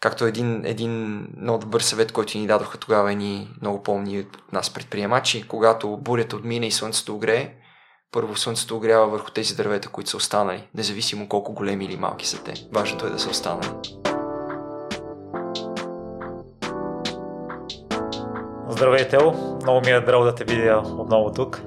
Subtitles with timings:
[0.00, 4.70] Както един, един много добър съвет, който ни дадоха тогава ни много помни от нас
[4.70, 7.54] предприемачи, когато бурята отмине и слънцето огрее,
[8.12, 12.44] първо слънцето огрява върху тези дървета, които са останали, независимо колко големи или малки са
[12.44, 12.54] те.
[12.72, 13.68] Важното е да са останали.
[18.68, 19.32] Здравей, Тео!
[19.62, 21.62] Много ми е драго да те видя отново тук.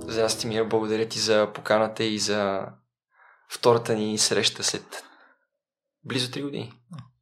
[0.00, 0.64] Здрасти, Мия.
[0.64, 2.66] Благодаря ти за поканата и за
[3.50, 5.04] втората ни среща след
[6.04, 6.72] близо 3 години.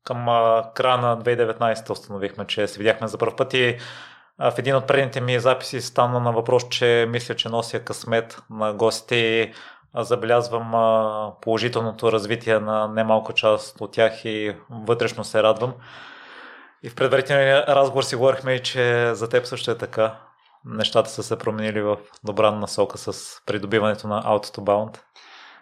[0.06, 0.26] Към
[0.74, 3.78] края на 2019 установихме, че се видяхме за първ път и
[4.38, 8.72] в един от предните ми записи стана на въпрос, че мисля, че нося късмет на
[8.72, 9.52] гостите и
[9.94, 10.72] забелязвам
[11.40, 15.74] положителното развитие на немалка част от тях и вътрешно се радвам.
[16.82, 20.16] И в предварителния разговор си говорихме, че за теб също е така.
[20.64, 24.98] Нещата са се променили в добра насока с придобиването на Auto to Bound.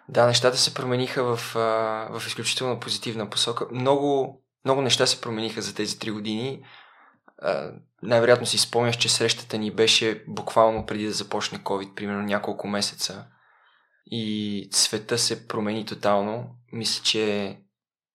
[0.09, 1.53] Да, нещата се промениха в,
[2.19, 3.67] в изключително позитивна посока.
[3.71, 6.65] Много, много неща се промениха за тези три години.
[8.03, 13.25] Най-вероятно си спомняш, че срещата ни беше буквално преди да започне COVID, примерно няколко месеца.
[14.05, 16.49] И света се промени тотално.
[16.71, 17.57] Мисля, че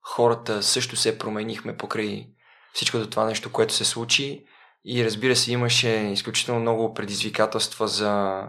[0.02, 2.27] хората също се променихме покрай
[2.72, 4.44] всичкото това нещо, което се случи.
[4.84, 8.42] И разбира се, имаше изключително много предизвикателства за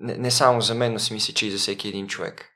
[0.00, 2.48] не, не само за мен, но си мисля, че и за всеки един човек.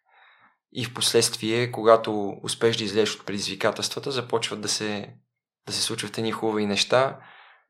[0.72, 5.14] И в последствие, когато успеш да излезеш от предизвикателствата, започват да се,
[5.66, 7.18] да се случват едни хубави неща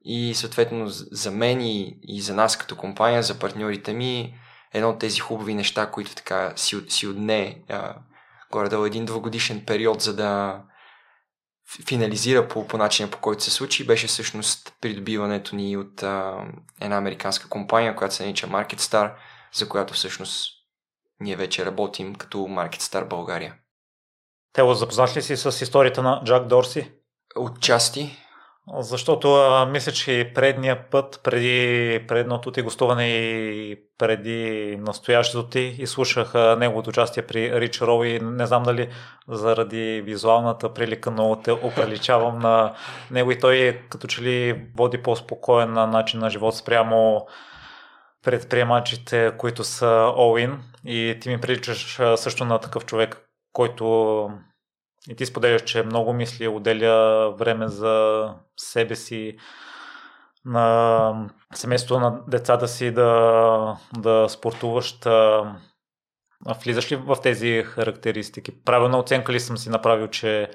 [0.04, 4.34] и съответно за мен и, и за нас като компания, за партньорите ми,
[4.72, 7.94] едно от тези хубави неща, които така си, си отне а,
[8.50, 10.62] горе-долу един двогодишен период, за да
[11.86, 16.44] финализира по, по начина по който се случи, беше всъщност придобиването ни от а,
[16.80, 19.12] една американска компания, която се нарича MarketStar,
[19.54, 20.52] за която всъщност
[21.20, 23.54] ние вече работим като MarketStar България.
[24.52, 26.92] Тело, запознаш ли си с историята на Джак Дорси?
[27.36, 28.18] Отчасти.
[28.78, 36.34] Защото а, мисля, че предния път, преди предното ти гостуване и преди настоящето ти, изслушах
[36.34, 38.88] а, неговото участие при Рич Роу и не знам дали
[39.28, 42.74] заради визуалната прилика, но те оприличавам на
[43.10, 47.26] него и той като че ли води по-спокоен начин на живот спрямо
[48.22, 54.30] предприемачите, които са all-in и ти ми приличаш също на такъв човек, който
[55.08, 59.36] и ти споделяш, че много мисли, отделя време за себе си,
[60.44, 64.98] на семейството на децата си да, да спортуваш.
[64.98, 65.54] Да,
[66.64, 68.64] влизаш ли в тези характеристики?
[68.64, 70.50] Правилна оценка ли съм си направил, че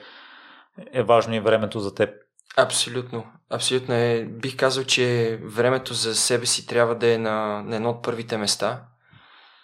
[0.94, 2.10] е важно и времето за теб?
[2.57, 3.25] Абсолютно.
[3.50, 4.25] Абсолютно е.
[4.31, 8.38] Бих казал, че времето за себе си трябва да е на, на едно от първите
[8.38, 8.84] места,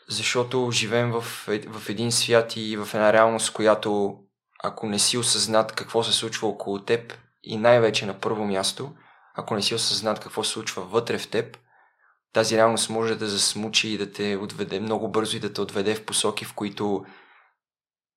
[0.09, 1.21] защото живеем в,
[1.67, 4.19] в един свят и в една реалност, която
[4.63, 8.93] ако не си осъзнат какво се случва около теб и най-вече на първо място,
[9.35, 11.57] ако не си осъзнат какво се случва вътре в теб,
[12.33, 15.95] тази реалност може да засмучи и да те отведе много бързо и да те отведе
[15.95, 17.05] в посоки, в които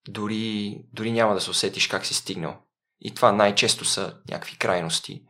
[0.09, 2.66] дори, дори няма да се усетиш как си стигнал.
[3.01, 5.23] И това най-често са някакви крайности.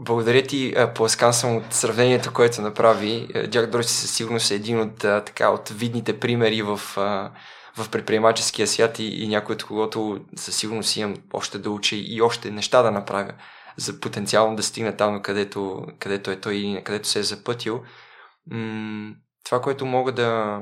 [0.00, 3.28] Благодаря ти, пласкан съм от сравнението, което направи.
[3.48, 6.80] Джак Дорси със сигурност е един от, така, от видните примери в,
[7.76, 12.22] в предприемаческия свят и, и някой от когото със сигурност имам още да уча и
[12.22, 13.32] още неща да направя
[13.76, 17.82] за потенциално да стигна там, където, където е той и където се е запътил.
[18.50, 19.14] М-
[19.44, 20.60] това, което мога да,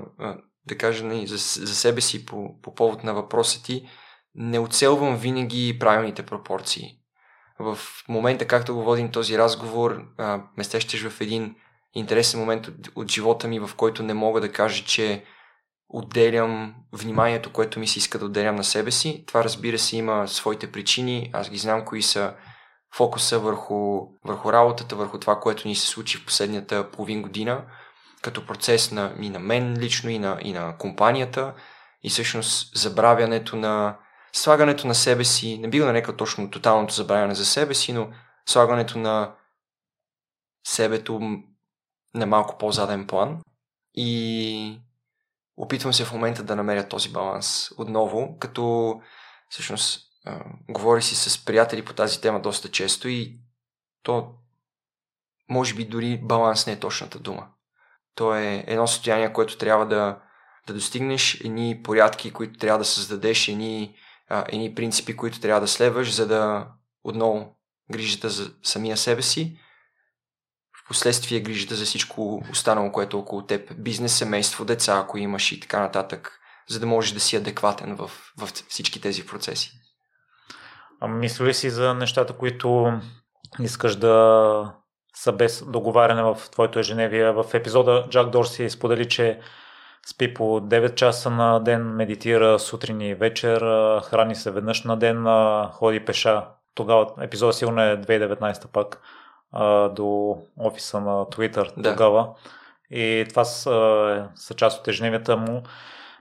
[0.67, 3.89] да кажа нали, за, за себе си по, по повод на въпроса ти,
[4.35, 6.99] не оцелвам винаги правилните пропорции.
[7.59, 7.79] В
[8.09, 10.03] момента, както го водим този разговор,
[10.57, 11.55] ме сещаш в един
[11.95, 15.25] интересен момент от, от живота ми, в който не мога да кажа, че
[15.89, 19.25] отделям вниманието, което ми се иска да отделям на себе си.
[19.27, 21.31] Това разбира се има своите причини.
[21.33, 22.35] Аз ги знам кои са
[22.95, 27.65] фокуса върху, върху работата, върху това, което ни се случи в последната половин година,
[28.23, 31.55] като процес на, и на мен лично, и на, и на компанията,
[32.03, 33.97] и всъщност забравянето на
[34.35, 38.11] слагането на себе си, не би го нарекал точно тоталното забравяне за себе си, но
[38.47, 39.35] слагането на
[40.67, 41.21] себето
[42.15, 43.43] на малко по-заден план.
[43.95, 44.81] И
[45.57, 48.95] опитвам се в момента да намеря този баланс отново, като
[49.49, 50.01] всъщност
[50.69, 53.39] говори си с приятели по тази тема доста често и
[54.03, 54.35] то
[55.49, 57.49] може би дори баланс не е точната дума.
[58.15, 60.23] То е едно състояние, което трябва да,
[60.67, 63.97] да достигнеш, едни порядки, които трябва да създадеш, едни
[64.49, 66.69] едни принципи, които трябва да следваш, за да
[67.05, 67.57] отново
[67.93, 69.59] грижата за самия себе си,
[70.85, 75.53] в последствие грижата за всичко останало, което е около теб, бизнес, семейство, деца, ако имаш
[75.53, 79.71] и така нататък, за да можеш да си адекватен в, в всички тези процеси.
[81.01, 83.01] А мисли си за нещата, които
[83.61, 84.75] искаш да
[85.17, 87.33] са без договаряне в твоето ежедневие?
[87.33, 89.41] В епизода Джак Дорси сподели, че
[90.07, 93.61] спи по 9 часа на ден, медитира сутрин и вечер,
[94.01, 95.27] храни се веднъж на ден,
[95.73, 96.45] ходи пеша.
[96.75, 99.01] Тогава епизода сигурно е 2019 пак
[99.95, 101.91] до офиса на Twitter да.
[101.93, 102.29] тогава.
[102.91, 105.63] И това са, са част от ежедневията му.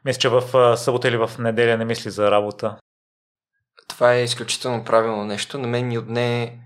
[0.06, 2.76] Мисля, че в събота или в неделя не мисли за работа.
[3.88, 5.58] Това е изключително правилно нещо.
[5.58, 6.60] На мен ми отне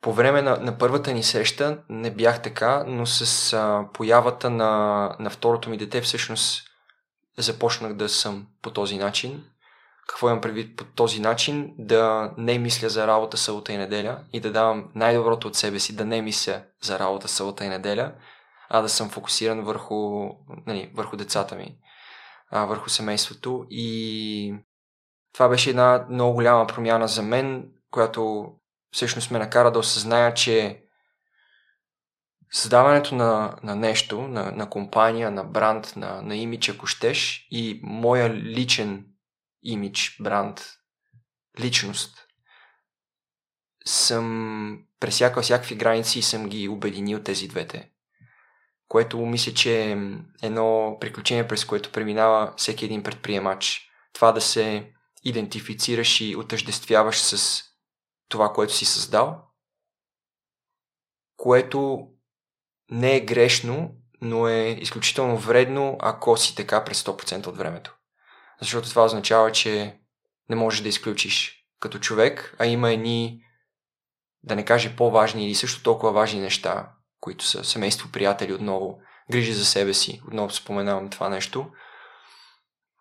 [0.00, 5.16] по време на, на първата ни среща не бях така, но с а, появата на,
[5.18, 6.62] на второто ми дете всъщност
[7.38, 9.44] започнах да съм по този начин.
[10.08, 11.74] Какво имам предвид по този начин?
[11.78, 15.96] Да не мисля за работа събота и неделя и да давам най-доброто от себе си,
[15.96, 18.12] да не мисля за работа събота и неделя,
[18.68, 20.28] а да съм фокусиран върху,
[20.66, 21.76] нали, върху децата ми,
[22.50, 23.66] а, върху семейството.
[23.70, 24.54] И
[25.32, 28.52] това беше една много голяма промяна за мен, която
[28.92, 30.82] всъщност ме накара да осъзная, че
[32.52, 37.80] създаването на, на нещо, на, на компания, на бранд, на, на имидж, ако щеш, и
[37.82, 39.06] моя личен
[39.62, 40.60] имидж, бранд,
[41.60, 42.26] личност,
[43.86, 47.90] съм пресякал всякакви граници и съм ги обединил тези двете.
[48.88, 49.98] Което мисля, че е
[50.42, 53.90] едно приключение, през което преминава всеки един предприемач.
[54.12, 54.92] Това да се
[55.24, 57.62] идентифицираш и отъждествяваш с
[58.30, 59.42] това, което си създал,
[61.36, 62.08] което
[62.90, 63.90] не е грешно,
[64.20, 67.96] но е изключително вредно, ако си така през 100% от времето.
[68.60, 70.00] Защото това означава, че
[70.48, 73.42] не можеш да изключиш като човек, а има едни,
[74.42, 78.98] да не каже по-важни или също толкова важни неща, които са семейство, приятели отново,
[79.30, 81.70] грижи за себе си, отново споменавам това нещо,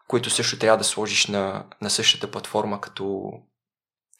[0.07, 3.31] които също трябва да сложиш на, на същата платформа като,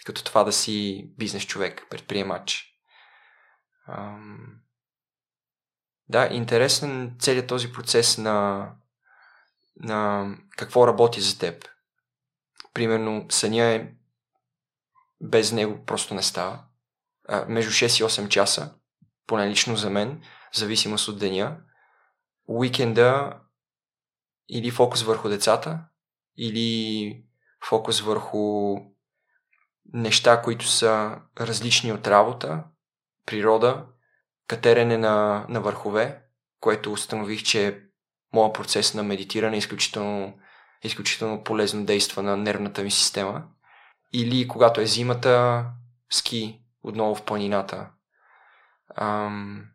[0.06, 2.66] като това да си бизнес човек, предприемач.
[3.88, 4.56] Ам...
[6.08, 8.70] Да, интересен целият този процес на,
[9.76, 11.70] на какво работи за теб.
[12.74, 13.92] Примерно, съня е
[15.22, 16.64] без него просто не става.
[17.28, 18.76] А, между 6 и 8 часа,
[19.28, 21.58] поне лично за мен, в зависимост от деня.
[22.48, 23.40] Уикенда
[24.50, 25.80] или фокус върху децата,
[26.38, 27.24] или
[27.66, 28.76] фокус върху
[29.94, 32.64] неща, които са различни от работа,
[33.26, 33.86] природа,
[34.48, 36.22] катерене на, на върхове,
[36.60, 37.84] което установих, че
[38.34, 40.40] моят процес на медитиране е изключително,
[40.84, 43.44] изключително полезно действа на нервната ми система.
[44.14, 45.66] Или когато е зимата,
[46.10, 47.90] ски, отново в планината.
[48.96, 49.66] Ам...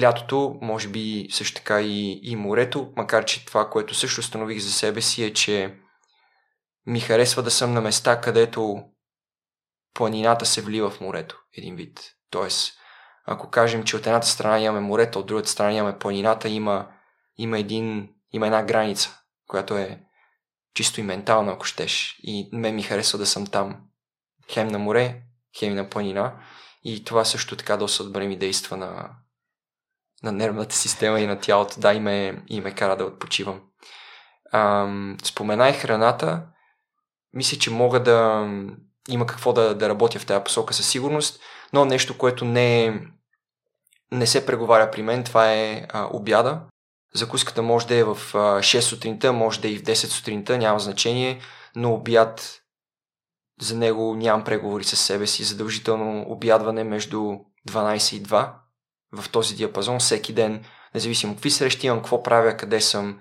[0.00, 4.72] Лятото, може би също така и, и морето, макар че това, което също установих за
[4.72, 5.80] себе си е, че
[6.86, 8.84] ми харесва да съм на места, където
[9.94, 12.12] планината се влива в морето, един вид.
[12.30, 12.72] Тоест,
[13.24, 16.88] ако кажем, че от едната страна имаме морето, от другата страна имаме планината, има,
[17.38, 20.00] има, един, има една граница, която е
[20.74, 22.20] чисто и ментална, ако щеш.
[22.22, 23.80] И мен ми харесва да съм там.
[24.52, 25.22] Хем на море,
[25.58, 26.34] хем на планина.
[26.84, 29.10] И това също така доста добре ми действа на,
[30.22, 31.80] на нервната система и на тялото.
[31.80, 33.62] Да, и ме, и ме кара да отпочивам.
[34.52, 36.46] Ам, споменай храната
[37.32, 38.48] мисля, че мога да
[39.08, 41.40] има какво да, да работя в тази посока със сигурност,
[41.72, 43.00] но нещо, което не,
[44.12, 46.60] не се преговаря при мен, това е а, обяда.
[47.14, 50.58] Закуската може да е в а, 6 сутринта, може да е и в 10 сутринта,
[50.58, 51.40] няма значение,
[51.76, 52.62] но обяд
[53.60, 55.44] за него нямам преговори с себе си.
[55.44, 57.36] Задължително обядване между
[57.68, 58.52] 12 и 2
[59.12, 60.64] в този диапазон всеки ден,
[60.94, 63.18] независимо какви срещи имам, какво правя, къде съм,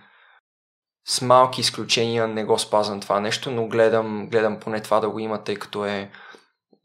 [1.06, 5.20] с малки изключения не го спазвам това нещо, но гледам, гледам поне това да го
[5.20, 6.12] има, тъй като е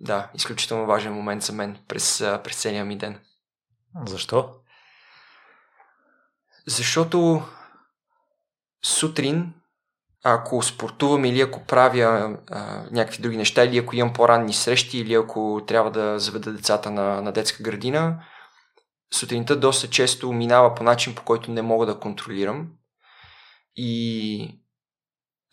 [0.00, 3.20] да, изключително важен момент за мен през, през целия ми ден.
[4.06, 4.54] Защо?
[6.66, 7.42] Защото
[8.84, 9.54] сутрин,
[10.24, 15.14] ако спортувам или ако правя а, някакви други неща, или ако имам по-ранни срещи, или
[15.14, 18.24] ако трябва да заведа децата на, на детска градина,
[19.14, 22.68] сутринта доста често минава по начин, по който не мога да контролирам
[23.76, 24.60] и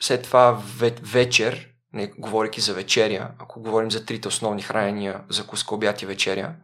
[0.01, 0.63] след това
[1.01, 6.55] вечер, не говоряки за вечеря, ако говорим за трите основни хранения, закуска, обяд и вечеря,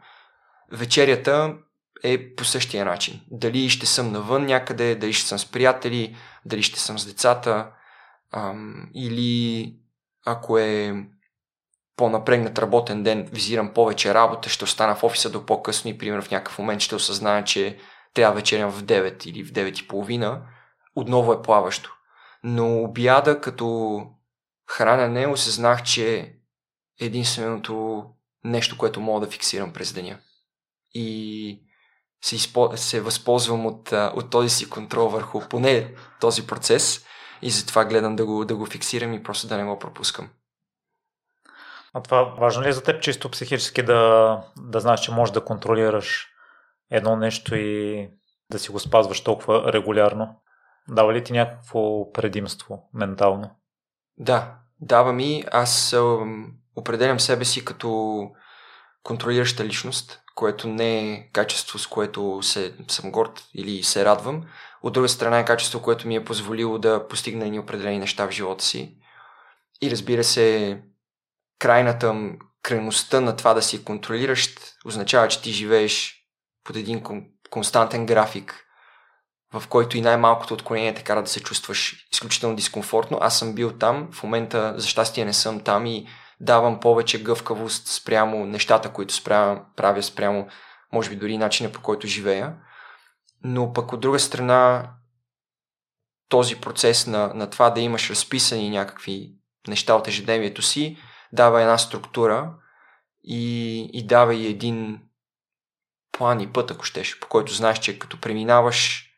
[0.71, 1.55] вечерята
[2.03, 3.21] е по същия начин.
[3.31, 7.71] Дали ще съм навън някъде, дали ще съм с приятели, дали ще съм с децата,
[8.31, 9.75] ам, или
[10.25, 11.05] ако е
[11.95, 16.31] по-напрегнат работен ден, визирам повече работа, ще остана в офиса до по-късно и примерно в
[16.31, 17.77] някакъв момент ще осъзная, че
[18.13, 20.41] трябва вечерям в 9 или в 9 и половина
[20.95, 21.93] отново е плаващо.
[22.43, 24.01] Но обяда като
[24.69, 26.33] хранене осъзнах, че е
[26.99, 28.05] единственото
[28.43, 30.19] нещо, което мога да фиксирам през деня.
[30.93, 31.59] И
[32.21, 32.71] се, изпо...
[32.75, 37.05] се възползвам от, от този си контрол върху поне този процес
[37.41, 40.29] и затова гледам да го, да го фиксирам и просто да не го пропускам.
[41.93, 45.45] А това важно ли е за теб чисто психически да, да знаеш, че можеш да
[45.45, 46.27] контролираш
[46.91, 48.09] едно нещо и
[48.51, 50.41] да си го спазваш толкова регулярно?
[50.89, 53.49] Дава ли ти някакво предимство ментално?
[54.17, 55.43] Да, дава ми.
[55.51, 55.95] Аз
[56.75, 58.21] определям себе си като
[59.03, 64.45] контролираща личност, което не е качество, с което се, съм горд или се радвам.
[64.83, 68.31] От друга страна е качество, което ми е позволило да постигна ни определени неща в
[68.31, 68.97] живота си.
[69.81, 70.81] И разбира се,
[71.59, 72.15] крайната
[72.63, 76.25] крайността на това да си контролиращ означава, че ти живееш
[76.63, 77.03] под един
[77.49, 78.65] константен график,
[79.53, 83.17] в който и най-малкото отклонение те кара да се чувстваш изключително дискомфортно.
[83.21, 86.07] Аз съм бил там, в момента за щастие не съм там и
[86.39, 90.47] давам повече гъвкавост спрямо нещата, които спрямо, правя спрямо,
[90.93, 92.55] може би дори начина по който живея.
[93.43, 94.89] Но пък от друга страна,
[96.29, 99.33] този процес на, на това да имаш разписани някакви
[99.67, 100.97] неща от ежедневието си,
[101.33, 102.53] дава една структура
[103.23, 104.99] и, и дава и един
[106.11, 109.09] план и път, ако щеш, по който знаеш, че като преминаваш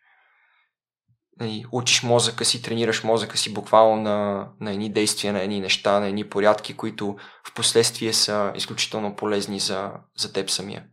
[1.39, 5.99] нали, учиш мозъка си, тренираш мозъка си буквално на, на едни действия, на едни неща,
[5.99, 7.15] на едни порядки, които
[7.47, 10.85] в последствие са изключително полезни за, за теб самия.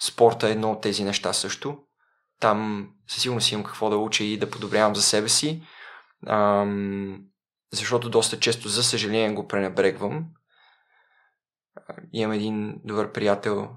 [0.00, 1.78] Спорта е едно от тези неща също.
[2.40, 5.62] Там със сигурност имам какво да уча и да подобрявам за себе си,
[6.26, 7.20] ам,
[7.72, 10.26] защото доста често, за съжаление, го пренебрегвам.
[12.12, 13.70] Имам един добър приятел,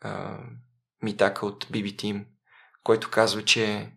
[0.00, 0.38] а,
[1.02, 2.24] Митака от BB Team,
[2.82, 3.92] който казва, че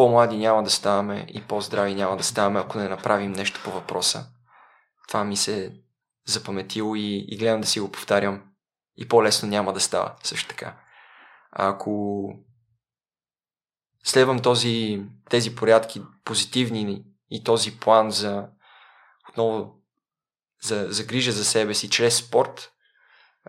[0.00, 4.26] по-млади няма да ставаме и по-здрави няма да ставаме, ако не направим нещо по въпроса.
[5.08, 5.82] Това ми се
[6.26, 8.42] запаметило и, и гледам да си го повтарям.
[8.96, 10.80] И по-лесно няма да става също така.
[11.50, 12.24] Ако
[14.04, 18.48] следвам този, тези порядки позитивни и този план за
[19.28, 19.74] отново
[20.62, 22.72] за, за грижа за себе си чрез спорт,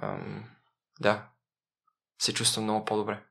[0.01, 0.43] ам,
[0.99, 1.29] да,
[2.19, 3.23] се чувствам много по-добре.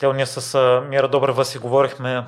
[0.00, 2.26] Те ние с Мира Добрева си говорихме.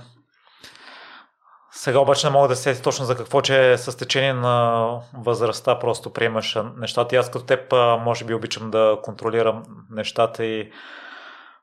[1.70, 6.12] Сега обаче не мога да се точно за какво, че с течение на възрастта просто
[6.12, 7.14] приемаш нещата.
[7.14, 10.72] И аз като теб може би обичам да контролирам нещата и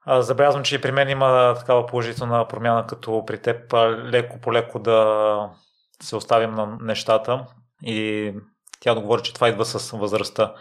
[0.08, 3.74] забелязвам, че и при мен има такава положителна промяна, като при теб
[4.06, 5.50] леко по леко да
[6.04, 7.46] се оставим на нещата
[7.84, 8.34] и
[8.80, 10.54] тя да говори, че това идва с възрастта.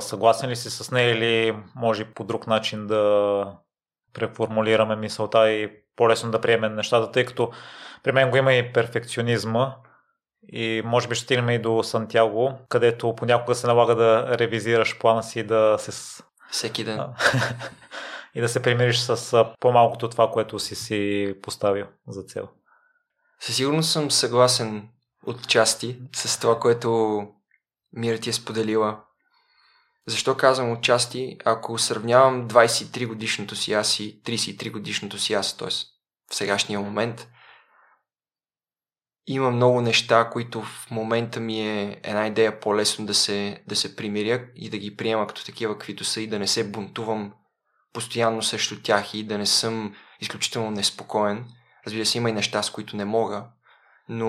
[0.00, 3.63] Съгласен ли си с нея или може по друг начин да
[4.14, 7.50] преформулираме мисълта и по-лесно да приемем нещата, тъй като
[8.02, 9.74] при мен го има и перфекционизма
[10.52, 15.22] и може би ще стигнем и до Сантьяго, където понякога се налага да ревизираш плана
[15.22, 16.22] си и да се...
[16.50, 17.00] Всеки ден.
[18.34, 22.48] и да се примириш с по-малкото това, което си си поставил за цел.
[23.40, 24.88] Със сигурност съм съгласен
[25.26, 27.20] от части с това, което
[27.96, 29.00] Мира ти е споделила
[30.06, 31.36] защо казвам отчасти?
[31.44, 35.68] Ако сравнявам 23 годишното си аз и 33 годишното си аз, т.е.
[36.30, 37.28] в сегашния момент,
[39.26, 43.96] има много неща, които в момента ми е една идея по-лесно да се, да се
[43.96, 47.32] примиря и да ги приема като такива, каквито са и да не се бунтувам
[47.92, 51.44] постоянно срещу тях и да не съм изключително неспокоен.
[51.86, 53.46] Разбира се, има и неща, с които не мога,
[54.08, 54.26] но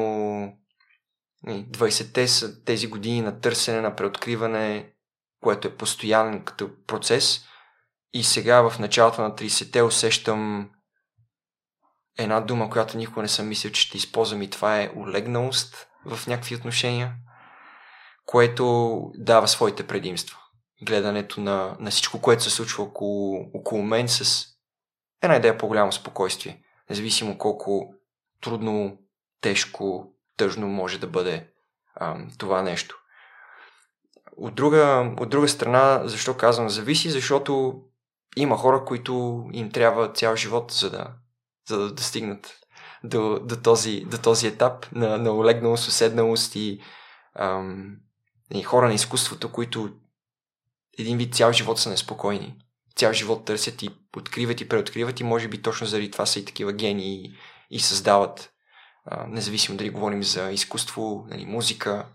[1.47, 4.94] 20-те нали, са тези години на търсене, на преоткриване,
[5.45, 7.45] което е постоянен като процес.
[8.13, 10.69] И сега в началото на 30-те усещам
[12.17, 16.27] една дума, която никога не съм мислил, че ще използвам и това е олегналост в
[16.27, 17.13] някакви отношения,
[18.25, 20.37] което дава своите предимства.
[20.81, 24.47] Гледането на, на всичко, което се случва около, около мен с
[25.23, 26.63] една идея по-голямо спокойствие.
[26.89, 27.93] Независимо колко
[28.41, 28.97] трудно,
[29.41, 31.49] тежко, тъжно може да бъде
[31.99, 33.04] ам, това нещо.
[34.37, 37.09] От друга, от друга страна, защо казвам зависи?
[37.09, 37.81] Защото
[38.35, 41.07] има хора, които им трябва цял живот, за да,
[41.69, 42.59] за да достигнат
[43.03, 46.81] до, до, този, до този етап на, на олегналост, уседналост и,
[48.53, 49.89] и хора на изкуството, които
[50.97, 52.55] един вид цял живот са неспокойни.
[52.95, 56.45] Цял живот търсят и откриват и преоткриват и може би точно заради това са и
[56.45, 57.35] такива гении и,
[57.69, 58.53] и създават,
[59.05, 62.05] а, независимо дали говорим за изкуство, нали, музика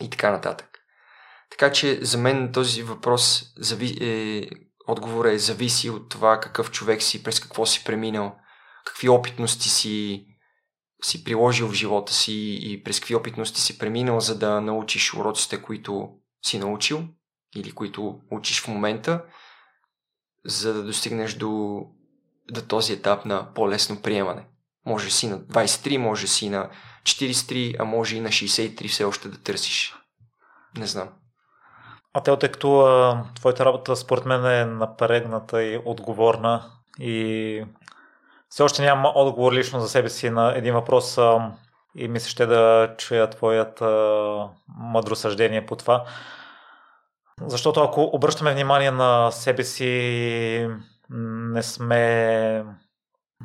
[0.00, 0.73] и така нататък.
[1.58, 3.98] Така че за мен този въпрос зави...
[4.00, 4.48] е...
[4.86, 8.36] отговор е зависи от това какъв човек си, през какво си преминал,
[8.84, 10.26] какви опитности си
[11.04, 15.62] си приложил в живота си и през какви опитности си преминал, за да научиш уроците,
[15.62, 16.08] които
[16.46, 17.04] си научил
[17.56, 19.24] или които учиш в момента,
[20.44, 21.80] за да достигнеш до,
[22.50, 24.46] до този етап на по-лесно приемане.
[24.86, 26.70] Може си на 23, може си на
[27.02, 29.94] 43, а може и на 63 все още да търсиш.
[30.76, 31.08] Не знам.
[32.14, 36.64] А те, тъй като твоята работа според мен е напрегната и отговорна
[37.00, 37.64] и
[38.48, 41.18] все още нямам отговор лично за себе си на един въпрос
[41.96, 46.04] и мисля ще да чуя твоят а, мъдро съждение по това.
[47.40, 50.68] Защото ако обръщаме внимание на себе си,
[51.10, 52.64] не сме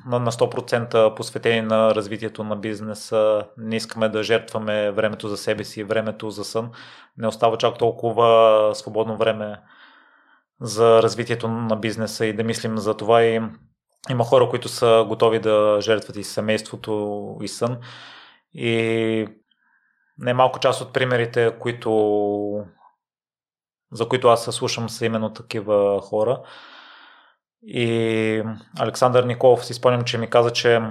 [0.06, 5.84] на 100% посветени на развитието на бизнеса, не искаме да жертваме времето за себе си,
[5.84, 6.72] времето за сън,
[7.18, 9.60] не остава чак толкова свободно време
[10.62, 13.24] за развитието на бизнеса и да мислим за това.
[13.24, 13.42] И
[14.10, 17.78] има хора, които са готови да жертват и семейството и сън.
[18.54, 19.28] И
[20.18, 22.66] не малко част от примерите, които
[23.92, 26.42] за които аз се слушам са именно такива хора.
[27.64, 28.44] И
[28.80, 30.82] Александър Николов си спомням, че ми каза, че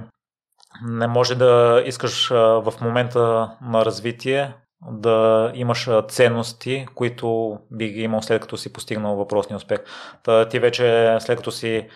[0.82, 4.54] не може да искаш в момента на развитие
[4.90, 9.78] да имаш ценности, които би ги имал след като си постигнал въпросния успех.
[10.22, 11.88] Та ти вече след като си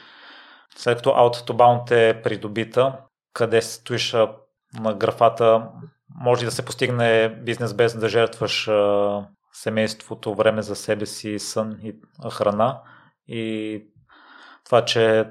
[0.77, 2.99] след като Out to Bound е придобита,
[3.33, 4.13] къде стоиш
[4.81, 5.69] на графата,
[6.15, 8.71] може да се постигне бизнес без да жертваш
[9.53, 11.95] семейството, време за себе си, сън и
[12.31, 12.81] храна.
[13.27, 13.83] И
[14.73, 15.31] това, че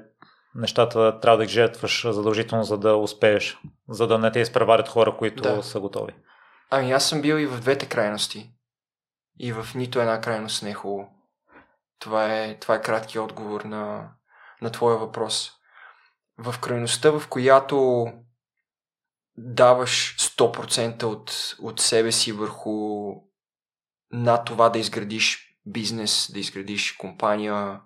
[0.54, 3.58] нещата трябва да ги жертваш задължително, за да успееш,
[3.88, 5.62] за да не те изпреварят хора, които да.
[5.62, 6.14] са готови.
[6.70, 8.50] Ами аз съм бил и в двете крайности.
[9.38, 11.08] И в нито една крайност не е хубаво.
[11.98, 14.10] Това е, това е кратки отговор на,
[14.62, 15.52] на твоя въпрос.
[16.38, 18.06] В крайността, в която
[19.36, 23.12] даваш 100% от, от себе си върху
[24.10, 27.80] на това да изградиш бизнес, да изградиш компания,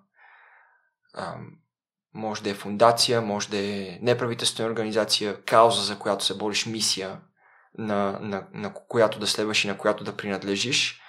[2.13, 7.21] може да е фундация, може да е неправителствена организация, кауза, за която се бориш, мисия,
[7.77, 11.01] на, на, на която да следваш и на която да принадлежиш,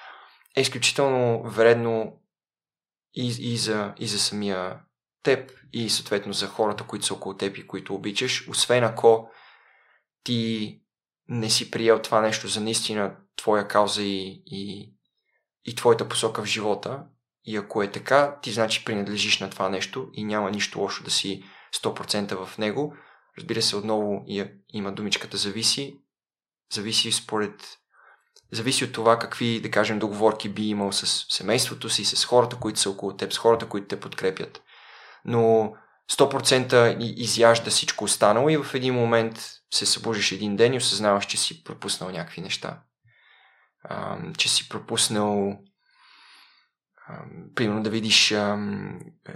[0.57, 2.21] е изключително вредно
[3.15, 4.81] и, и, за, и за самия
[5.23, 9.31] теб, и съответно за хората, които са около теб и които обичаш, освен ако
[10.25, 10.81] ти
[11.29, 14.93] не си приел това нещо за наистина твоя кауза и, и,
[15.65, 17.05] и твоята посока в живота
[17.49, 21.11] и ако е така, ти значи принадлежиш на това нещо и няма нищо лошо да
[21.11, 22.95] си 100% в него.
[23.39, 24.25] Разбира се, отново
[24.73, 25.99] има думичката зависи.
[26.73, 27.53] Зависи според
[28.53, 32.81] зависи от това какви, да кажем, договорки би имал с семейството си, с хората, които
[32.81, 34.63] са около теб, с хората, които те подкрепят.
[35.25, 35.73] Но
[36.13, 41.37] 100% изяжда всичко останало и в един момент се събужиш един ден и осъзнаваш, че
[41.37, 42.83] си пропуснал някакви неща.
[43.83, 45.59] А, че си пропуснал
[47.55, 48.35] примерно да видиш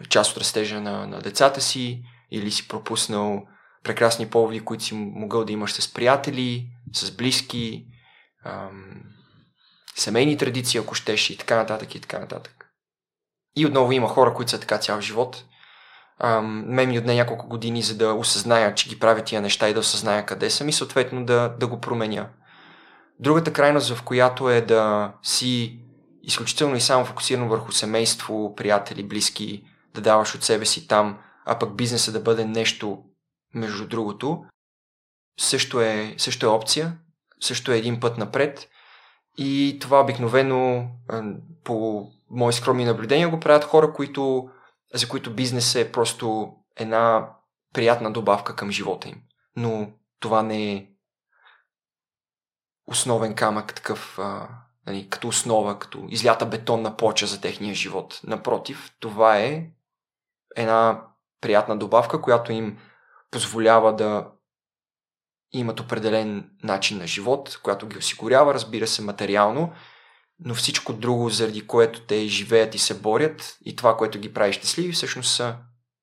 [0.09, 3.43] част от растежа на, на децата си или си пропуснал
[3.85, 7.87] прекрасни поводи, които си могъл да имаш с приятели, с близки,
[8.45, 9.03] ам,
[9.95, 12.67] семейни традиции, ако щеш и така нататък и така нататък.
[13.57, 15.45] И отново има хора, които са така цял живот.
[16.19, 19.75] Ам, мен ми отне няколко години, за да осъзная, че ги правя тия неща и
[19.75, 22.29] да осъзная къде съм и съответно да, да го променя.
[23.19, 25.79] Другата крайност, в която е да си
[26.23, 31.59] изключително и само фокусирано върху семейство, приятели, близки, да даваш от себе си там, а
[31.59, 33.05] пък бизнеса да бъде нещо
[33.55, 34.45] между другото,
[35.41, 36.99] също е, също е опция,
[37.41, 38.69] също е един път напред
[39.39, 40.91] и това обикновено
[41.65, 44.51] по мои скромни наблюдения го правят хора, които,
[44.95, 47.29] за които бизнес е просто една
[47.73, 49.23] приятна добавка към живота им.
[49.57, 50.87] Но това не е
[52.87, 54.49] основен камък такъв а,
[54.87, 58.21] нали, като основа, като излята бетонна поча за техния живот.
[58.25, 59.67] Напротив, това е
[60.57, 61.03] една
[61.41, 62.79] приятна добавка, която им
[63.31, 64.31] позволява да
[65.53, 69.73] имат определен начин на живот, която ги осигурява, разбира се, материално,
[70.39, 74.53] но всичко друго, заради което те живеят и се борят и това, което ги прави
[74.53, 75.57] щастливи, всъщност са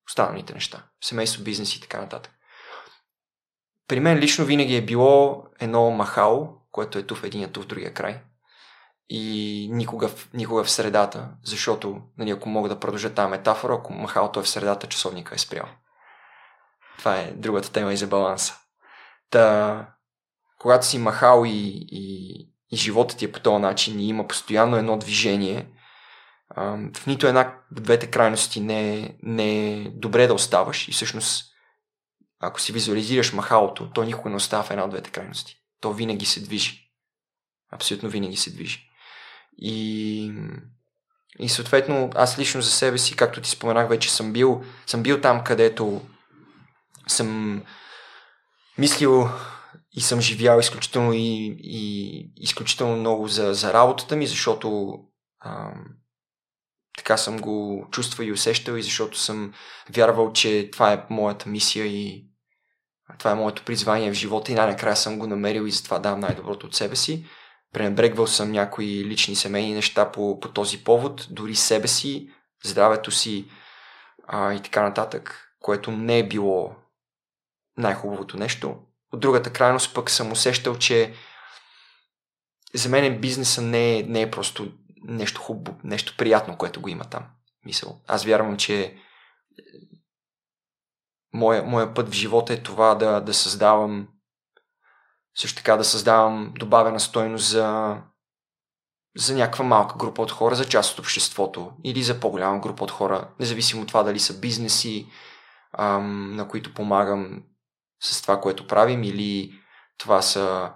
[0.10, 0.86] останалите неща.
[1.04, 2.32] Семейство, бизнес и така нататък.
[3.88, 7.66] При мен лично винаги е било едно махало, което е ту в един, ту в
[7.66, 8.22] другия край
[9.10, 14.40] и никога, никога в средата, защото, нали, ако мога да продължа тази метафора, ако махалото
[14.40, 15.66] е в средата, часовника е спрял.
[16.98, 18.56] Това е другата тема и за баланса.
[19.30, 19.88] Та,
[20.60, 22.34] когато си махал и, и,
[22.72, 25.68] и живота ти е по този начин и има постоянно едно движение,
[26.96, 31.50] в нито една от двете крайности не, не е добре да оставаш и всъщност
[32.40, 35.56] ако си визуализираш махалото, то никога не остава в една от двете крайности.
[35.82, 36.92] То винаги се движи.
[37.72, 38.89] Абсолютно винаги се движи.
[39.62, 40.34] И,
[41.40, 45.22] и съответно, аз лично за себе си, както ти споменах вече, съм бил, съм бил
[45.22, 46.02] там, където
[47.08, 47.62] съм
[48.78, 49.30] мислил
[49.92, 55.00] и съм живял изключително и, и изключително много за, за работата ми, защото
[55.40, 55.72] а,
[56.98, 59.54] така съм го чувствал и усещал и защото съм
[59.90, 62.26] вярвал, че това е моята мисия и
[63.18, 66.68] това е моето призвание в живота и най-накрая съм го намерил и затова давам най-доброто
[66.68, 67.26] от себе си.
[67.74, 72.30] Пренебрегвал съм някои лични семейни неща по, по този повод, дори себе си,
[72.64, 73.50] здравето си
[74.28, 76.76] а, и така нататък, което не е било
[77.78, 78.78] най-хубавото нещо.
[79.14, 81.14] От другата крайност пък съм усещал, че
[82.74, 84.72] за мен бизнеса не е, не е просто
[85.04, 87.26] нещо хубаво, нещо приятно, което го има там.
[87.66, 88.02] Мисъл.
[88.08, 88.98] Аз вярвам, че
[91.34, 94.08] моя, моя път в живота е това да, да създавам
[95.40, 97.98] също така да създавам добавена стойност за,
[99.18, 102.92] за някаква малка група от хора, за част от обществото или за по-голяма група от
[102.92, 105.08] хора, независимо от това дали са бизнеси,
[105.78, 107.44] ам, на които помагам
[108.04, 109.54] с това, което правим, или
[109.98, 110.74] това са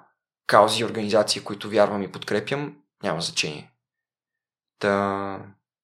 [0.47, 3.71] каузи и организации, които вярвам и подкрепям, няма значение.
[4.79, 5.39] Та,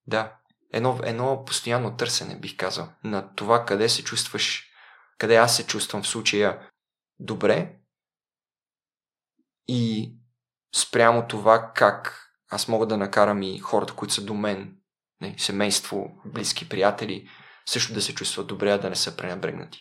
[0.07, 0.33] да,
[0.73, 4.65] едно, едно постоянно търсене, бих казал, на това къде се чувстваш,
[5.17, 6.69] къде аз се чувствам в случая
[7.19, 7.79] добре
[9.71, 10.13] и
[10.75, 14.75] спрямо това как аз мога да накарам и хората, които са до мен,
[15.21, 17.29] не, семейство, близки, приятели,
[17.65, 19.79] също да се чувстват добре, да не са пренебрегнати.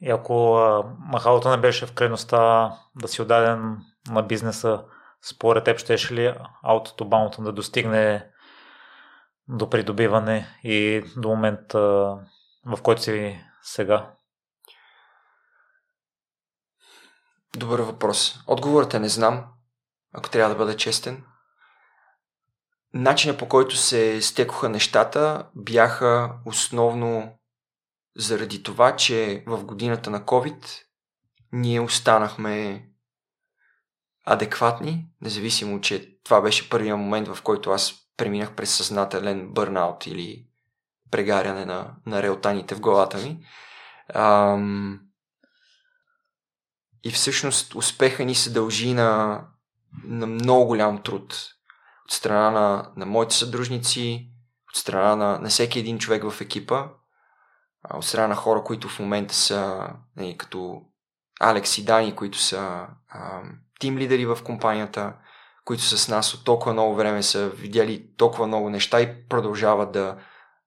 [0.00, 0.58] И ако
[0.98, 3.78] махалото не беше в крайността да си отдаден
[4.08, 4.84] на бизнеса,
[5.22, 8.30] според теб щеше ли аутото бауното да достигне
[9.48, 11.80] до придобиване и до момента,
[12.66, 14.10] в който си сега?
[17.56, 18.38] Добър въпрос.
[18.46, 19.46] Отговорът е не знам,
[20.12, 21.24] ако трябва да бъда честен.
[22.94, 27.38] Начинът по който се стекоха нещата бяха основно
[28.16, 30.82] заради това, че в годината на COVID
[31.52, 32.86] ние останахме
[34.24, 40.46] адекватни, независимо, че това беше първия момент, в който аз преминах през съзнателен бърнаут или
[41.10, 43.46] прегаряне на, на реотаните в главата ми.
[44.14, 45.00] Ам...
[47.04, 49.40] И всъщност успеха ни се дължи на,
[50.04, 51.46] на много голям труд.
[52.04, 54.30] От страна на, на моите съдружници,
[54.70, 56.88] от страна на, на всеки един човек в екипа,
[57.94, 60.82] от страна на хора, които в момента са не, нали, като
[61.40, 62.86] Алекс и Дани, които са
[63.80, 65.14] тим лидери в компанията,
[65.64, 70.16] които с нас от толкова много време са видяли толкова много неща и продължават да,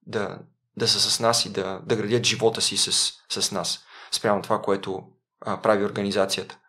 [0.08, 0.40] да,
[0.78, 4.62] да са с нас и да, да градят живота си с, с нас, спрямо това,
[4.62, 5.04] което
[5.46, 6.60] а, прави организацията.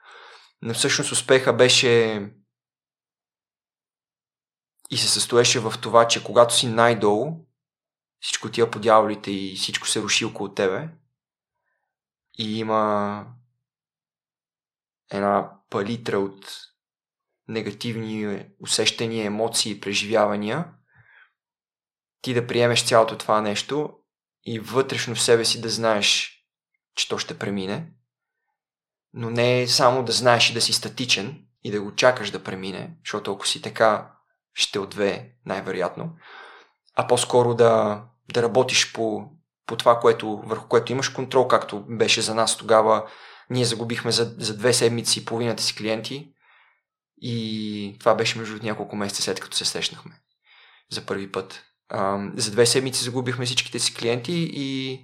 [0.63, 2.21] Но всъщност успеха беше
[4.91, 7.47] и се състоеше в това, че когато си най-долу,
[8.21, 10.89] всичко тия по дяволите и всичко се руши около тебе
[12.39, 13.27] и има
[15.11, 16.61] една палитра от
[17.49, 20.73] негативни усещания, емоции, преживявания,
[22.21, 23.99] ти да приемеш цялото това нещо
[24.45, 26.39] и вътрешно в себе си да знаеш,
[26.95, 27.93] че то ще премине,
[29.15, 32.45] но не е само да знаеш и да си статичен и да го чакаш да
[32.45, 34.11] премине, защото ако си така,
[34.55, 36.11] ще отвее най-вероятно,
[36.97, 39.25] а по-скоро да, да работиш по,
[39.67, 43.07] по това, което, върху което имаш контрол, както беше за нас тогава
[43.51, 46.33] ние загубихме за, за две седмици половината си клиенти
[47.21, 50.21] и това беше между няколко месеца след като се срещнахме
[50.91, 51.65] за първи път.
[51.89, 55.01] А, за две седмици загубихме всичките си клиенти и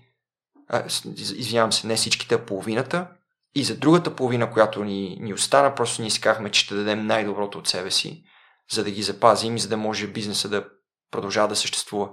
[0.69, 0.85] а,
[1.17, 3.09] извинявам се, не всичките, а половината.
[3.55, 7.07] И за другата половина, която ни, ни остана, просто ние си казахме, че ще дадем
[7.07, 8.25] най-доброто от себе си,
[8.73, 10.65] за да ги запазим и за да може бизнеса да
[11.11, 12.09] продължава да съществува.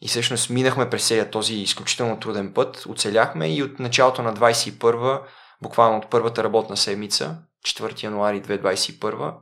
[0.00, 5.22] И всъщност минахме през целият този изключително труден път, оцеляхме и от началото на 21
[5.62, 9.34] буквално от първата работна седмица, 4 януари 2021,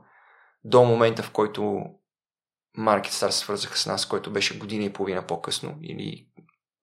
[0.63, 1.61] до момента в който
[2.77, 6.27] Market Star свързаха с нас, който беше година и половина по-късно, или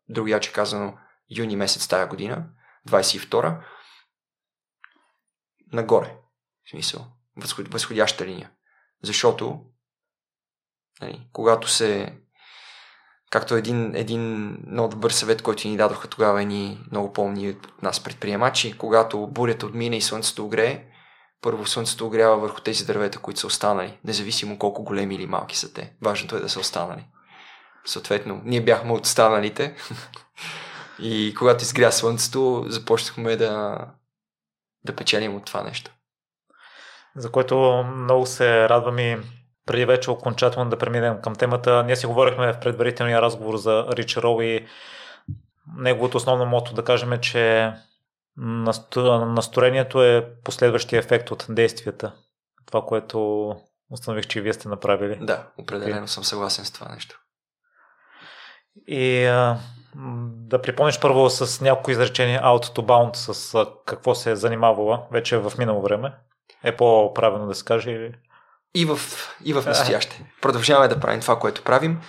[0.08, 0.94] другияче казано
[1.30, 2.46] юни месец тая година,
[2.88, 3.58] 22
[5.72, 6.16] нагоре,
[6.66, 7.06] в смисъл,
[7.70, 8.50] възходяща линия.
[9.02, 9.60] Защото,
[11.00, 12.18] нали, когато се
[13.30, 18.00] Както един, един много добър съвет, който ни дадоха тогава ни много помни от нас
[18.00, 20.84] предприемачи, когато бурята отмине и слънцето огрее,
[21.42, 25.72] първо слънцето огрява върху тези дървета, които са останали, независимо колко големи или малки са
[25.72, 25.92] те.
[26.02, 27.06] Важното е да са останали.
[27.84, 29.76] Съответно, ние бяхме от останалите.
[30.98, 33.78] И когато изгря слънцето, започнахме да,
[34.84, 35.90] да печелим от това нещо.
[37.16, 39.18] За което много се радвам и
[39.66, 41.84] преди вече окончателно да преминем към темата.
[41.84, 44.66] Ние си говорихме в предварителния разговор за Рич Роу и
[45.76, 47.72] неговото основно мото да кажем е, че
[48.36, 52.12] настроението е последващия ефект от действията.
[52.66, 53.48] Това, което
[53.90, 55.18] установих, че и вие сте направили.
[55.20, 56.10] Да, определено okay.
[56.10, 57.20] съм съгласен с това нещо.
[58.86, 59.58] И а,
[60.48, 65.38] да припомниш първо с някои изречения out to bound, с какво се е занимавала вече
[65.38, 66.14] в минало време.
[66.64, 68.14] Е по-правилно да се каже или...
[68.74, 68.98] И в,
[69.44, 70.32] и в настояще.
[70.40, 72.00] Продължаваме да правим това, което правим.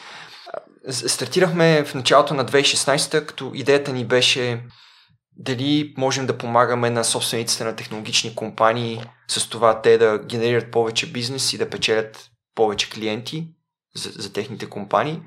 [0.89, 4.63] Стартирахме в началото на 2016, като идеята ни беше
[5.37, 11.11] дали можем да помагаме на собствениците на технологични компании с това те да генерират повече
[11.11, 13.47] бизнес и да печелят повече клиенти
[13.95, 15.21] за, за техните компании.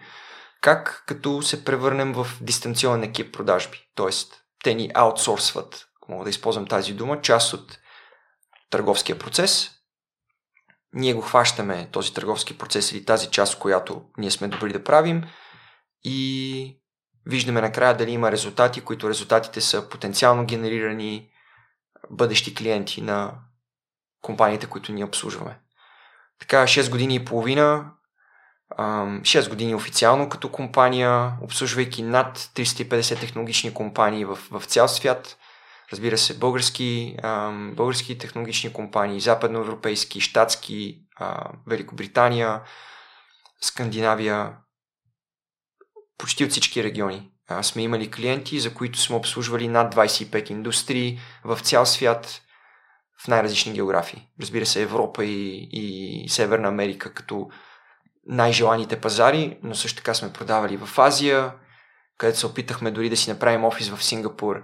[0.62, 3.78] Как като се превърнем в дистанционен екип продажби?
[3.94, 7.78] Тоест, те ни аутсорсват, ако мога да използвам тази дума, част от
[8.70, 9.70] търговския процес.
[10.92, 15.24] Ние го хващаме този търговски процес или тази част, която ние сме добри да правим
[16.04, 16.80] и
[17.26, 21.30] виждаме накрая дали има резултати, които резултатите са потенциално генерирани
[22.10, 23.34] бъдещи клиенти на
[24.20, 25.60] компаниите, които ние обслужваме.
[26.38, 27.92] Така, 6 години и половина,
[28.78, 35.36] 6 години официално като компания, обслужвайки над 350 технологични компании в, в цял свят.
[35.92, 37.16] Разбира се, български,
[37.72, 40.98] български технологични компании, западноевропейски, щатски,
[41.66, 42.60] Великобритания,
[43.60, 44.56] Скандинавия,
[46.18, 47.30] почти от всички региони.
[47.62, 52.42] Сме имали клиенти, за които сме обслужвали над 25 индустрии в цял свят
[53.24, 54.28] в най-различни географии.
[54.40, 57.50] Разбира се, Европа и, и Северна Америка като
[58.26, 61.52] най-желаните пазари, но също така сме продавали в Азия,
[62.18, 64.62] където се опитахме дори да си направим офис в Сингапур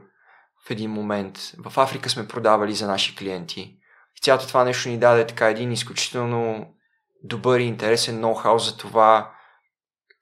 [0.67, 1.39] в един момент.
[1.59, 3.61] В Африка сме продавали за наши клиенти.
[4.17, 6.75] И цялото това нещо ни даде така един изключително
[7.25, 9.33] добър и интересен ноу-хау за това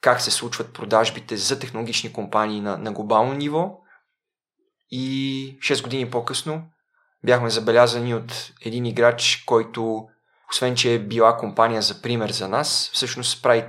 [0.00, 3.78] как се случват продажбите за технологични компании на, на глобално ниво.
[4.90, 6.70] И 6 години по-късно
[7.24, 10.08] бяхме забелязани от един играч, който,
[10.50, 13.64] освен че е била компания за пример за нас, всъщност прави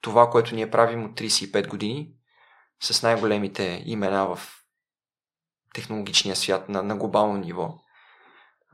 [0.00, 2.10] това, което ние правим от 35 години,
[2.82, 4.40] с най-големите имена в
[5.74, 7.74] технологичния свят на, на глобално ниво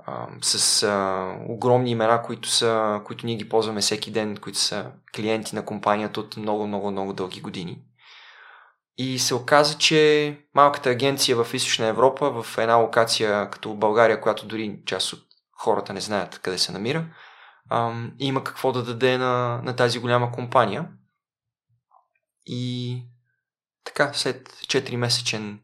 [0.07, 4.93] а, с а, огромни имена, които, са, които ние ги ползваме всеки ден, които са
[5.17, 7.83] клиенти на компанията от много, много, много дълги години.
[8.99, 14.47] И се оказа, че малката агенция в Източна Европа, в една локация като България, която
[14.47, 15.30] дори част от
[15.61, 17.07] хората не знаят къде се намира,
[17.71, 20.89] а, има какво да даде на, на тази голяма компания.
[22.47, 23.03] И
[23.85, 25.59] така, след 4-месечен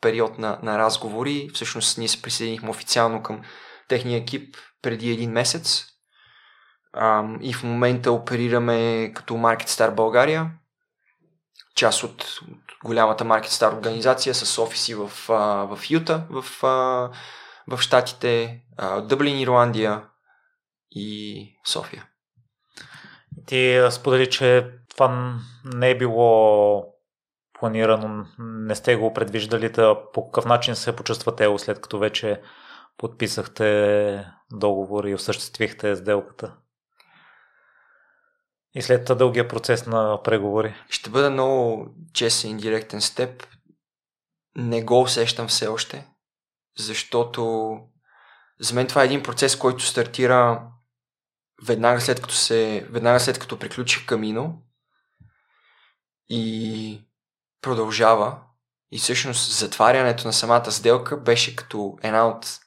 [0.00, 1.50] период на, на разговори.
[1.54, 3.42] Всъщност ние се присъединихме официално към
[3.88, 5.86] техния екип преди един месец
[6.92, 10.50] а, и в момента оперираме като Market Star България,
[11.74, 15.34] част от, от голямата Market Star организация с офиси в, а,
[15.76, 17.10] в Юта, в, а,
[17.68, 18.62] в Штатите,
[19.02, 20.04] Дъблин, Ирландия
[20.90, 22.08] и София.
[23.46, 26.84] Ти сподели, че това не е било
[27.58, 32.42] планирано, не сте го предвиждали, да по какъв начин се почувствате след като вече
[32.96, 36.56] подписахте договор и осъществихте сделката?
[38.74, 40.74] И след дългия процес на преговори?
[40.88, 43.46] Ще бъда много честен и директен с теб.
[44.56, 46.11] Не го усещам все още,
[46.78, 47.78] защото
[48.60, 50.62] за мен това е един процес, който стартира
[51.62, 54.62] веднага след като, се, веднага след като приключих Камино
[56.28, 57.04] и
[57.60, 58.38] продължава
[58.92, 62.58] и всъщност затварянето на самата сделка беше като една от,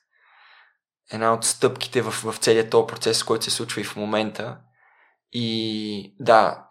[1.12, 4.58] една от стъпките в, в целият този процес, който се случва и в момента.
[5.32, 6.68] И да,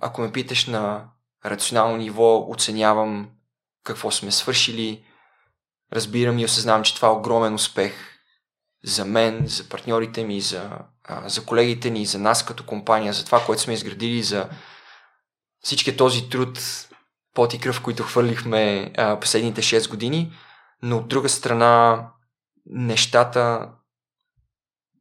[0.00, 1.08] ако ме питаш на
[1.46, 3.30] рационално ниво, оценявам
[3.84, 5.04] какво сме свършили,
[5.94, 7.92] разбирам и осъзнавам, че това е огромен успех
[8.84, 10.70] за мен, за партньорите ми, за,
[11.26, 14.48] за колегите ни, за нас като компания, за това, което сме изградили, за
[15.60, 16.58] всички този труд,
[17.34, 20.32] пот и кръв, които хвърлихме а, последните 6 години,
[20.82, 22.06] но от друга страна
[22.66, 23.68] нещата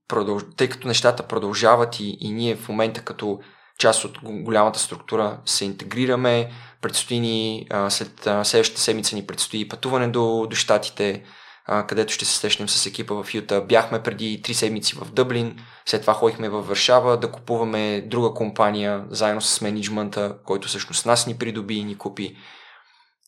[0.08, 0.44] продълж...
[0.58, 3.40] тъй като нещата продължават и, и ние в момента като
[3.80, 10.48] част от голямата структура се интегрираме, предстои ни, след следващата седмица ни предстои пътуване до,
[10.50, 11.24] до щатите,
[11.66, 13.62] а, където ще се срещнем с екипа в Юта.
[13.62, 19.06] Бяхме преди 3 седмици в Дъблин, след това ходихме в Варшава да купуваме друга компания,
[19.10, 22.38] заедно с менеджмента, който всъщност нас ни придоби и ни купи.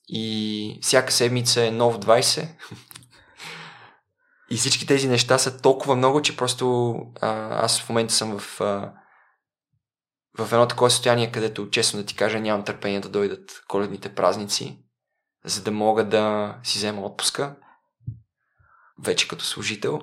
[0.10, 2.48] и всяка седмица е нов 20.
[4.52, 8.62] и всички тези неща са толкова много, че просто а, аз в момента съм в,
[8.62, 8.92] а,
[10.38, 14.80] в едно такова състояние, където, честно да ти кажа, нямам търпение да дойдат коледните празници,
[15.46, 17.56] за да мога да си взема отпуска,
[19.04, 20.02] вече като служител,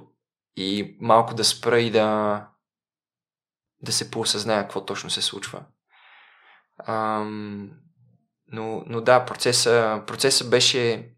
[0.57, 2.49] и малко да спра и да
[3.83, 5.63] да се поосъзная какво точно се случва.
[6.87, 7.71] Ам,
[8.47, 11.09] но, но да, процеса, процеса беше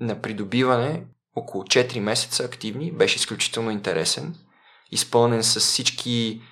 [0.00, 4.34] на придобиване около 4 месеца активни, беше изключително интересен,
[4.90, 6.42] изпълнен с всички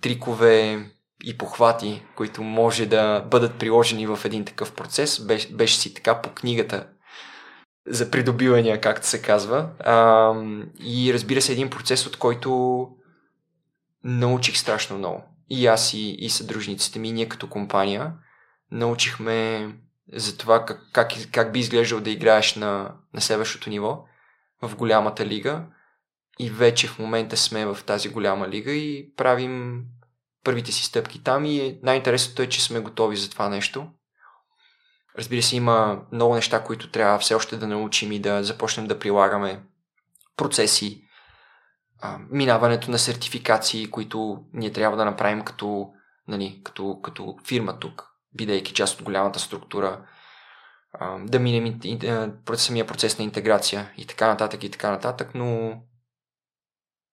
[0.00, 0.86] трикове
[1.26, 5.20] и похвати, които може да бъдат приложени в един такъв процес.
[5.26, 6.86] Беше, беше си така по книгата
[7.86, 9.68] за придобивания, както се казва.
[9.80, 10.32] А,
[10.80, 12.88] и разбира се, един процес, от който
[14.04, 15.24] научих страшно много.
[15.50, 18.12] И аз и, и съдружниците ми, ние като компания,
[18.70, 19.70] научихме
[20.12, 24.04] за това как, как, как би изглеждал да играеш на, на следващото ниво
[24.62, 25.64] в голямата лига.
[26.38, 29.84] И вече в момента сме в тази голяма лига и правим
[30.46, 33.86] първите си стъпки там и най-интересното е, че сме готови за това нещо.
[35.18, 38.98] Разбира се, има много неща, които трябва все още да научим и да започнем да
[38.98, 39.62] прилагаме
[40.36, 41.02] процеси,
[42.30, 45.90] минаването на сертификации, които ние трябва да направим като,
[46.28, 50.06] нали, като, като фирма тук, бидейки част от голямата структура,
[51.18, 51.80] да минем
[52.54, 55.80] самия процес на интеграция и така нататък и така нататък, но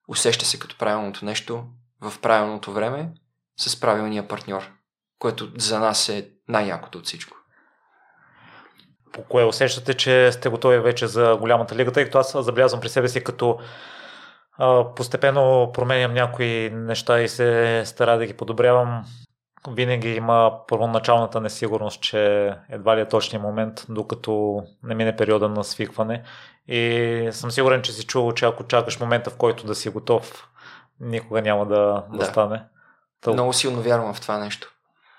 [0.07, 1.65] усеща се като правилното нещо
[2.01, 3.13] в правилното време
[3.57, 4.71] с правилния партньор,
[5.19, 7.37] което за нас е най-якото от всичко.
[9.11, 12.89] По кое усещате, че сте готови вече за голямата лига, тъй като аз забелязвам при
[12.89, 13.59] себе си като
[14.95, 19.05] постепенно променям някои неща и се стара да ги подобрявам.
[19.67, 25.63] Винаги има първоначалната несигурност, че едва ли е точният момент, докато не мине периода на
[25.63, 26.23] свикване.
[26.67, 30.47] И съм сигурен, че си чувал, че ако чакаш момента, в който да си готов,
[30.99, 32.17] никога няма да, да.
[32.17, 32.63] да стане.
[33.23, 33.33] Тъл...
[33.33, 34.73] Много силно вярвам в това нещо.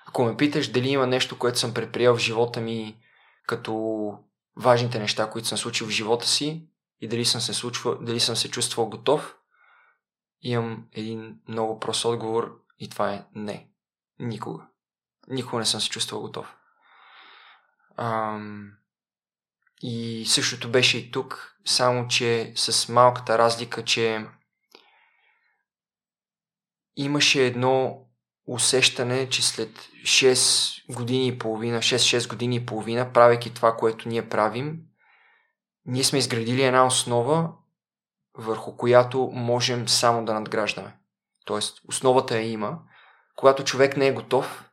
[0.07, 2.97] Ако ме питаш дали има нещо, което съм предприел в живота ми
[3.47, 3.73] като
[4.57, 6.67] важните неща, които съм случил в живота си,
[7.01, 9.35] и дали съм се, случва, дали съм се чувствал готов,
[10.41, 13.67] имам един много прост отговор и това е не.
[14.19, 14.63] Никога.
[15.27, 16.55] Никога не съм се чувствал готов.
[17.97, 18.71] Ам...
[19.81, 24.25] И същото беше и тук, само че с малката разлика, че
[26.95, 28.05] имаше едно
[28.47, 29.69] усещане, че след
[30.03, 34.79] 6 години и половина, 6-6 години и половина, правейки това, което ние правим,
[35.85, 37.51] ние сме изградили една основа,
[38.37, 40.97] върху която можем само да надграждаме.
[41.45, 42.79] Тоест, основата я има.
[43.35, 44.69] Когато човек не е готов,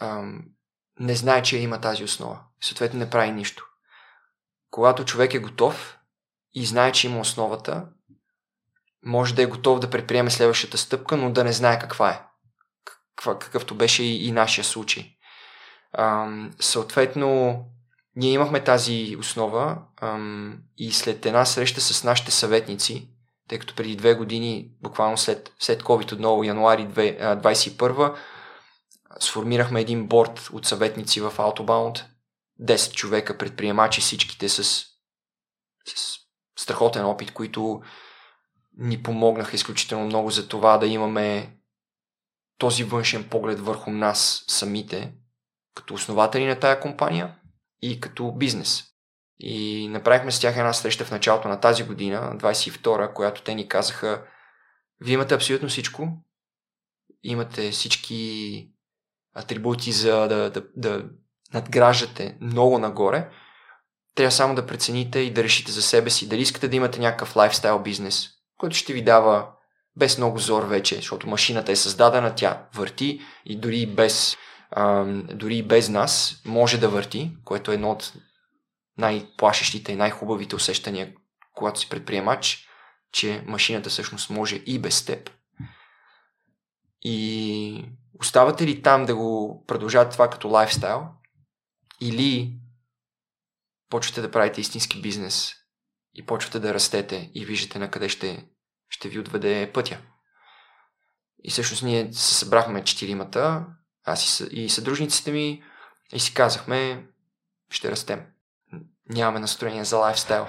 [0.00, 0.44] ам,
[1.00, 2.40] не знае, че има тази основа.
[2.60, 3.66] Съответно, не прави нищо.
[4.70, 5.98] Когато човек е готов
[6.54, 7.88] и знае, че има основата,
[9.06, 12.22] може да е готов да предприеме следващата стъпка, но да не знае каква е.
[13.16, 15.04] Каква, какъвто беше и, и нашия случай.
[15.98, 17.60] Ам, съответно,
[18.16, 23.08] ние имахме тази основа ам, и след една среща с нашите съветници,
[23.48, 28.16] тъй като преди две години, буквално след, след COVID отново, януари 2021,
[29.20, 32.04] сформирахме един борт от съветници в Autobound,
[32.62, 34.84] 10 човека предприемачи, всичките с, с
[36.58, 37.82] страхотен опит, които
[38.76, 41.56] ни помогнаха изключително много за това да имаме
[42.58, 45.14] този външен поглед върху нас самите,
[45.74, 47.34] като основатели на тая компания
[47.82, 48.84] и като бизнес.
[49.38, 53.68] И направихме с тях една среща в началото на тази година, 22-а, която те ни
[53.68, 54.24] казаха,
[55.00, 56.08] вие имате абсолютно всичко,
[57.22, 58.70] имате всички
[59.34, 61.04] атрибути за да, да, да
[61.54, 63.30] надграждате много нагоре,
[64.14, 67.36] трябва само да прецените и да решите за себе си дали искате да имате някакъв
[67.36, 69.48] лайфстайл бизнес, който ще ви дава
[69.96, 74.36] без много зор вече, защото машината е създадена, тя върти и дори без
[74.70, 78.12] а, дори без нас, може да върти, което е едно от
[78.98, 81.14] най-плашещите и най-хубавите усещания,
[81.54, 82.68] когато си предприемач,
[83.12, 85.30] че машината всъщност може и без теб.
[87.02, 87.84] И
[88.20, 91.06] оставате ли там да го продължавате това като лайфстайл
[92.00, 92.58] или
[93.90, 95.55] почвате да правите истински бизнес
[96.16, 98.48] и почвате да растете и виждате на къде ще,
[98.88, 99.98] ще ви отведе пътя.
[101.44, 103.66] И всъщност ние се събрахме четиримата,
[104.04, 105.62] аз и, и съдружниците ми
[106.12, 107.06] и си казахме,
[107.70, 108.26] ще растем.
[109.08, 110.46] Нямаме настроение за лайфстайл.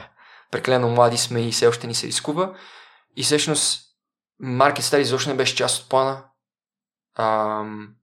[0.51, 2.57] Преклено млади сме и все още ни се рискува.
[3.15, 3.83] И всъщност
[4.41, 6.23] Market Study изобщо не беше част от плана.
[7.15, 7.95] Ам...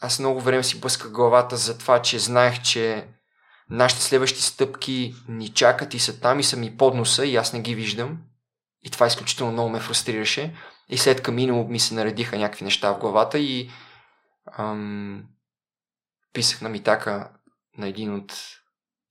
[0.00, 3.13] аз много време си блъсках главата за това, че знаех, че
[3.70, 7.52] нашите следващи стъпки ни чакат и са там и са ми под носа и аз
[7.52, 8.18] не ги виждам.
[8.82, 10.56] И това изключително много ме фрустрираше.
[10.88, 13.70] И след камино ми се наредиха някакви неща в главата и
[14.58, 15.24] ам,
[16.32, 17.30] писах на Митака
[17.78, 18.32] на един от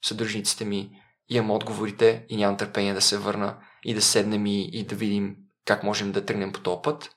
[0.06, 4.86] съдружниците ми, имам отговорите и нямам търпение да се върна и да седнем и, и
[4.86, 5.36] да видим
[5.66, 7.16] как можем да тръгнем по този път.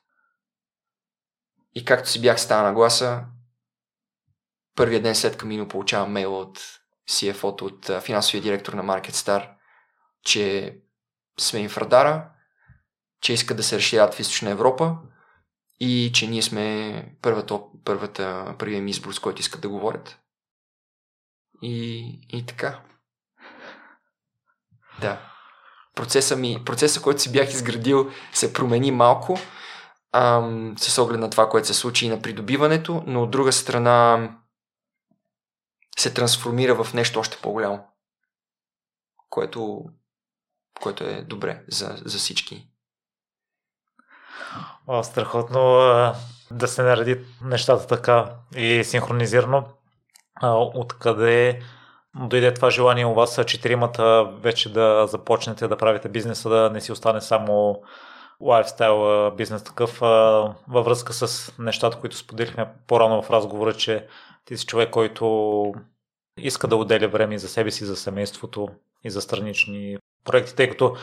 [1.75, 3.25] И както си бях стана на гласа,
[4.75, 6.59] първия ден след камино получавам мейл от
[7.09, 9.49] CFO-то, от финансовия директор на MarketStar,
[10.23, 10.75] че
[11.39, 12.29] сме в радара,
[13.21, 14.97] че искат да се разширят в Източна Европа
[15.79, 20.19] и че ние сме първата, първата, първия ми избор, с който искат да говорят.
[21.61, 22.79] И, и така.
[25.01, 25.19] Да.
[25.95, 29.39] Процеса ми, процеса, който си бях изградил, се промени малко
[30.11, 34.29] ам, с оглед на това, което се случи и на придобиването, но от друга страна
[35.99, 37.87] се трансформира в нещо още по-голямо,
[39.29, 39.85] което,
[40.81, 42.67] което е добре за, за всички.
[44.87, 45.59] О, страхотно
[46.51, 49.65] да се нареди нещата така и синхронизирано.
[50.75, 51.61] Откъде
[52.15, 56.91] дойде това желание у вас четиримата вече да започнете да правите бизнеса, да не си
[56.91, 57.81] остане само
[58.41, 59.99] лайфстайл бизнес такъв
[60.67, 64.07] във връзка с нещата, които споделихме по-рано в разговора, че
[64.47, 65.73] ти си човек, който
[66.37, 68.67] иска да отделя време за себе си, за семейството
[69.03, 70.95] и за странични проекти, тъй като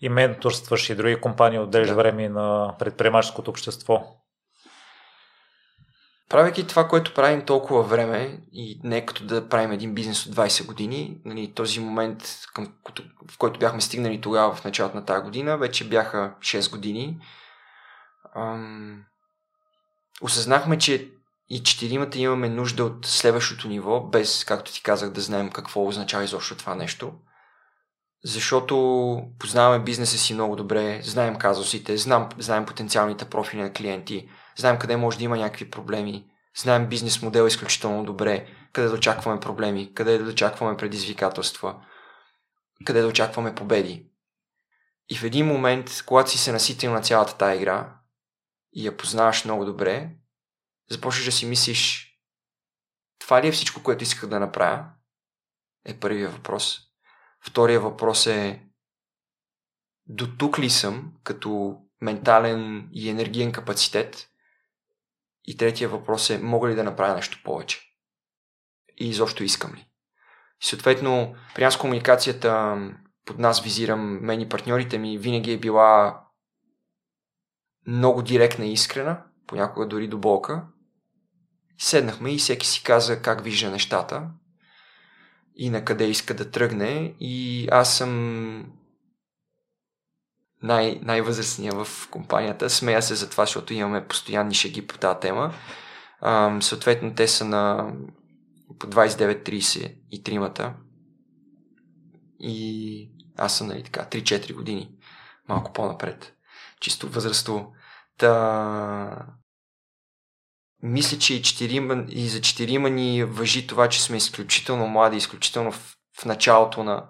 [0.00, 1.94] и менторстваш и други компании, отделяш да.
[1.94, 4.04] време на предприемаческото общество.
[6.28, 10.66] Правейки това, което правим толкова време и не като да правим един бизнес от 20
[10.66, 12.72] години, нали, този момент, към,
[13.30, 17.18] в който бяхме стигнали тогава в началото на тази година, вече бяха 6 години.
[18.36, 19.04] Ам...
[20.22, 21.13] Осъзнахме, че
[21.48, 26.24] и четиримата имаме нужда от следващото ниво, без, както ти казах, да знаем какво означава
[26.24, 27.12] изобщо това нещо.
[28.24, 34.78] Защото познаваме бизнеса си много добре, знаем казусите, знам, знаем потенциалните профили на клиенти, знаем
[34.78, 36.26] къде може да има някакви проблеми,
[36.56, 41.74] знаем бизнес модел изключително добре, къде да очакваме проблеми, къде да очакваме предизвикателства,
[42.84, 44.06] къде да очакваме победи.
[45.08, 47.96] И в един момент, когато си се наситил на цялата тази игра
[48.72, 50.10] и я познаваш много добре,
[50.90, 52.10] започваш да си мислиш,
[53.18, 54.84] това ли е всичко, което исках да направя?
[55.84, 56.80] Е първият въпрос.
[57.46, 58.62] Втория въпрос е,
[60.06, 64.28] до тук ли съм като ментален и енергиен капацитет?
[65.44, 67.80] И третия въпрос е, мога ли да направя нещо повече?
[68.96, 69.88] И изобщо искам ли?
[70.62, 72.76] И съответно, при нас комуникацията
[73.24, 76.20] под нас визирам мен и партньорите ми винаги е била
[77.86, 80.66] много директна и искрена, понякога дори до болка.
[81.78, 84.30] Седнахме и всеки си каза как вижда нещата
[85.56, 87.14] и на къде иска да тръгне.
[87.20, 88.72] И аз съм
[90.62, 92.70] най- най-възрастния в компанията.
[92.70, 95.54] Смея се за това, защото имаме постоянни шеги по тази тема.
[96.20, 97.92] А, съответно, те са на
[98.78, 100.74] по 29-30 и тримата.
[102.40, 104.90] И аз съм, нали така, 3-4 години.
[105.48, 106.32] Малко по-напред.
[106.80, 107.72] Чисто възрастово.
[108.18, 109.26] Та,
[110.84, 115.72] мисля, че и, четирима, и за четирима ни въжи това, че сме изключително млади, изключително
[115.72, 117.06] в, в началото на,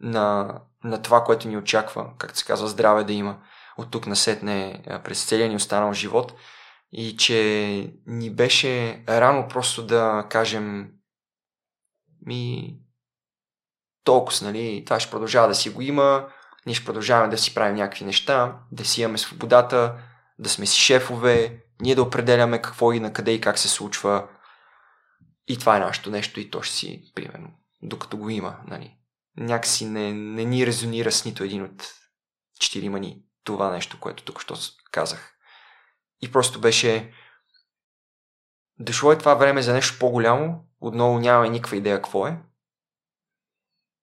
[0.00, 0.54] на,
[0.84, 3.38] на това, което ни очаква, както се казва, здраве да има.
[3.78, 6.34] От тук насетне през целия ни останал живот.
[6.92, 10.88] И че ни беше рано просто да кажем
[12.26, 12.74] ми
[14.04, 16.28] толкова, нали, това ще продължава да си го има,
[16.66, 19.94] ние ще продължаваме да си правим някакви неща, да си имаме свободата,
[20.38, 24.28] да сме си шефове, ние да определяме какво и на къде и как се случва.
[25.48, 27.48] И това е нашето нещо и то ще си, примерно,
[27.82, 28.96] докато го има, нали.
[29.36, 31.94] Някакси не, не ни резонира с нито един от
[32.60, 34.54] четирима ни това нещо, което тук що
[34.92, 35.34] казах.
[36.20, 37.12] И просто беше
[38.78, 42.42] дошло е това време за нещо по-голямо, отново нямаме никаква идея какво е.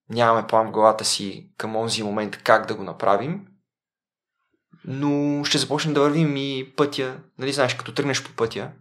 [0.10, 3.49] Нямаме план в главата си към онзи момент как да го направим
[4.86, 8.72] но ще започнем да вървим и пътя, нали знаеш, като тръгнеш по пътя,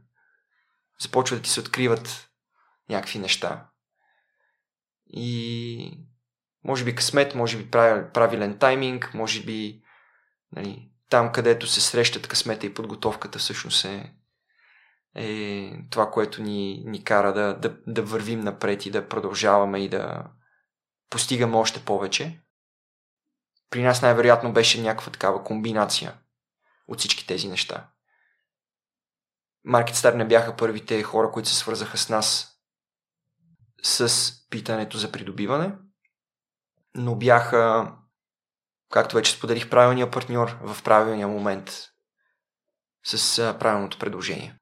[1.00, 2.28] започва да ти се откриват
[2.88, 3.66] някакви неща.
[5.06, 6.06] И
[6.64, 9.82] може би късмет, може би правилен тайминг, може би
[10.52, 14.12] нали, там, където се срещат късмета и подготовката, всъщност е,
[15.14, 19.88] е това, което ни, ни кара да, да, да вървим напред и да продължаваме и
[19.88, 20.24] да
[21.10, 22.40] постигаме още повече.
[23.70, 26.18] При нас най-вероятно беше някаква такава комбинация
[26.88, 27.88] от всички тези неща.
[29.68, 32.54] MarketStar не бяха първите хора, които се свързаха с нас
[33.82, 35.72] с питането за придобиване,
[36.94, 37.92] но бяха,
[38.90, 41.88] както вече споделих, правилния партньор в правилния момент
[43.04, 44.58] с правилното предложение.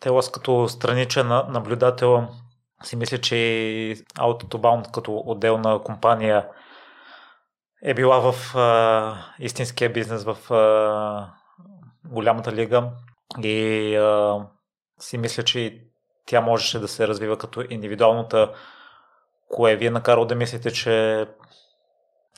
[0.00, 2.28] Телас като страничен наблюдател
[2.84, 3.34] си мисля, че
[4.14, 6.48] Autobound като отделна компания
[7.82, 11.32] е била в а, истинския бизнес, в а,
[12.04, 12.90] голямата лига
[13.42, 14.38] и а,
[15.00, 15.82] си мисля, че
[16.26, 18.52] тя можеше да се развива като индивидуалната,
[19.48, 21.26] кое ви е накарало да мислите, че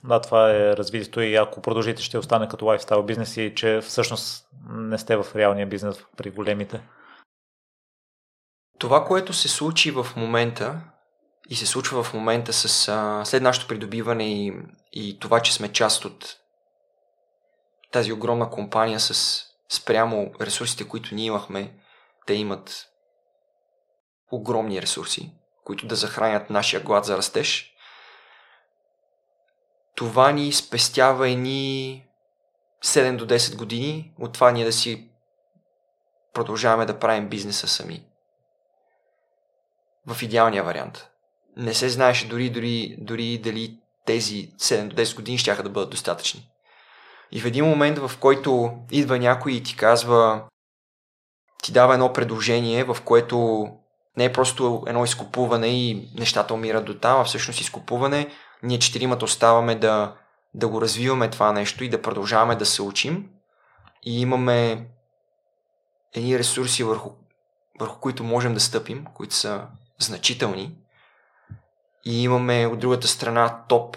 [0.05, 4.49] да, това е развитието и ако продължите ще остане като лайфстайл бизнес и че всъщност
[4.68, 6.82] не сте в реалния бизнес при големите?
[8.78, 10.80] Това, което се случи в момента
[11.51, 14.53] и се случва в момента с, а, след нашето придобиване и,
[14.93, 16.37] и това, че сме част от
[17.93, 21.75] тази огромна компания с спрямо ресурсите, които ние имахме,
[22.27, 22.87] те имат
[24.31, 25.33] огромни ресурси,
[25.65, 27.75] които да захранят нашия глад за растеж.
[29.95, 32.05] Това ни спестява едни
[32.85, 35.11] 7 до 10 години от това ние да си
[36.33, 38.07] продължаваме да правим бизнеса сами.
[40.07, 41.10] В идеалния вариант.
[41.57, 45.91] Не се знаеше дори, дори, дори дали тези 7 до 10 години ще да бъдат
[45.91, 46.49] достатъчни.
[47.33, 50.45] И в един момент, в който идва някой и ти казва,
[51.63, 53.69] ти дава едно предложение, в което
[54.17, 58.29] не е просто едно изкупуване и нещата умират до там, а всъщност изкупуване,
[58.63, 60.15] ние четиримата оставаме да,
[60.55, 63.29] да го развиваме това нещо и да продължаваме да се учим
[64.03, 64.87] и имаме
[66.15, 67.11] едни ресурси върху,
[67.81, 69.67] върху които можем да стъпим, които са
[69.99, 70.77] значителни
[72.05, 73.97] и имаме от другата страна топ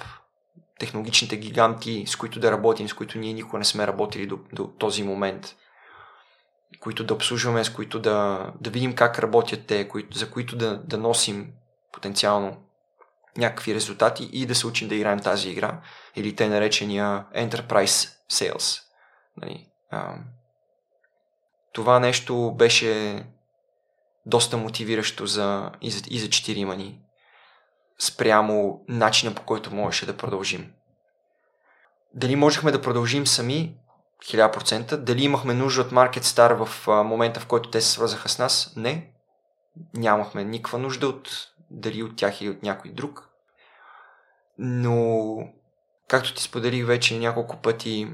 [0.79, 4.67] технологичните гиганти, с които да работим, с които ние никога не сме работили до, до
[4.67, 5.55] този момент,
[6.79, 10.77] които да обслужваме, с които да, да видим как работят те, които, за които да,
[10.77, 11.51] да носим
[11.91, 12.57] потенциално
[13.37, 15.81] някакви резултати и да се учим да играем тази игра,
[16.15, 18.81] или те наречения Enterprise Sales.
[19.37, 20.15] Нали, а,
[21.73, 23.23] това нещо беше
[24.25, 26.75] доста мотивиращо за, и, за, и за четирима
[28.03, 30.71] спрямо начина по който можеше да продължим.
[32.13, 33.77] Дали можехме да продължим сами?
[34.23, 34.95] 1000%.
[34.95, 38.73] Дали имахме нужда от Market Star в момента, в който те се свързаха с нас?
[38.75, 39.11] Не.
[39.93, 43.29] Нямахме никаква нужда от дали от тях или от някой друг.
[44.57, 45.37] Но,
[46.07, 48.07] както ти споделих вече няколко пъти,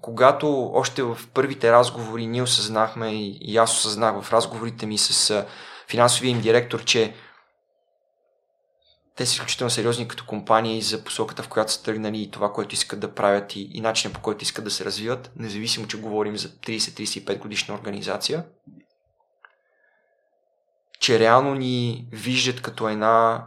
[0.00, 5.46] когато още в първите разговори ние осъзнахме и аз осъзнах в разговорите ми с
[5.88, 7.14] финансовия им директор, че
[9.16, 12.52] те са изключително сериозни като компания и за посоката, в която са тръгнали и това,
[12.52, 16.00] което искат да правят и, и начина по който искат да се развиват, независимо, че
[16.00, 18.44] говорим за 30-35 годишна организация,
[21.00, 23.46] че реално ни виждат като една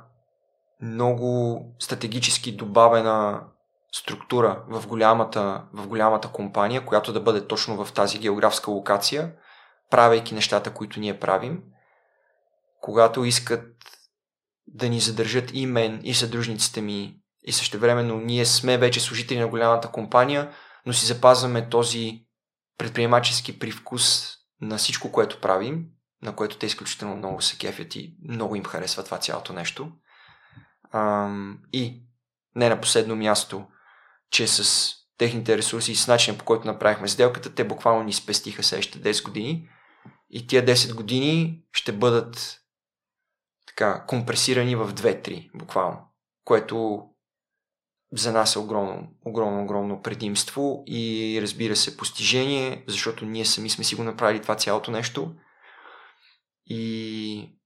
[0.82, 3.44] много стратегически добавена
[3.92, 9.32] структура в голямата, в голямата компания, която да бъде точно в тази географска локация,
[9.90, 11.64] правейки нещата, които ние правим.
[12.82, 13.77] Когато искат
[14.68, 19.48] да ни задържат и мен, и съдружниците ми, и същевременно ние сме вече служители на
[19.48, 20.52] голямата компания,
[20.86, 22.26] но си запазваме този
[22.78, 25.86] предприемачески привкус на всичко, което правим,
[26.22, 29.92] на което те изключително много се кефят и много им харесва това цялото нещо.
[30.92, 32.04] Ам, и
[32.56, 33.68] не на последно място,
[34.32, 38.64] че с техните ресурси и с начина по който направихме сделката, те буквално ни спестиха
[38.64, 39.70] следващите 10 години.
[40.30, 42.60] И тия 10 години ще бъдат
[43.78, 45.98] така, компресирани в 2-3, буквално.
[46.46, 47.04] Което
[48.14, 53.84] за нас е огромно, огромно, огромно предимство и разбира се постижение, защото ние сами сме
[53.84, 55.36] си го направили това цялото нещо.
[56.66, 57.58] И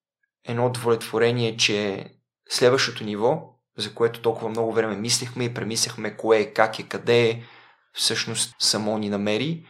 [0.47, 2.05] едно удовлетворение, че
[2.49, 3.41] следващото ниво,
[3.77, 7.43] за което толкова много време мислихме и премисляхме кое е, как е, къде е,
[7.93, 9.67] всъщност само ни намери.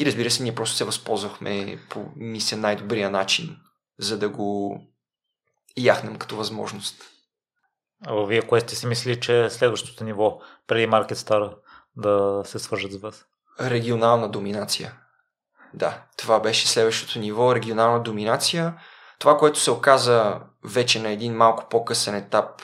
[0.00, 3.56] И разбира се, ние просто се възползвахме по, мисля, най-добрия начин,
[3.98, 4.80] за да го
[5.76, 7.02] яхнем като възможност.
[8.06, 11.54] А вие кое сте си мислили, че е следващото ниво преди Market Star
[11.96, 13.24] да се свържат с вас?
[13.60, 14.98] Регионална доминация.
[15.74, 18.74] Да, това беше следващото ниво, регионална доминация.
[19.18, 22.62] Това, което се оказа вече на един малко по-късен етап,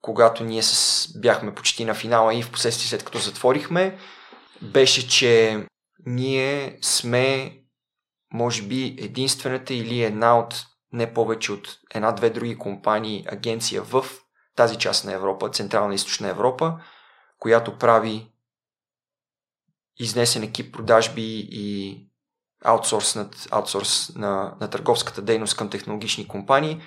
[0.00, 1.08] когато ние с...
[1.20, 3.98] бяхме почти на финала и в последствие след като затворихме,
[4.62, 5.66] беше, че
[6.06, 7.56] ние сме
[8.32, 14.04] може би единствената или една от не повече от една-две други компании, агенция в
[14.56, 16.80] тази част на Европа, Централна и Източна Европа,
[17.38, 18.32] която прави
[19.96, 21.96] изнесен екип продажби и
[22.64, 26.82] аутсорс, над, аутсорс на, на търговската дейност към технологични компании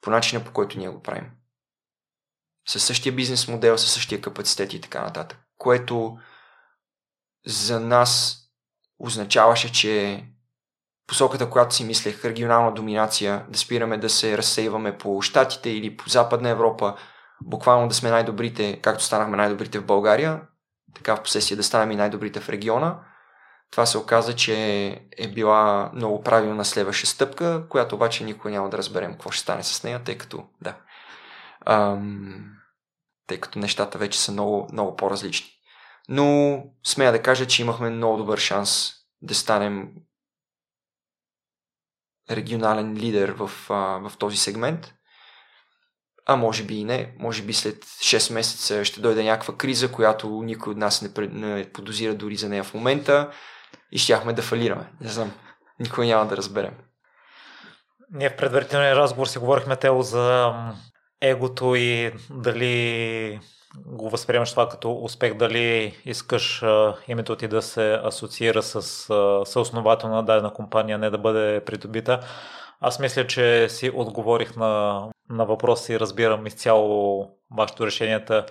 [0.00, 1.30] по начина по който ние го правим.
[2.68, 5.38] Със същия бизнес модел, със същия капацитет и така нататък.
[5.58, 6.18] Което
[7.46, 8.38] за нас
[8.98, 10.24] означаваше, че
[11.08, 16.08] посоката, която си мислех, регионална доминация, да спираме да се разсейваме по Штатите или по
[16.08, 16.96] Западна Европа,
[17.42, 20.40] буквално да сме най-добрите, както станахме най-добрите в България,
[20.94, 23.00] така в посесия да станем и най-добрите в региона.
[23.70, 24.54] Това се оказа, че
[25.18, 29.62] е била много правилна следваща стъпка, която обаче никой няма да разберем какво ще стане
[29.62, 30.76] с нея, тъй като, да,
[31.66, 32.44] ам,
[33.26, 35.50] тъй като нещата вече са много, много по-различни.
[36.08, 38.92] Но смея да кажа, че имахме много добър шанс
[39.22, 39.88] да станем
[42.30, 44.94] регионален лидер в, в този сегмент.
[46.26, 47.14] А може би и не.
[47.18, 51.72] Може би след 6 месеца ще дойде някаква криза, която никой от нас не, не
[51.72, 53.30] подозира дори за нея в момента
[53.92, 54.90] и щяхме да фалираме.
[55.00, 55.32] Не знам.
[55.80, 56.74] Никой няма да разберем.
[58.10, 60.54] Ние в предварителния разговор си говорихме тело за
[61.20, 63.40] егото и дали
[63.76, 68.82] го възприемаш това като успех, дали искаш а, името ти да се асоциира с
[69.46, 72.20] съосновател на дадена компания, не да бъде придобита.
[72.80, 78.46] Аз мисля, че си отговорих на, на въпроса и разбирам изцяло вашето решенията.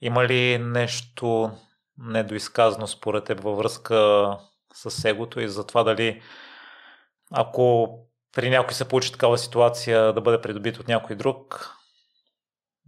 [0.00, 1.50] Има ли нещо
[1.98, 4.30] недоизказано според теб във връзка
[4.74, 6.22] с егото и за това дали
[7.30, 7.98] ако
[8.36, 11.70] при някой се получи такава ситуация да бъде придобит от някой друг,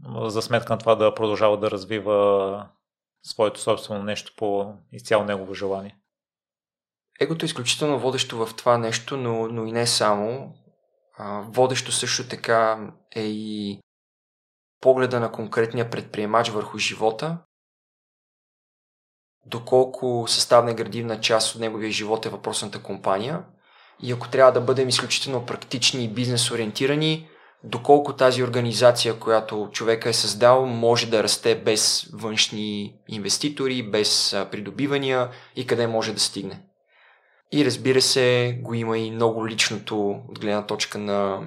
[0.06, 2.68] за сметка на това да продължава да развива
[3.22, 5.98] своето собствено нещо по изцяло негово желание.
[7.20, 10.54] Егото е изключително водещо в това нещо, но, но и не само.
[11.18, 13.80] А, водещо също така е и
[14.80, 17.38] погледа на конкретния предприемач върху живота,
[19.46, 23.44] доколко съставна градивна част от неговия живот е въпросната компания
[24.02, 27.28] и ако трябва да бъдем изключително практични и бизнес ориентирани,
[27.64, 35.28] доколко тази организация, която човека е създал, може да расте без външни инвеститори, без придобивания
[35.56, 36.62] и къде може да стигне.
[37.52, 41.40] И разбира се, го има и много личното от гледна точка на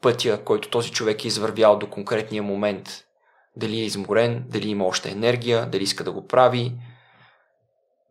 [0.00, 3.04] пътя, който този човек е извървял до конкретния момент.
[3.56, 6.72] Дали е изморен, дали има още енергия, дали иска да го прави.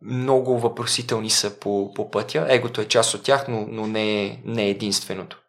[0.02, 2.46] Много въпросителни са по, по пътя.
[2.48, 5.43] Егото е част от тях, но, но не, е, не е единственото.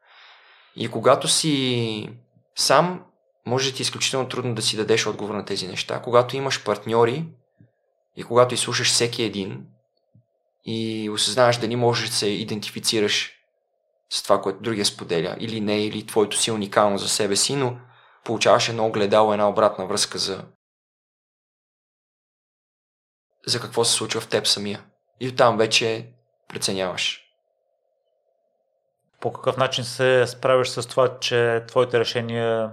[0.76, 2.10] И когато си
[2.56, 3.04] сам,
[3.46, 6.02] може ти е изключително трудно да си дадеш отговор на тези неща.
[6.02, 7.26] Когато имаш партньори
[8.16, 9.66] и когато изслушаш всеки един
[10.66, 13.32] и осъзнаваш дали можеш да се идентифицираш
[14.10, 17.78] с това, което другия споделя, или не, или твоето си уникално за себе си, но
[18.24, 20.46] получаваш едно огледало, една обратна връзка за
[23.48, 24.86] за какво се случва в теб самия.
[25.20, 26.14] И оттам вече
[26.48, 27.25] преценяваш
[29.20, 32.72] по какъв начин се справиш с това, че твоите решения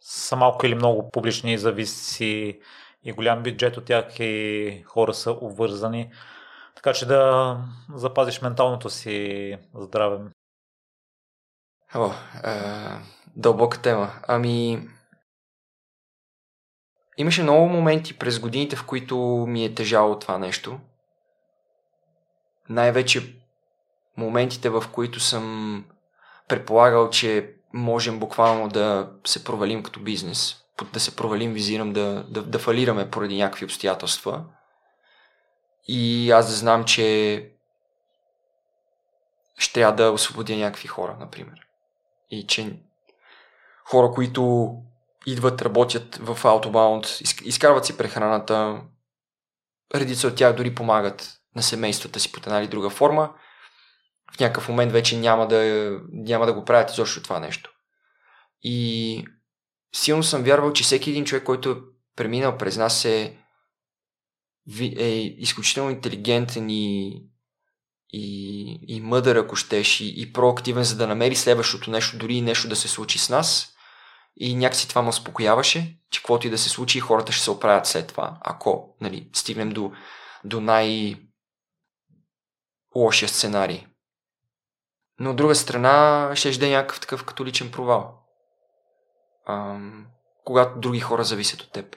[0.00, 2.60] са малко или много публични, зависи
[3.04, 6.10] и голям бюджет от тях и хора са обвързани,
[6.74, 7.56] така че да
[7.94, 10.18] запазиш менталното си здраве.
[11.94, 12.10] О,
[12.44, 12.54] е,
[13.36, 14.12] дълбока тема.
[14.28, 14.88] Ами,
[17.16, 19.16] имаше много моменти през годините, в които
[19.48, 20.80] ми е тежало това нещо.
[22.68, 23.39] Най-вече
[24.20, 25.84] моментите, в които съм
[26.48, 30.56] предполагал, че можем буквално да се провалим като бизнес.
[30.92, 34.44] Да се провалим, визирам да, да, да фалираме поради някакви обстоятелства.
[35.88, 37.50] И аз да знам, че
[39.58, 41.66] ще трябва да освободя някакви хора, например.
[42.30, 42.80] И че
[43.84, 44.72] хора, които
[45.26, 48.80] идват, работят в Outbound, изкарват си прехраната,
[49.94, 53.32] редица от тях дори помагат на семействата си под една или друга форма
[54.36, 57.70] в някакъв момент вече няма да, няма да го правят изобщо това нещо.
[58.62, 59.24] И
[59.94, 61.76] силно съм вярвал, че всеки един човек, който е
[62.16, 63.38] преминал през нас е,
[64.96, 65.08] е
[65.38, 67.08] изключително интелигентен и,
[68.12, 72.42] и, и мъдър, ако щеш, и, и проактивен, за да намери следващото нещо, дори и
[72.42, 73.74] нещо да се случи с нас.
[74.36, 77.86] И някакси това ме успокояваше, че каквото и да се случи, хората ще се оправят
[77.86, 79.92] след това, ако нали, стигнем до,
[80.44, 81.16] до най-
[82.96, 83.86] лошия сценарий.
[85.20, 88.18] Но от друга страна, ще да е някакъв такъв като личен провал.
[89.48, 90.06] Ам,
[90.44, 91.96] когато други хора зависят от теб.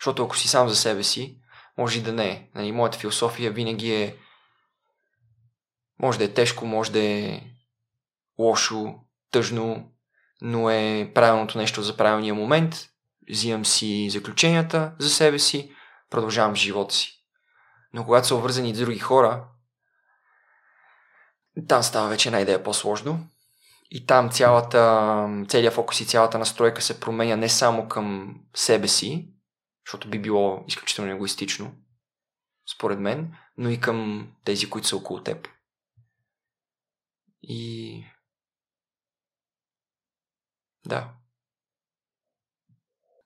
[0.00, 1.38] Защото ако си сам за себе си,
[1.78, 2.48] може и да не е.
[2.54, 4.16] Нали, моята философия винаги е
[5.98, 7.40] може да е тежко, може да е
[8.38, 8.94] лошо,
[9.30, 9.92] тъжно,
[10.42, 12.88] но е правилното нещо за правилния момент.
[13.30, 15.72] Взимам си заключенията за себе си,
[16.10, 17.24] продължавам живота си.
[17.92, 19.44] Но когато са обвързани с други хора,
[21.68, 23.28] Там става вече една идея по-сложно.
[23.90, 29.28] И там цялата, целият фокус и цялата настройка се променя не само към себе си,
[29.86, 31.74] защото би било изключително егоистично,
[32.76, 35.48] според мен, но и към тези, които са около теб.
[37.42, 38.04] И
[40.86, 41.10] да.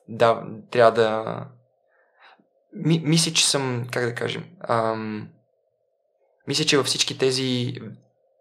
[0.09, 1.47] Да, трябва да...
[2.73, 5.29] Ми, мисля, че съм, как да кажем, ам...
[6.47, 7.75] мисля, че във всички тези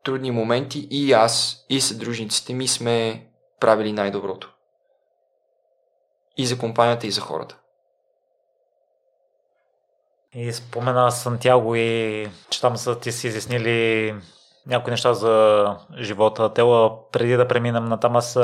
[0.08, 3.28] трудни моменти и аз, и съдружниците ми сме
[3.60, 4.54] правили най-доброто.
[6.38, 7.58] И за компанията, и за хората.
[10.34, 14.16] И спомена Сантяго и че там са ти си изяснили
[14.68, 16.54] някои неща за живота.
[16.54, 18.40] Тела, преди да преминем на там, аз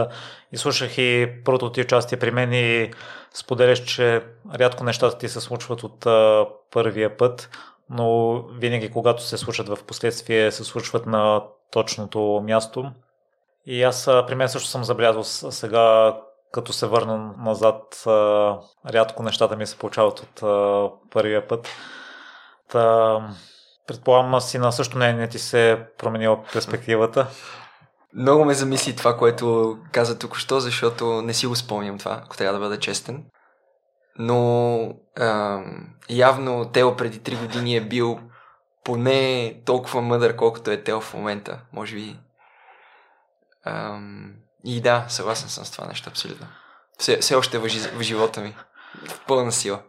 [0.51, 2.91] изслушах и първото ти участие при мен и
[3.33, 4.23] споделяш, че
[4.55, 7.49] рядко нещата ти се случват от а, първия път,
[7.89, 12.91] но винаги когато се случват в последствие, се случват на точното място.
[13.65, 16.17] И аз при мен също съм забелязал сега,
[16.51, 18.03] като се върна назад,
[18.89, 20.39] рядко нещата ми се получават от
[21.11, 21.69] първия път.
[22.69, 23.19] Та,
[23.87, 27.27] Предполагам, си на също не ти се е променила перспективата.
[28.15, 32.37] Много ме замисли това, което каза тук що, защото не си го спомням това, ако
[32.37, 33.23] трябва да бъда честен.
[34.19, 34.79] Но
[35.17, 35.61] а,
[36.09, 38.19] явно Тео преди 3 години е бил
[38.83, 41.59] поне толкова мъдър, колкото е Тео в момента.
[41.73, 42.19] Може би.
[43.63, 43.99] А,
[44.65, 46.47] и да, съгласен съм с това нещо, абсолютно.
[46.99, 48.55] Все, все още въжи в живота ми.
[49.09, 49.79] В пълна сила.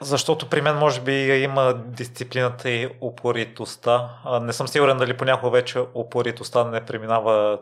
[0.00, 4.10] Защото при мен може би има дисциплината и упоритостта.
[4.42, 7.60] Не съм сигурен дали понякога вече упоритостта не преминава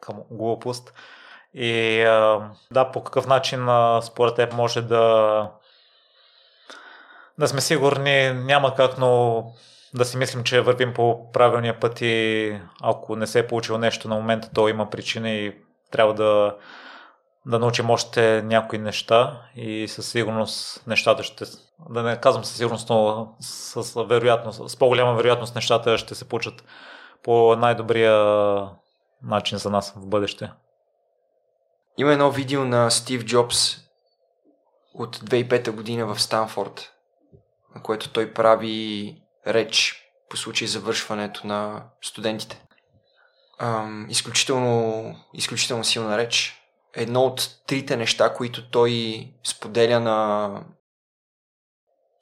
[0.00, 0.92] към глупост.
[1.54, 2.00] И
[2.72, 3.68] да, по какъв начин
[4.02, 5.50] според теб може да
[7.38, 9.44] да сме сигурни, няма как, но
[9.94, 14.08] да си мислим, че вървим по правилния път и ако не се е получило нещо
[14.08, 15.56] на момента, то има причина и
[15.90, 16.56] трябва да
[17.46, 21.44] да научим още някои неща и със сигурност нещата ще,
[21.90, 26.64] да не казвам със сигурност, но с, вероятност, с по-голяма вероятност нещата ще се получат
[27.22, 28.14] по най-добрия
[29.22, 30.50] начин за нас в бъдеще.
[31.98, 33.76] Има едно видео на Стив Джобс
[34.94, 36.92] от 2005 година в Станфорд,
[37.74, 39.16] на което той прави
[39.46, 42.64] реч по случай завършването на студентите.
[43.58, 46.60] Ам, изключително, изключително силна реч
[46.94, 50.50] едно от трите неща, които той споделя на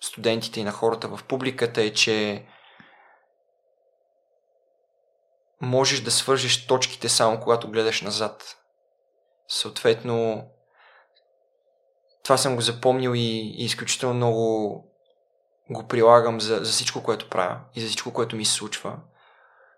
[0.01, 2.47] студентите и на хората в публиката е, че
[5.61, 8.62] можеш да свържеш точките само когато гледаш назад.
[9.53, 10.45] Съответно,
[12.25, 14.75] това съм го запомнил и, и изключително много
[15.71, 18.97] го прилагам за, за всичко, което правя и за всичко, което ми се случва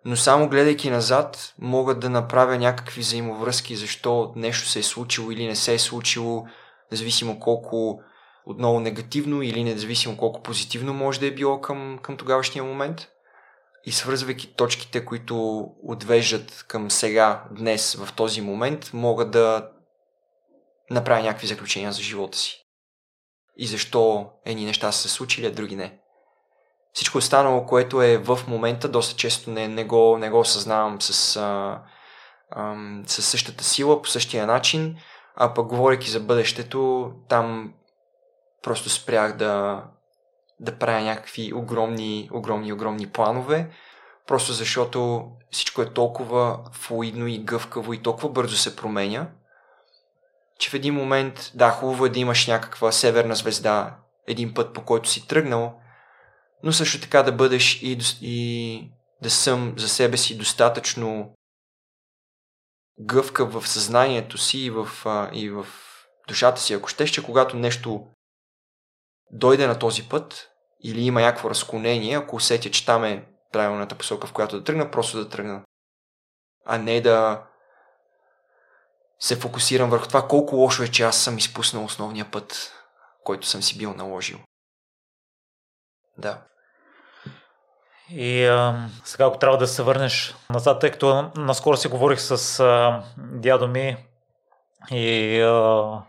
[0.05, 5.47] но само гледайки назад мога да направя някакви взаимовръзки, защо нещо се е случило или
[5.47, 6.47] не се е случило,
[6.93, 8.01] независимо колко
[8.47, 13.09] отново негативно или независимо колко позитивно може да е било към, към тогавашния момент.
[13.87, 19.71] И свързвайки точките, които отвеждат към сега, днес, в този момент, мога да
[20.91, 22.61] направя някакви заключения за живота си.
[23.57, 25.99] И защо едни неща са се случили, а други не.
[26.93, 31.37] Всичко останало, което е в момента, доста често не, не, го, не го осъзнавам с,
[31.37, 31.83] а,
[32.51, 32.75] а,
[33.07, 34.97] с същата сила, по същия начин,
[35.37, 37.75] а пък говоряки за бъдещето, там
[38.63, 39.85] просто спрях да,
[40.61, 43.71] да правя някакви огромни, огромни, огромни планове,
[44.27, 49.31] просто защото всичко е толкова флуидно и гъвкаво и толкова бързо се променя,
[50.59, 53.97] че в един момент, да, хубаво е да имаш някаква северна звезда
[54.27, 55.81] един път, по който си тръгнал,
[56.63, 58.91] но също така да бъдеш и, и
[59.23, 61.35] да съм за себе си достатъчно
[63.01, 65.67] гъвкав в съзнанието си и в, а, и в
[66.29, 68.07] душата си, ако щеш, че когато нещо
[69.35, 70.51] дойде на този път
[70.83, 74.91] или има някакво разклонение, ако усетя, че там е правилната посока, в която да тръгна,
[74.91, 75.63] просто да тръгна.
[76.67, 77.43] А не да
[79.19, 82.73] се фокусирам върху това колко лошо е, че аз съм изпуснал основния път,
[83.25, 84.39] който съм си бил наложил.
[86.19, 86.43] Да.
[88.11, 92.61] И а, сега, ако трябва да се върнеш назад, тъй като наскоро си говорих с
[92.61, 93.97] а, дядо ми
[94.91, 96.03] и а,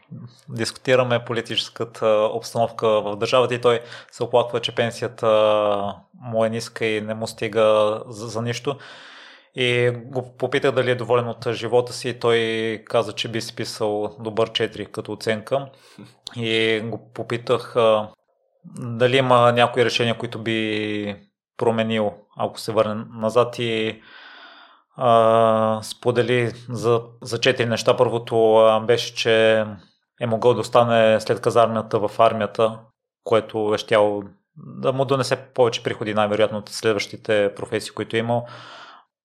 [0.50, 3.80] дискутираме политическата обстановка в държавата и той
[4.12, 5.28] се оплаква, че пенсията
[6.22, 8.78] му е ниска и не му стига за, за нищо.
[9.56, 13.56] И го попитах дали е доволен от живота си и той каза, че би си
[13.56, 15.70] писал добър 4 като оценка.
[16.36, 18.10] И го попитах а,
[18.80, 21.16] дали има някои решения, които би
[21.58, 24.02] променил, ако се върне назад и
[24.96, 27.98] а, сподели за, за четири неща.
[27.98, 29.66] Първото а, беше, че
[30.22, 32.80] е могъл да остане след казармията в армията,
[33.24, 34.24] което е щяло
[34.58, 38.46] да му донесе повече приходи, най-вероятно от следващите професии, които е имал.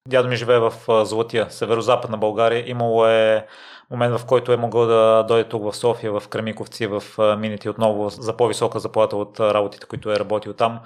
[0.08, 0.72] Дядо ми живее в
[1.04, 2.70] Златия, северо-западна България.
[2.70, 3.46] Имало е
[3.90, 7.02] момент, в който е могъл да дойде тук в София, в Кремиковци, в
[7.38, 10.80] мините отново за по-висока заплата от работите, които е работил там.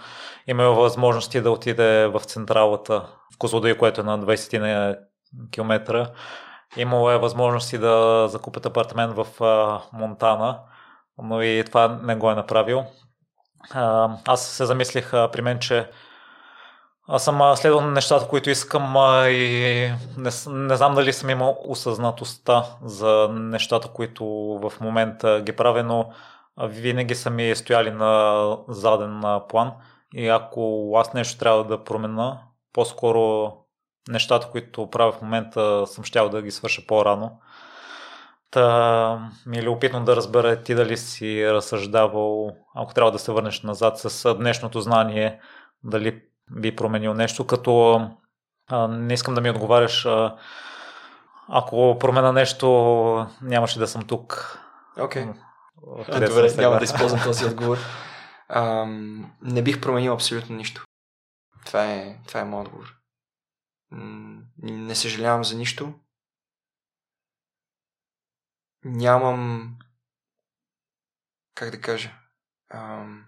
[0.47, 4.97] Има възможности да отиде в централата, в Козлодой, което е на 20 на
[5.51, 6.07] километра.
[6.77, 9.27] Имало е възможности да закупят апартамент в
[9.93, 10.59] Монтана,
[11.19, 12.85] но и това не го е направил.
[14.27, 15.91] Аз се замислих при мен, че
[17.09, 18.95] аз съм следвал нещата, които искам
[19.29, 24.25] и не, не знам дали съм имал осъзнатостта за нещата, които
[24.63, 26.11] в момента ги правя, но
[26.59, 29.73] винаги са ми стояли на заден план
[30.15, 32.41] и ако аз нещо трябва да променя,
[32.73, 33.53] по-скоро
[34.09, 37.41] нещата, които правя в момента съм щял да ги свърша по-рано.
[38.51, 43.63] Та ми е любопитно да разбера ти дали си разсъждавал, ако трябва да се върнеш
[43.63, 45.41] назад с днешното знание,
[45.85, 48.01] дали би променил нещо, като
[48.71, 50.39] а, не искам да ми отговаряш, а,
[51.49, 54.59] ако промена нещо, нямаше да съм тук.
[54.99, 55.25] Окей.
[55.25, 56.29] Okay.
[56.29, 57.79] Добре, няма да използвам този отговор.
[58.49, 58.85] А,
[59.43, 60.85] не бих променил абсолютно нищо.
[61.65, 62.97] Това е, това е моят отговор.
[64.63, 65.95] Не съжалявам за нищо.
[68.85, 69.77] Нямам.
[71.55, 72.11] Как да кажа?
[72.71, 73.25] Ам...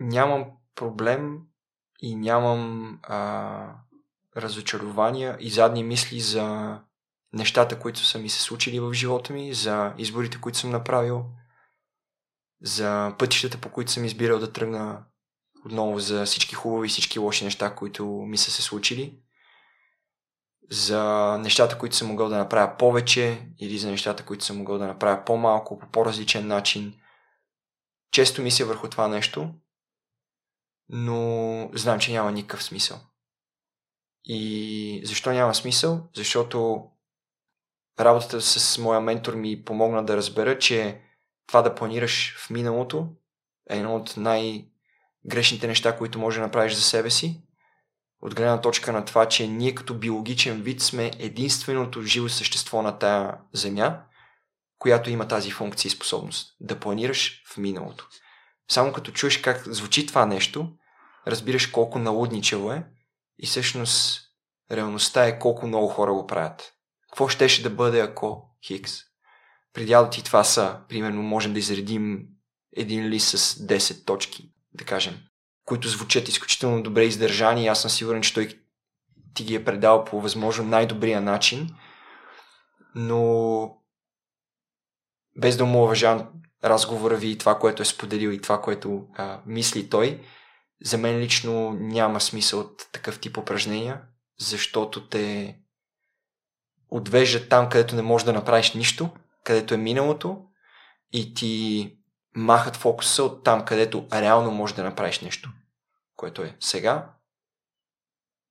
[0.00, 1.40] Нямам проблем
[2.00, 3.74] и нямам а,
[4.36, 6.78] разочарования и задни мисли за
[7.32, 11.24] нещата, които са ми се случили в живота ми, за изборите, които съм направил,
[12.62, 15.04] за пътищата, по които съм избирал да тръгна
[15.66, 19.18] отново за всички хубави и всички лоши неща, които ми са се случили,
[20.70, 24.86] за нещата, които съм могъл да направя повече или за нещата, които съм могъл да
[24.86, 26.94] направя по-малко, по по-различен начин.
[28.12, 29.54] Често мисля върху това нещо
[30.96, 33.00] но знам, че няма никакъв смисъл.
[34.24, 36.08] И защо няма смисъл?
[36.16, 36.84] Защото
[38.00, 41.00] работата с моя ментор ми помогна да разбера, че
[41.46, 43.08] това да планираш в миналото
[43.70, 47.42] е едно от най-грешните неща, които може да направиш за себе си.
[48.22, 52.98] От гледна точка на това, че ние като биологичен вид сме единственото живо същество на
[52.98, 54.02] тая земя,
[54.78, 58.08] която има тази функция и способност да планираш в миналото.
[58.70, 60.76] Само като чуеш как звучи това нещо,
[61.26, 62.86] разбираш колко налудничево е
[63.38, 64.22] и всъщност
[64.70, 66.72] реалността е колко много хора го правят.
[67.10, 68.92] Какво щеше да бъде ако Хикс?
[69.72, 72.26] Предяло ти това са, примерно, можем да изредим
[72.76, 75.20] един лист с 10 точки, да кажем,
[75.64, 78.60] които звучат изключително добре издържани и аз съм сигурен, че той
[79.34, 81.68] ти ги е предал по възможно най-добрия начин,
[82.94, 83.70] но
[85.40, 86.28] без да му уважавам
[86.64, 90.20] разговора ви и това, което е споделил и това, което а, мисли той,
[90.84, 94.02] за мен лично няма смисъл от такъв тип упражнения,
[94.38, 95.56] защото те
[96.90, 99.10] отвеждат там, където не можеш да направиш нищо,
[99.44, 100.44] където е миналото
[101.12, 101.92] и ти
[102.36, 105.50] махат фокуса от там, където реално можеш да направиш нещо,
[106.16, 107.10] което е сега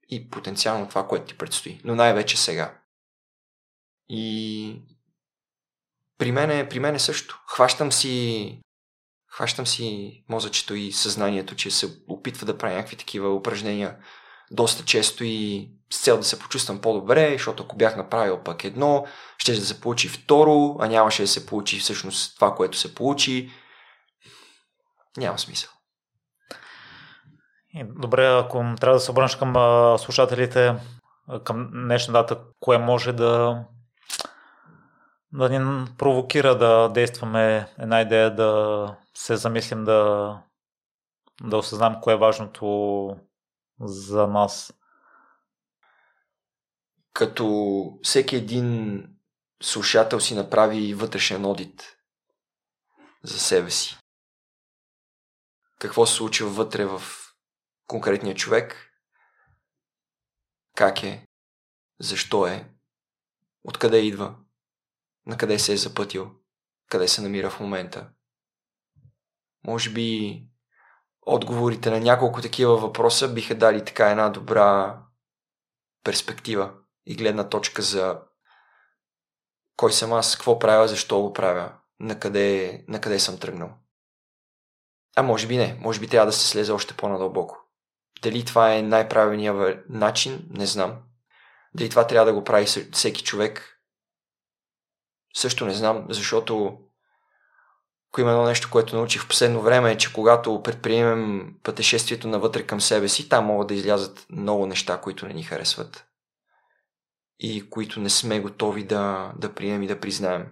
[0.09, 2.81] и потенциално това, което ти предстои, но най-вече сега.
[4.09, 4.81] И
[6.17, 7.43] при мен, при мен е също.
[7.47, 8.62] Хващам си
[9.35, 13.97] хващам си мозъчето и съзнанието, че се опитва да прави някакви такива упражнения
[14.51, 19.05] доста често и с цел да се почувствам по-добре, защото ако бях направил пък едно,
[19.37, 23.51] ще да се получи второ, а нямаше да се получи всъщност това, което се получи.
[25.17, 25.69] Няма смисъл.
[27.85, 29.53] Добре, ако трябва да се обърнеш към
[29.99, 30.75] слушателите
[31.43, 33.63] към днешна дата, кое може да
[35.33, 40.41] да ни провокира да действаме една идея да се замислим да,
[41.41, 43.17] да осъзнам кое е важното
[43.79, 44.73] за нас.
[47.13, 49.03] Като всеки един
[49.63, 51.97] слушател си направи вътрешен одит
[53.23, 53.97] за себе си.
[55.79, 57.01] Какво се случва вътре в
[57.87, 58.89] конкретния човек?
[60.75, 61.27] Как е?
[61.99, 62.69] Защо е?
[63.63, 64.35] Откъде идва?
[65.25, 66.31] На къде се е запътил?
[66.89, 68.09] Къде се намира в момента?
[69.67, 70.39] Може би
[71.21, 74.99] отговорите на няколко такива въпроса биха дали така една добра
[76.03, 76.73] перспектива
[77.05, 78.19] и гледна точка за
[79.77, 83.69] кой съм аз, какво правя, защо го правя, на къде, на къде съм тръгнал.
[85.15, 87.57] А може би не, може би трябва да се слезе още по-надълбоко.
[88.21, 91.01] Дали това е най-правилният начин, не знам.
[91.73, 93.79] Дали това трябва да го прави всеки човек,
[95.35, 96.79] също не знам, защото
[98.13, 102.63] ако има едно нещо, което научих в последно време е, че когато предприемем пътешествието навътре
[102.63, 106.05] към себе си, там могат да излязат много неща, които не ни харесват
[107.39, 110.47] и които не сме готови да, да приемем и да признаем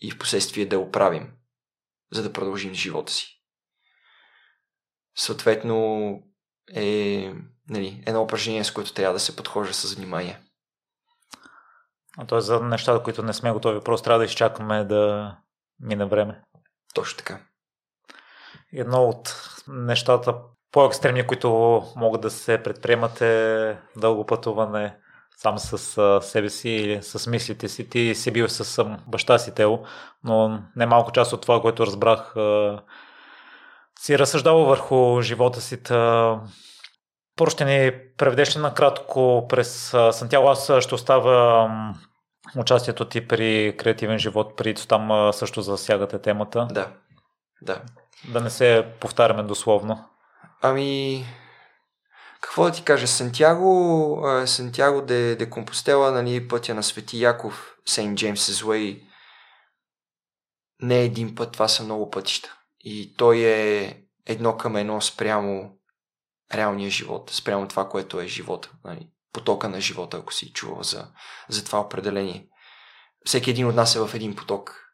[0.00, 1.32] и в последствие да оправим,
[2.12, 3.42] за да продължим живота си.
[5.16, 6.12] Съответно
[6.74, 7.32] е
[7.68, 10.40] нали, едно упражнение, с което трябва да се подхожа с внимание.
[12.18, 15.36] А е за нещата, които не сме готови, просто трябва да изчакаме да
[15.80, 16.42] мине време.
[16.94, 17.40] Точно така.
[18.72, 19.34] Едно от
[19.68, 20.34] нещата
[20.72, 21.50] по-екстремни, които
[21.96, 24.96] могат да се предприемат е дълго пътуване
[25.36, 25.78] сам с
[26.22, 27.88] себе си или с мислите си.
[27.88, 29.78] Ти си бил с баща си Тео,
[30.24, 32.34] но немалко част от това, което разбрах,
[33.98, 35.82] си разсъждава върху живота си.
[37.36, 40.48] Първо ще ни преведеш накратко през Сантьяго?
[40.48, 41.70] Аз ще оставя
[42.56, 46.68] участието ти при креативен живот, при там също засягате темата.
[46.70, 46.92] Да,
[47.62, 47.82] да.
[48.28, 50.04] Да не се повтаряме дословно.
[50.62, 51.24] Ами,
[52.40, 53.06] какво да ти кажа?
[53.06, 59.02] Сантьяго, Сантьяго де, де Компостела, нали, пътя на Свети Яков, Сейнт Джеймс Уей,
[60.82, 62.56] не един път, това са много пътища.
[62.80, 65.78] И той е едно към едно спрямо
[66.54, 68.70] реалния живот, спрямо това, което е живота.
[68.84, 69.08] Нали?
[69.32, 71.08] Потока на живота, ако си чувал за,
[71.48, 72.48] за това определение.
[73.24, 74.90] Всеки един от нас е в един поток.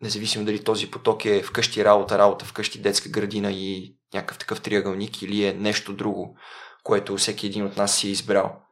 [0.00, 5.22] Независимо дали този поток е вкъщи работа, работа вкъщи детска градина и някакъв такъв триъгълник
[5.22, 6.38] или е нещо друго,
[6.82, 8.62] което всеки един от нас си е избрал.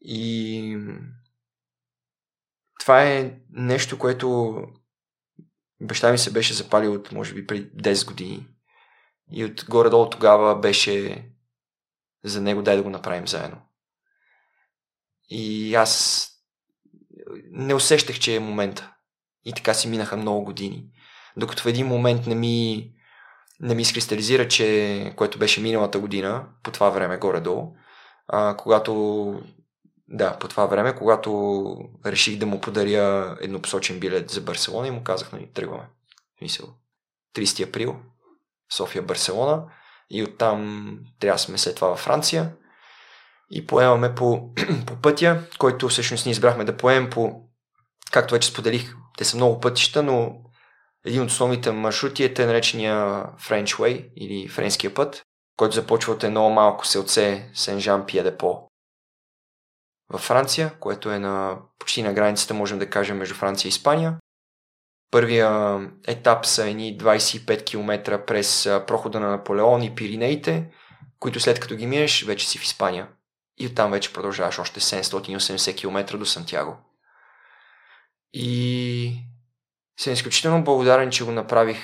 [0.00, 0.78] И
[2.80, 4.56] това е нещо, което
[5.80, 8.46] баща ми се беше запалил от, може би, преди 10 години.
[9.32, 11.24] И от горе-долу тогава беше
[12.24, 13.58] за него дай да го направим заедно.
[15.28, 16.28] И аз
[17.50, 18.92] не усещах, че е момента.
[19.44, 20.84] И така си минаха много години.
[21.36, 22.88] Докато в един момент не ми,
[23.60, 27.76] не ми изкристализира, че, което беше миналата година, по това време горе-долу,
[28.28, 29.42] а, когато
[30.08, 35.04] да, по това време, когато реших да му подаря еднопосочен билет за Барселона и му
[35.04, 35.88] казах, нали, тръгваме.
[36.42, 36.68] Мисъл,
[37.34, 37.96] 30 април,
[38.72, 39.64] София, Барселона
[40.12, 42.52] и оттам трябва да сме след това във Франция
[43.50, 44.50] и поемаме по,
[44.86, 47.32] по пътя, който всъщност ние избрахме да поемем по,
[48.10, 50.34] както вече споделих, те са много пътища, но
[51.04, 55.22] един от основните маршрути е те наречения French Way или френския път,
[55.56, 58.68] който започва от едно малко селце Сен-Жан Пиедепо
[60.12, 64.16] във Франция, което е на, почти на границата, можем да кажем, между Франция и Испания.
[65.12, 70.70] Първия етап са едни 25 км през прохода на Наполеон и Пиринеите,
[71.18, 73.08] които след като ги минеш, вече си в Испания.
[73.58, 76.76] И оттам вече продължаваш още 780 км до Сантьяго.
[78.32, 79.14] И
[80.00, 81.78] съм изключително благодарен, че го направих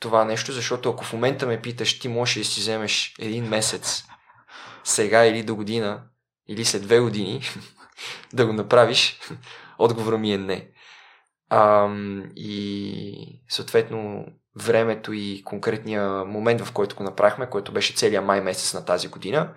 [0.00, 4.04] това нещо, защото ако в момента ме питаш, ти можеш да си вземеш един месец
[4.84, 6.02] сега или до година,
[6.48, 7.42] или след две години
[8.32, 9.20] да го направиш,
[9.78, 10.71] отговорът ми е не.
[11.54, 11.88] А,
[12.36, 14.26] и съответно
[14.56, 19.08] времето и конкретния момент, в който го направихме, който беше целият май месец на тази
[19.08, 19.54] година,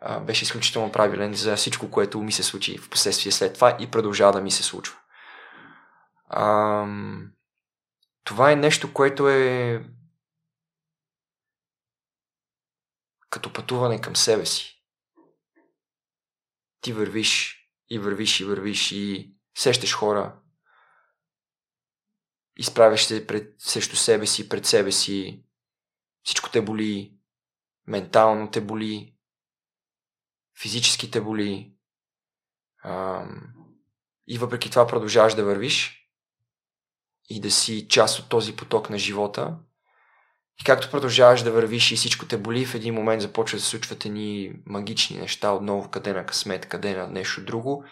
[0.00, 3.90] а, беше изключително правилен за всичко, което ми се случи в последствие след това и
[3.90, 4.96] продължава да ми се случва.
[6.28, 6.86] А,
[8.24, 9.84] това е нещо, което е
[13.30, 14.82] като пътуване към себе си.
[16.80, 17.58] Ти вървиш
[17.90, 20.41] и вървиш и вървиш и сещаш хора,
[22.56, 25.44] изправяш се пред, срещу себе си, пред себе си,
[26.22, 27.14] всичко те боли,
[27.86, 29.14] ментално те боли,
[30.60, 31.74] физически те боли,
[32.82, 33.24] а,
[34.26, 36.08] и въпреки това продължаваш да вървиш
[37.28, 39.58] и да си част от този поток на живота.
[40.60, 43.70] И както продължаваш да вървиш и всичко те боли, в един момент започват да се
[43.70, 47.84] случват едни магични неща, отново къде на късмет, къде на нещо друго,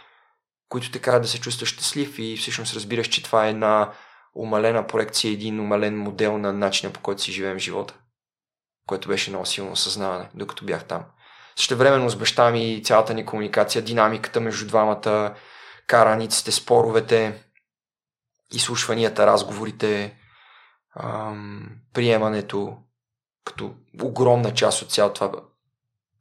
[0.68, 3.92] които те карат да се чувстваш щастлив и всъщност разбираш, че това е една
[4.34, 7.94] умалена проекция, един умален модел на начина по който си живеем живота,
[8.86, 11.04] което беше много силно осъзнаване, докато бях там.
[11.56, 15.34] Също времено с баща ми цялата ни комуникация, динамиката между двамата,
[15.86, 17.44] караниците, споровете,
[18.52, 20.18] изслушванията, разговорите,
[20.96, 22.76] ам, приемането
[23.44, 25.42] като огромна част от цялото това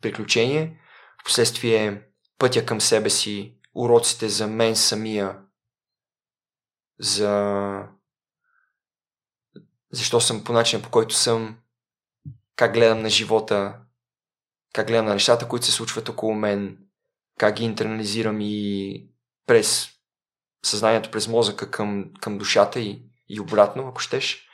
[0.02, 0.80] приключение.
[1.22, 2.02] Впоследствие
[2.38, 5.38] пътя към себе си, уроците за мен самия,
[7.00, 7.84] за
[9.92, 11.58] защо съм по начина по който съм,
[12.56, 13.80] как гледам на живота,
[14.74, 16.78] как гледам на нещата, които се случват около мен,
[17.40, 19.08] как ги интернализирам и
[19.46, 19.90] през
[20.66, 24.46] съзнанието, през мозъка към, към душата и, и обратно, ако щеш.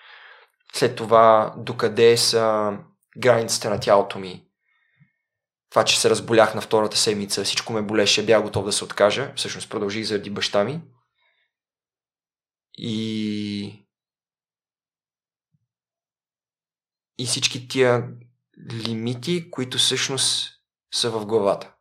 [0.73, 2.73] След това, докъде са
[3.17, 4.47] границите на тялото ми.
[5.69, 9.33] Това, че се разболях на втората седмица, всичко ме болеше, бях готов да се откажа.
[9.35, 10.81] Всъщност продължих заради баща ми.
[12.77, 13.84] И
[17.17, 18.07] и всички тия
[18.71, 20.51] лимити, които всъщност
[20.93, 21.73] са в главата.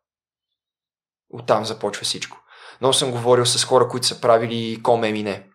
[1.30, 2.40] Оттам започва всичко.
[2.80, 5.50] Но съм говорил с хора, които са правили комемине,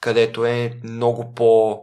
[0.00, 1.82] където е много по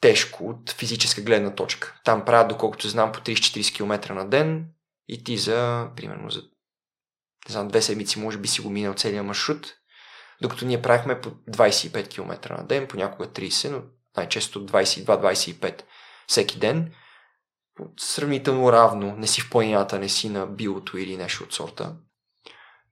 [0.00, 2.00] тежко от физическа гледна точка.
[2.04, 4.66] Там правят, доколкото знам, по 30-40 км на ден
[5.08, 6.42] и ти за, примерно, за
[7.48, 9.74] не знам, две седмици може би си го минал целият маршрут,
[10.42, 13.82] докато ние правихме по 25 км на ден, понякога 30, но
[14.16, 15.82] най-често 22-25
[16.26, 16.92] всеки ден,
[17.98, 21.96] сравнително равно, не си в планината, не си на билото или нещо от сорта.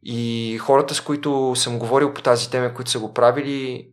[0.02, 3.90] И хората, с които съм говорил по тази тема, които са го правили,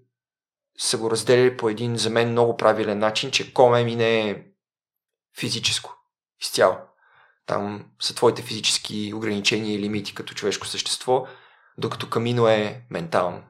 [0.78, 4.44] са го разделили по един за мен много правилен начин, че коме ми не е
[5.38, 5.94] физическо.
[6.42, 6.78] Изцяло.
[7.46, 11.28] Там са твоите физически ограничения и лимити като човешко същество,
[11.78, 13.44] докато камино е ментално.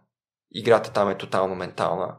[0.51, 2.15] Играта там е тотално ментална.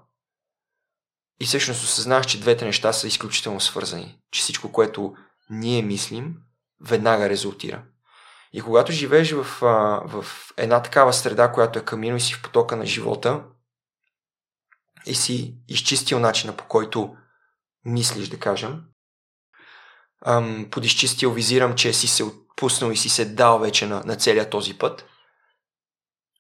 [1.41, 4.18] И всъщност осъзнах, че двете неща са изключително свързани.
[4.30, 5.14] Че всичко, което
[5.51, 6.34] ние мислим,
[6.80, 7.82] веднага резултира.
[8.53, 9.45] И когато живееш в,
[10.05, 10.26] в
[10.57, 13.45] една такава среда, която е камино и си в потока на живота,
[15.07, 17.16] и си изчистил начина по който
[17.84, 18.80] мислиш, да кажем,
[20.26, 24.51] ам, подизчистил визирам, че си се отпуснал и си се дал вече на, на целия
[24.51, 25.05] този път,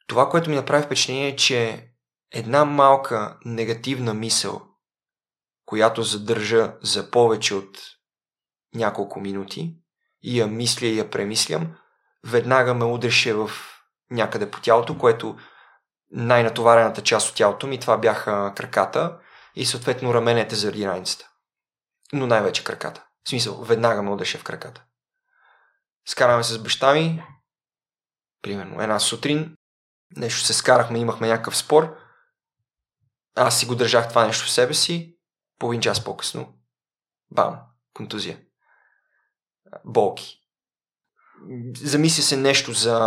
[0.06, 1.88] това, което ми направи впечатление е, че
[2.32, 4.67] една малка негативна мисъл,
[5.68, 7.78] която задържа за повече от
[8.74, 9.76] няколко минути.
[10.22, 11.76] И я мисля и я премислям,
[12.26, 13.50] веднага ме удреше в
[14.10, 15.38] някъде по тялото, което
[16.10, 19.18] най-натоварената част от тялото ми, това бяха краката
[19.54, 21.30] и съответно раменете заради раницата.
[22.12, 23.04] Но най-вече краката.
[23.24, 24.84] В смисъл, веднага ме удреше в краката.
[26.06, 27.24] Скараме се с баща ми,
[28.42, 29.54] примерно една сутрин,
[30.16, 31.96] нещо се скарахме, имахме някакъв спор,
[33.36, 35.17] аз си го държах това нещо в себе си,
[35.58, 36.54] половин час по-късно,
[37.30, 37.60] бам,
[37.94, 38.40] контузия.
[39.84, 40.40] Болки.
[41.82, 42.98] Замисля се нещо за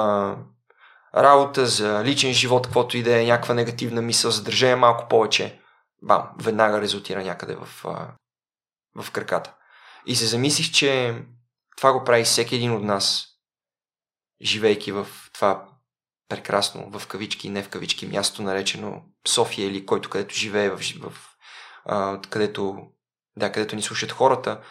[1.16, 5.62] работа, за личен живот, каквото и да е някаква негативна мисъл, задържение малко повече,
[6.02, 7.68] бам, веднага резултира някъде в,
[8.95, 9.56] в краката.
[10.06, 11.22] И се замислих, че
[11.78, 13.28] това го прави всеки един от нас,
[14.41, 15.68] живейки в това
[16.30, 21.30] прекрасно, в кавички не в кавички, място наречено София или който където живее, в, в,
[22.29, 22.88] където,
[23.38, 24.63] да, където ни слушат хората,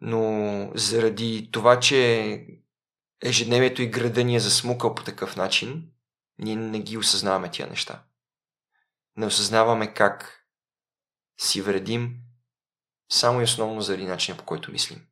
[0.00, 2.46] но заради това, че
[3.22, 5.90] ежедневието и града ни е засмукал по такъв начин,
[6.38, 8.02] ние не ги осъзнаваме тия неща.
[9.16, 10.46] Не осъзнаваме как
[11.40, 12.16] си вредим
[13.12, 15.06] само и основно заради начина по който мислим.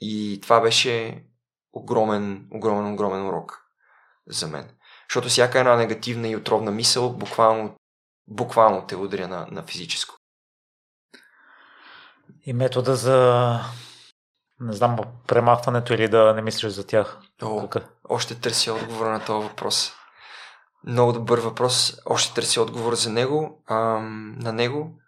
[0.00, 1.24] И това беше
[1.72, 3.64] огромен, огромен, огромен урок
[4.26, 4.70] за мен.
[5.08, 7.76] Защото всяка една негативна и отровна мисъл буквално,
[8.28, 10.14] буквално те удря на, на физическо.
[12.46, 13.60] И метода за
[14.60, 17.20] не знам, премахването или да не мислиш за тях?
[17.42, 17.68] О,
[18.08, 19.92] още търся отговор на този въпрос.
[20.84, 22.00] Много добър въпрос.
[22.06, 24.98] Още търся отговор за него, ам, на него.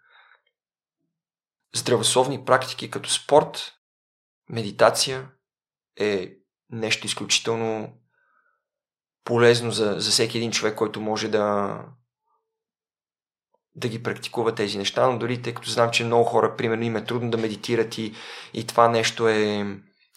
[1.75, 3.73] Здравословни практики като спорт,
[4.49, 5.29] медитация
[5.99, 6.33] е
[6.69, 7.93] нещо изключително
[9.23, 11.77] полезно за, за всеки един човек, който може да,
[13.75, 16.95] да ги практикува тези неща, но дори тъй като знам, че много хора, примерно, им
[16.95, 18.13] е трудно да медитират и,
[18.53, 19.65] и това нещо е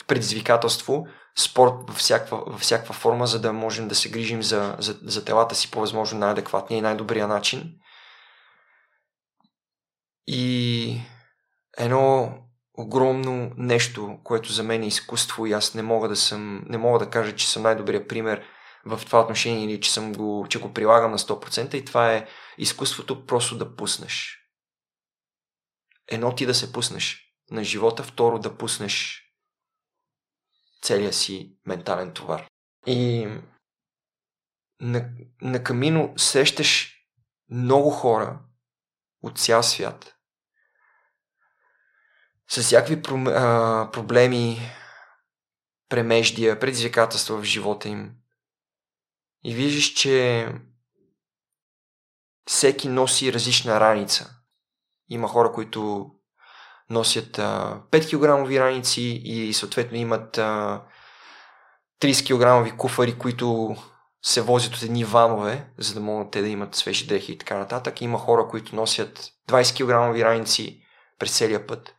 [0.06, 1.06] предизвикателство,
[1.38, 5.24] спорт във всякаква, във всякаква форма, за да можем да се грижим за, за, за
[5.24, 7.74] телата си по възможно най-адекватния и най-добрия начин.
[10.26, 11.00] И
[11.78, 12.34] едно
[12.78, 16.98] огромно нещо, което за мен е изкуство и аз не мога да съм, не мога
[16.98, 18.42] да кажа, че съм най-добрият пример
[18.86, 22.28] в това отношение или че, съм го, че го прилагам на 100% и това е
[22.58, 24.40] изкуството просто да пуснеш.
[26.08, 29.24] Едно ти да се пуснеш на живота, второ да пуснеш
[30.82, 32.46] целия си ментален товар.
[32.86, 33.28] И
[34.80, 35.10] на,
[35.42, 36.94] на камино срещаш
[37.50, 38.40] много хора
[39.22, 40.14] от цял свят
[42.48, 44.60] с всякакви проблеми,
[45.88, 48.14] премеждия, предизвикателства в живота им.
[49.44, 50.48] И виждаш, че
[52.46, 54.30] всеки носи различна раница.
[55.08, 56.10] Има хора, които
[56.90, 60.82] носят а, 5 кг раници и съответно имат а,
[62.00, 63.76] 30 кг куфари, които
[64.22, 67.58] се возят от едни ванове, за да могат те да имат свежи дрехи и така
[67.58, 68.00] нататък.
[68.00, 70.82] Има хора, които носят 20 кг раници
[71.18, 71.94] през целия път.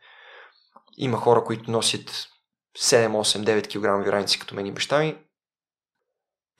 [0.96, 2.28] Има хора, които носят
[2.78, 5.25] 7, 8, 9 кг раници, като мен и баща ми.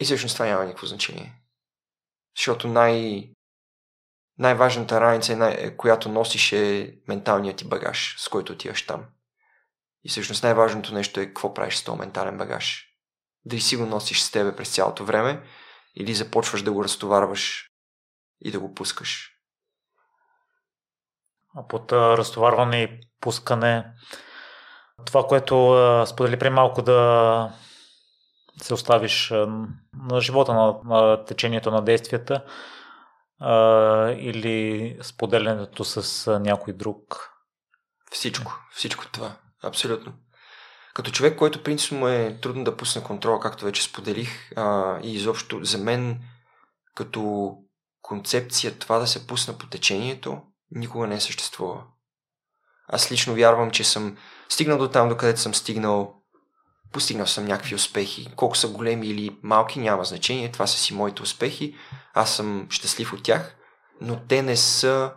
[0.01, 1.43] И всъщност това няма никакво значение.
[2.37, 3.31] Защото най-
[4.39, 9.05] най-важната раница, е най- която носиш е менталният ти багаж, с който отиваш там.
[10.05, 12.87] И всъщност най-важното нещо е какво правиш с този ментален багаж.
[13.45, 15.43] Дали си го носиш с тебе през цялото време
[15.95, 17.71] или започваш да го разтоварваш
[18.41, 19.33] и да го пускаш.
[21.55, 23.93] А под разтоварване и пускане,
[25.07, 27.53] това, което а, сподели при малко да
[28.63, 29.31] се оставиш
[30.11, 32.45] на живота, на, на течението на действията
[33.41, 37.31] а, или споделянето с някой друг.
[38.13, 39.37] Всичко, всичко това.
[39.63, 40.13] Абсолютно.
[40.95, 45.65] Като човек, който принципно е трудно да пусне контрола, както вече споделих, а, и изобщо
[45.65, 46.21] за мен
[46.95, 47.53] като
[48.03, 51.83] концепция това да се пусна по течението никога не е съществува.
[52.89, 54.17] Аз лично вярвам, че съм
[54.49, 56.15] стигнал до там, докъдето съм стигнал,
[56.97, 58.33] постигнал съм някакви успехи.
[58.37, 60.53] Колко са големи или малки, няма значение.
[60.53, 61.77] Това са си моите успехи.
[62.15, 63.57] Аз съм щастлив от тях,
[64.01, 65.13] но те не са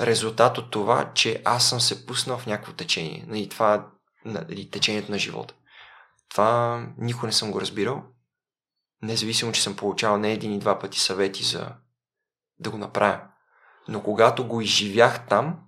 [0.00, 3.18] резултат от това, че аз съм се пуснал в някакво течение.
[3.18, 3.86] И нали, това
[4.24, 5.54] нали, течението на живота.
[6.28, 8.02] Това никога не съм го разбирал.
[9.02, 11.72] Независимо, че съм получавал не един и два пъти съвети за
[12.58, 13.20] да го направя.
[13.88, 15.60] Но когато го изживях там,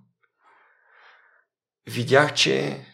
[1.87, 2.85] видях, че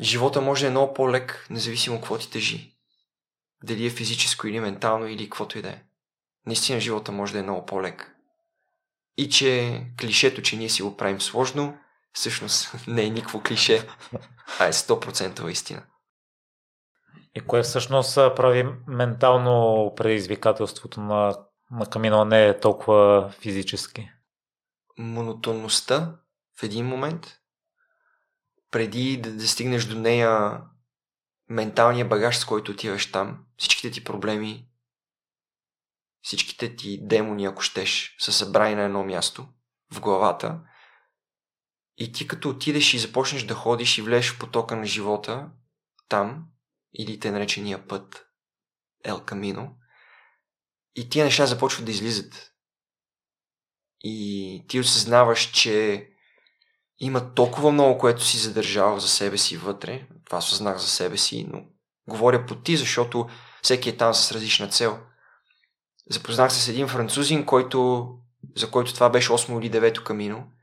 [0.00, 2.76] живота може да е много по-лек, независимо какво ти тежи.
[3.64, 5.82] Дали е физическо или ментално или каквото и да е.
[6.46, 8.16] Наистина живота може да е много по-лек.
[9.16, 11.78] И че клишето, че ние си го правим сложно,
[12.12, 13.88] всъщност не е никакво клише,
[14.58, 15.82] а е 100% истина.
[17.34, 21.36] И кое всъщност прави ментално предизвикателството на,
[21.70, 24.10] на камино, не е толкова физически?
[24.98, 26.16] Монотонността
[26.60, 27.39] в един момент,
[28.70, 30.62] преди да, да стигнеш до нея
[31.48, 34.68] менталния багаж, с който отиваш там, всичките ти проблеми,
[36.22, 39.48] всичките ти демони, ако щеш, са събрани на едно място
[39.92, 40.60] в главата
[42.00, 45.50] и ти като отидеш и започнеш да ходиш и влезеш в потока на живота,
[46.08, 46.46] там,
[46.94, 48.26] или те наречения път,
[49.04, 49.76] Ел Камино,
[50.94, 52.52] и тия неща започват да излизат.
[54.00, 56.08] И ти осъзнаваш, че
[57.00, 60.06] има толкова много, което си задържал за себе си вътре.
[60.24, 61.64] Това осъзнах за себе си, но
[62.08, 63.28] говоря по ти, защото
[63.62, 64.98] всеки е там с различна цел.
[66.10, 68.08] Запознах се с един французин, който,
[68.56, 70.46] за който това беше 8 или 9 камино–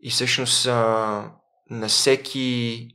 [0.00, 1.32] и всъщност а,
[1.70, 2.88] на всеки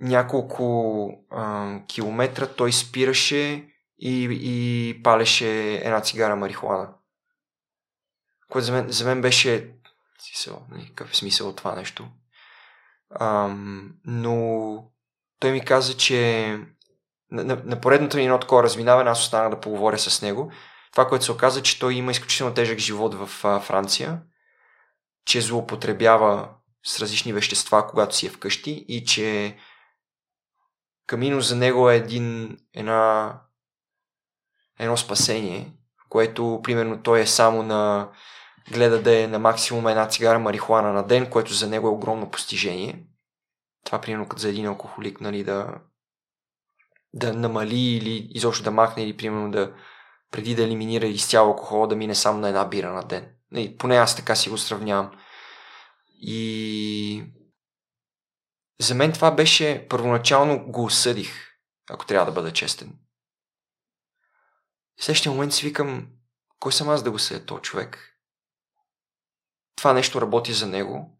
[0.00, 3.68] няколко а, километра той спираше
[3.98, 6.94] и, и палеше една цигара марихуана.
[8.48, 9.74] Което за мен, за мен беше
[10.22, 12.08] смисъл, нали, какъв е смисъл от това нещо.
[13.10, 13.54] А,
[14.04, 14.84] но
[15.40, 16.48] той ми каза, че
[17.30, 20.52] на, на, на поредното ни едно такова разминаване аз останах да поговоря с него.
[20.92, 24.20] Това, което се оказа, че той има изключително тежък живот в а, Франция
[25.26, 26.48] че злоупотребява
[26.84, 29.56] с различни вещества, когато си е вкъщи и че
[31.06, 33.32] камино за него е един, една,
[34.78, 35.72] едно спасение,
[36.08, 38.10] което примерно той е само на
[38.72, 42.30] гледа да е на максимум една цигара марихуана на ден, което за него е огромно
[42.30, 43.06] постижение.
[43.84, 45.74] Това примерно като за един алкохолик, нали, да,
[47.14, 49.74] да намали или изобщо да махне или примерно да
[50.30, 53.32] преди да елиминира изцяло алкохола да мине само на една бира на ден.
[53.54, 55.10] И поне аз така си го сравнявам.
[56.20, 57.24] И
[58.80, 61.32] за мен това беше, първоначално го осъдих,
[61.90, 62.98] ако трябва да бъда честен.
[64.96, 66.08] В следващия момент си викам,
[66.60, 68.15] кой съм аз да го съдя този човек?
[69.76, 71.18] Това нещо работи за него.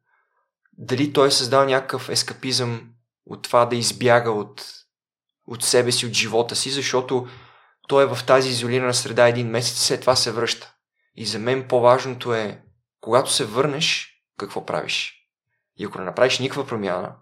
[0.78, 2.90] Дали той е създал някакъв ескапизъм
[3.26, 4.66] от това да избяга от,
[5.46, 7.28] от себе си, от живота си, защото
[7.88, 10.74] той е в тази изолирана среда един месец и след това се връща.
[11.14, 12.62] И за мен по-важното е,
[13.00, 14.08] когато се върнеш,
[14.38, 15.12] какво правиш?
[15.76, 17.16] И ако не направиш никаква промяна,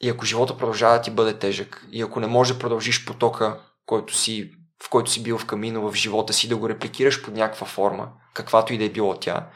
[0.00, 3.60] и ако живота продължава да ти бъде тежък, и ако не можеш да продължиш потока,
[3.86, 4.52] който си,
[4.82, 8.12] в който си бил в камино в живота си, да го репликираш под някаква форма,
[8.34, 9.50] каквато и да е било тя,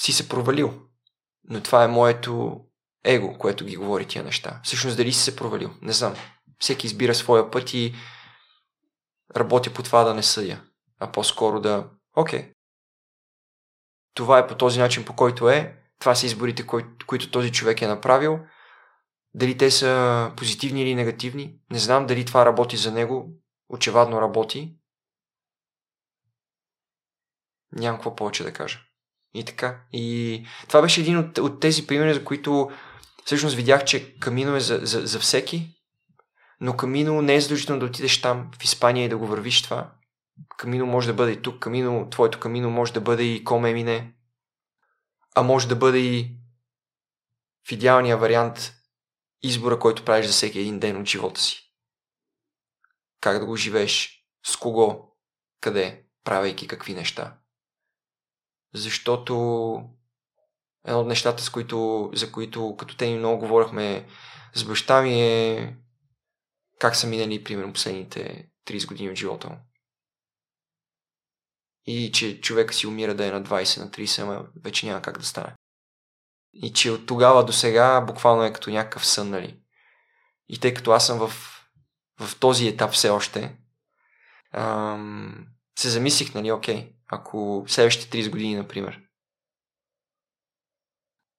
[0.00, 0.82] си се провалил.
[1.44, 2.60] Но това е моето
[3.04, 4.60] его, което ги говори тия неща.
[4.64, 5.70] Всъщност дали си се провалил?
[5.82, 6.14] Не знам.
[6.58, 7.94] Всеки избира своя път и
[9.36, 10.64] работя по това да не съдя,
[10.98, 12.52] а по-скоро да, окей,
[14.14, 17.82] това е по този начин, по който е, това са изборите, кои, които този човек
[17.82, 18.38] е направил.
[19.34, 23.30] Дали те са позитивни или негативни, не знам дали това работи за него,
[23.68, 24.76] очевадно работи.
[27.72, 28.89] Нямам какво повече да кажа.
[29.34, 29.80] И така.
[29.92, 32.70] И това беше един от, от тези примери, за които
[33.24, 35.76] всъщност видях, че Камино е за, за, за всеки,
[36.60, 39.92] но Камино не е задължително да отидеш там в Испания и да го вървиш това.
[40.56, 44.14] Камино може да бъде и тук, камино, твоето камино може да бъде и Комемине,
[45.34, 46.36] а може да бъде и
[47.68, 48.74] в идеалния вариант
[49.42, 51.72] избора, който правиш за всеки един ден от живота си.
[53.20, 55.12] Как да го живееш, с кого,
[55.60, 57.38] къде, правейки какви неща.
[58.74, 59.34] Защото
[60.86, 64.06] едно от нещата, с които, за които като те ни много говорихме
[64.54, 65.76] с баща ми е
[66.78, 69.56] как са минали, примерно, последните 30 години от живота му
[71.86, 75.18] и че човека си умира да е на 20, на 30, ама вече няма как
[75.18, 75.54] да стане.
[76.52, 79.60] И че от тогава до сега буквално е като някакъв сън, нали?
[80.48, 81.32] И тъй като аз съм в,
[82.20, 83.56] в този етап все още,
[84.52, 85.46] ам,
[85.78, 89.00] се замислих, нали, окей, ако следващите 30 години, например,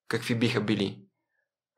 [0.08, 1.06] какви биха били,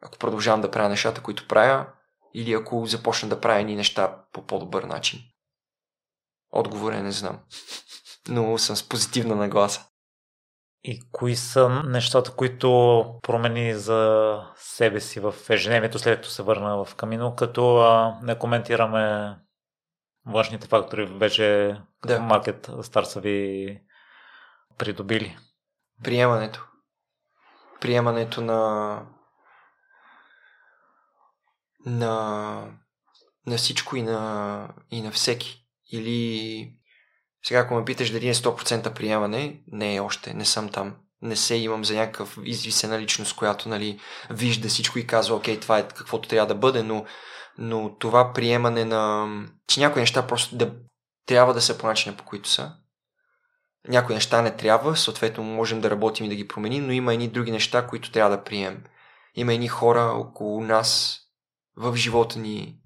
[0.01, 1.87] ако продължавам да правя нещата, които правя,
[2.33, 5.19] или ако започна да правя ни неща по по-добър начин.
[6.51, 7.39] Отговор е не знам
[8.27, 9.87] но съм с позитивна нагласа.
[10.83, 16.85] И кои са нещата, които промени за себе си в ежедневието, след като се върна
[16.85, 17.83] в Камино, като
[18.23, 19.35] не коментираме
[20.25, 22.19] външните фактори, вече да.
[22.19, 23.79] маркет стар са ви
[24.77, 25.37] придобили?
[26.03, 26.67] Приемането.
[27.81, 29.01] Приемането на
[31.85, 32.65] на,
[33.47, 35.65] на всичко и на, и на всеки.
[35.91, 36.69] Или
[37.45, 40.95] сега, ако ме питаш дали е 100% приемане, не е още, не съм там.
[41.21, 45.79] Не се имам за някакъв извисена личност, която нали, вижда всичко и казва, окей, това
[45.79, 47.05] е каквото трябва да бъде, но,
[47.57, 49.27] но това приемане на...
[49.67, 50.73] че някои неща просто да,
[51.25, 52.75] трябва да са по начина по които са.
[53.87, 57.27] Някои неща не трябва, съответно можем да работим и да ги променим, но има едни
[57.27, 58.83] други неща, които трябва да приемем.
[59.35, 61.19] Има едни хора около нас
[61.77, 62.77] в живота ни,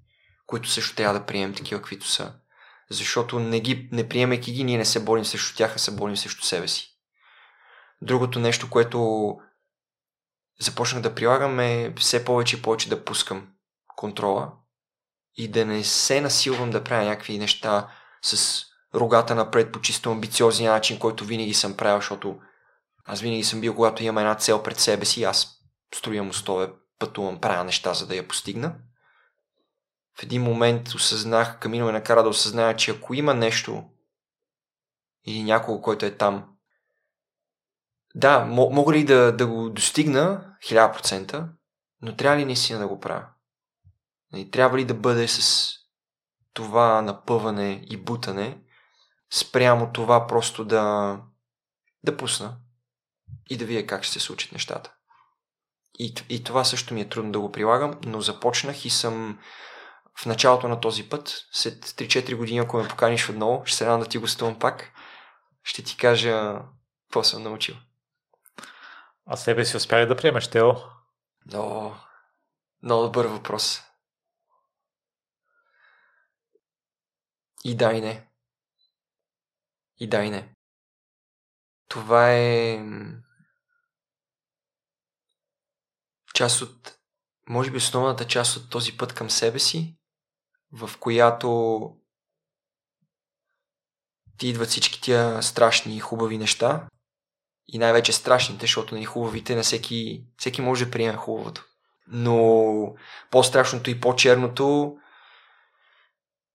[0.46, 2.34] които също трябва да приемем такива, каквито са
[2.90, 6.16] защото не, ги, не приемайки ги, ние не се борим срещу тях, а се борим
[6.16, 6.96] срещу себе си.
[8.02, 9.30] Другото нещо, което
[10.60, 13.48] започнах да прилагам е все повече и повече да пускам
[13.98, 14.52] контрола
[15.36, 17.90] и да не се насилвам да правя някакви неща
[18.22, 18.62] с
[18.94, 22.38] рогата напред по чисто амбициозния начин, който винаги съм правил, защото
[23.04, 25.58] аз винаги съм бил, когато имам една цел пред себе си, аз
[25.94, 28.74] строя мостове, пътувам, правя неща, за да я постигна
[30.18, 33.84] в един момент осъзнах, Камино ме накара да осъзная, че ако има нещо
[35.26, 36.48] или някого, който е там,
[38.14, 41.48] да, мога ли да, да го достигна 1000%,
[42.02, 43.26] но трябва ли наистина да го правя?
[44.32, 45.72] И нали, трябва ли да бъде с
[46.52, 48.58] това напъване и бутане,
[49.32, 51.16] спрямо това просто да,
[52.04, 52.56] да пусна
[53.50, 54.92] и да видя как ще се случат нещата.
[55.98, 59.38] И, и това също ми е трудно да го прилагам, но започнах и съм
[60.20, 64.00] в началото на този път, след 3-4 години, ако ме поканиш отново, ще се радвам
[64.00, 64.92] да ти гостувам пак.
[65.62, 66.60] Ще ти кажа
[67.06, 67.76] какво съм научил.
[69.26, 70.72] А себе си успя ли да приемеш, Тео?
[71.46, 71.96] Много,
[72.82, 73.82] много добър въпрос.
[77.68, 78.28] И да и не.
[79.98, 80.54] И да и не.
[81.88, 82.84] Това е
[86.34, 86.98] част от,
[87.48, 89.98] може би основната част от този път към себе си
[90.72, 91.80] в която
[94.38, 96.88] ти идват всички тия страшни и хубави неща
[97.68, 101.64] и най-вече страшните, защото на нали, хубавите на всеки, всеки може да приеме хубавото.
[102.06, 102.94] Но
[103.30, 104.96] по-страшното и по-черното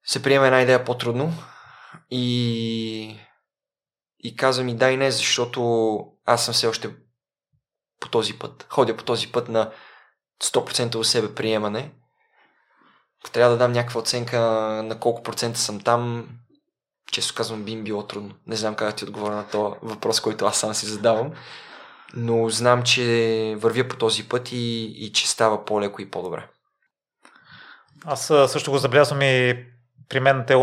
[0.06, 1.34] се приема една идея по-трудно
[2.12, 3.20] и,
[4.20, 6.96] и казвам и да и не, защото аз съм все още
[8.00, 8.68] по този път.
[8.70, 9.72] Ходя по този път на
[10.44, 11.92] 100% у себе приемане
[13.32, 14.40] трябва да дам някаква оценка
[14.84, 16.30] на колко процента съм там,
[17.12, 18.36] често казвам, би им било трудно.
[18.48, 21.32] Не знам как да ти отговоря на този въпрос, който аз сам си задавам,
[22.14, 26.48] но знам, че вървя по този път и, и че става по-леко и по-добре.
[28.06, 29.66] Аз също го забелязвам и
[30.14, 30.56] при мен те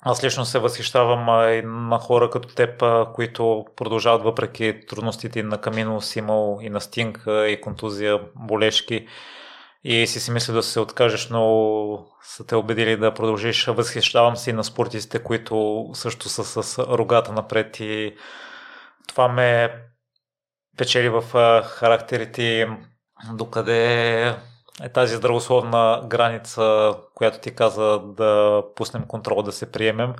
[0.00, 2.82] аз лично се възхищавам и на хора като теб,
[3.14, 9.06] които продължават въпреки трудностите на Камино имал и на стинг, и контузия, болешки.
[9.84, 13.66] И си си мисли да се откажеш, но са те убедили да продължиш.
[13.66, 17.80] Възхищавам си на спортистите, които също са с рогата напред.
[17.80, 18.14] И
[19.08, 19.74] това ме
[20.78, 21.22] печели в
[21.64, 22.68] характерите
[23.32, 24.36] докъде
[24.82, 30.14] е тази здравословна граница, която ти каза да пуснем контрол, да се приемем,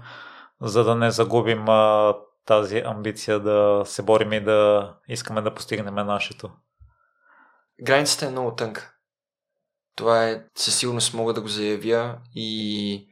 [0.60, 2.14] за да не загубим а,
[2.46, 6.50] тази амбиция да се борим и да искаме да постигнем нашето.
[7.82, 8.94] Границата е много тънка.
[9.96, 13.08] Това е, със сигурност мога да го заявя и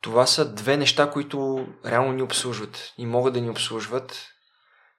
[0.00, 4.28] това са две неща, които реално ни обслужват и могат да ни обслужват.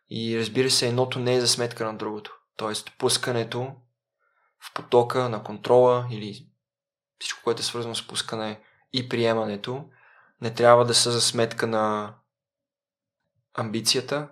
[0.10, 2.38] И разбира се, едното не е за сметка на другото.
[2.58, 3.72] Тоест, пускането
[4.64, 6.48] в потока на контрола или
[7.20, 8.64] всичко, което е свързано с пускане
[8.94, 9.90] и приемането,
[10.42, 12.16] не трябва да са за сметка на
[13.54, 14.30] амбицията,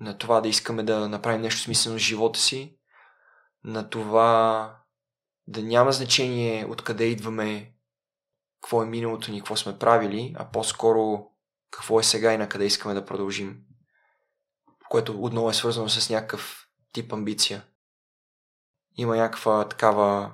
[0.00, 2.78] на това да искаме да направим нещо смислено в живота си,
[3.64, 4.76] на това
[5.46, 7.74] да няма значение откъде идваме,
[8.60, 11.26] какво е миналото ни, какво сме правили, а по-скоро
[11.70, 13.60] какво е сега и на къде искаме да продължим.
[14.88, 17.64] Което отново е свързано с някакъв тип амбиция.
[18.96, 20.30] Има някаква такава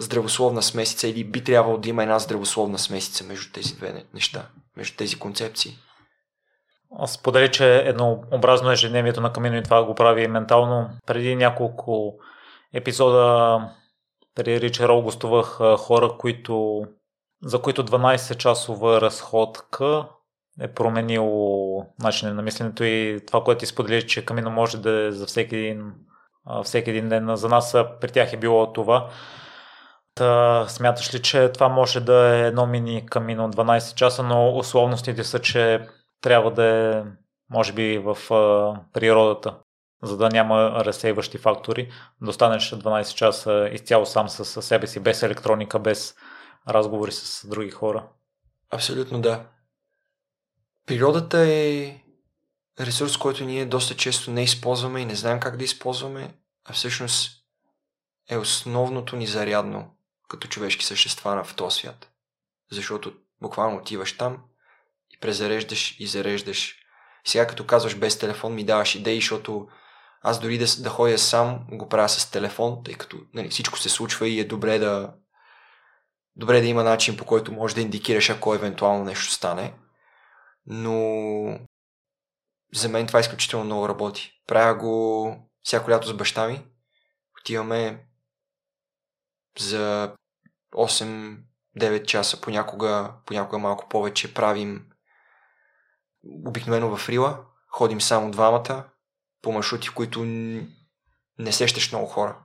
[0.00, 4.96] здравословна смесица или би трябвало да има една здравословна смесица между тези две неща, между
[4.96, 5.78] тези концепции.
[6.98, 10.90] Аз сподели, че еднообразно ежедневието на Камино и това го прави ментално.
[11.06, 12.14] Преди няколко
[12.72, 13.60] епизода
[14.34, 16.84] при Ричарол гостувах хора, които,
[17.42, 20.08] за които 12-часова разходка
[20.60, 25.10] е променило начина на мисленето и това, което ти сподели, че Камино може да е
[25.10, 25.92] за всеки един,
[26.64, 27.36] всеки един ден.
[27.36, 29.08] За нас при тях е било това.
[30.14, 35.24] Та, смяташ ли, че това може да е едно мини камино 12 часа, но условностите
[35.24, 35.88] са, че
[36.20, 37.02] трябва да е,
[37.50, 38.16] може би, в
[38.92, 39.54] природата,
[40.02, 41.90] за да няма разсейващи фактори,
[42.22, 46.14] да останеш 12 часа изцяло сам с себе си, без електроника, без
[46.68, 48.08] разговори с други хора.
[48.70, 49.42] Абсолютно да.
[50.86, 51.96] Природата е
[52.80, 56.34] ресурс, който ние доста често не използваме и не знаем как да използваме,
[56.64, 57.30] а всъщност
[58.30, 59.96] е основното ни зарядно
[60.28, 62.10] като човешки същества в този свят.
[62.72, 63.12] Защото
[63.42, 64.38] буквално отиваш там
[65.10, 66.76] и презареждаш и зареждаш.
[67.24, 69.68] Сега като казваш без телефон ми даваш идеи, защото
[70.22, 73.88] аз дори да, да ходя сам го правя с телефон, тъй като нали, всичко се
[73.88, 75.14] случва и е добре да
[76.36, 79.74] добре да има начин по който може да индикираш ако евентуално нещо стане.
[80.66, 81.58] Но
[82.74, 84.32] за мен това изключително много работи.
[84.46, 86.66] Правя го всяко лято с баща ми.
[87.40, 88.06] Отиваме
[89.58, 90.14] за
[90.74, 94.86] 8-9 часа, понякога, понякога малко повече правим
[96.46, 97.44] обикновено в Рила.
[97.68, 98.88] Ходим само двамата
[99.42, 100.24] по маршрути, в които
[101.38, 102.38] не сещаш много хора.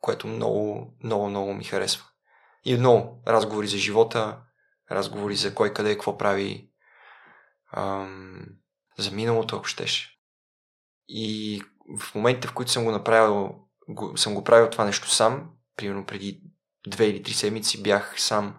[0.00, 2.04] Което много, много, много ми харесва.
[2.64, 4.42] И отново, разговори за живота,
[4.90, 6.70] разговори за кой къде какво прави,
[7.72, 8.46] ам,
[8.98, 10.18] за миналото, ако щеш.
[11.08, 11.62] И
[11.98, 13.54] в моментите, в които съм го направил,
[13.88, 16.42] го, съм го правил това нещо сам, примерно преди
[16.86, 18.56] две или три седмици бях сам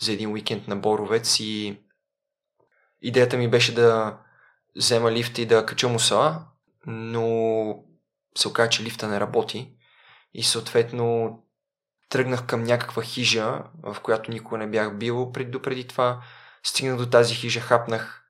[0.00, 1.82] за един уикенд на Боровец и
[3.00, 4.18] идеята ми беше да
[4.76, 6.46] взема лифта и да кача мусала,
[6.86, 7.84] но
[8.38, 9.74] се оказа, че лифта не работи
[10.34, 11.38] и съответно
[12.08, 16.22] тръгнах към някаква хижа, в която никога не бях бил преди, допреди това.
[16.62, 18.27] Стигнах до тази хижа, хапнах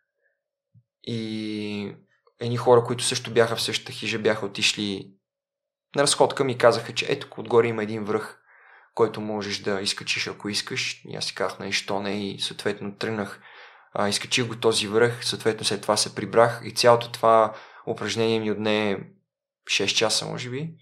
[1.10, 1.97] и
[2.40, 5.12] едни хора, които също бяха в същата хижа, бяха отишли
[5.97, 8.39] на разходка ми казаха, че ето отгоре има един връх
[8.98, 11.05] който можеш да изкачиш ако искаш.
[11.09, 13.40] И аз си казах, нали, що не и съответно тръгнах,
[13.93, 17.56] а, изкачих го този връх, съответно след това се прибрах и цялото това
[17.86, 19.01] упражнение ми отне
[19.70, 20.74] 6 часа, може би.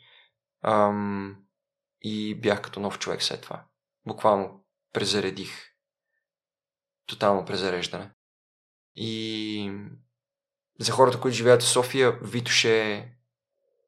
[0.63, 1.37] Ам,
[2.03, 3.65] и бях като нов човек след това.
[4.07, 5.51] Буквално презаредих.
[7.07, 8.11] Тотално презареждане.
[8.95, 9.73] И
[10.79, 13.09] за хората, които живеят в София, Витоше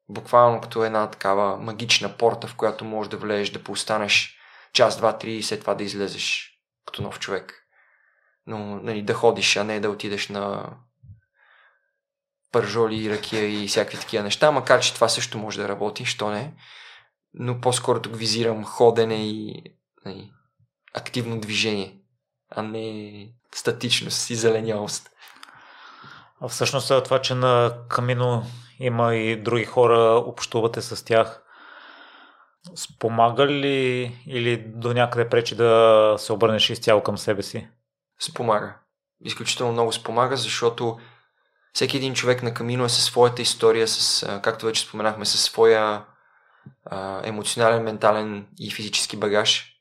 [0.09, 4.37] буквално като една такава магична порта, в която можеш да влезеш, да поостанеш
[4.73, 6.51] час, два, три и след това да излезеш
[6.85, 7.65] като нов човек.
[8.47, 10.73] Но нали, да ходиш, а не да отидеш на
[12.51, 16.53] пържоли, ракия и всякакви такива неща, макар че това също може да работи, що не.
[17.33, 19.63] Но по-скоро тук визирам ходене и
[20.05, 20.31] нали,
[20.93, 22.01] активно движение,
[22.49, 25.11] а не статичност и зеленялост.
[26.47, 28.43] Всъщност това, че на Камино
[28.79, 31.43] има и други хора, общувате с тях.
[32.75, 37.67] Спомага ли или до някъде пречи да се обърнеш изцяло към себе си?
[38.19, 38.77] Спомага.
[39.25, 40.99] Изключително много спомага, защото
[41.73, 46.05] всеки един човек на камино е със своята история, с, както вече споменахме, със своя
[47.23, 49.75] емоционален, ментален и физически багаж.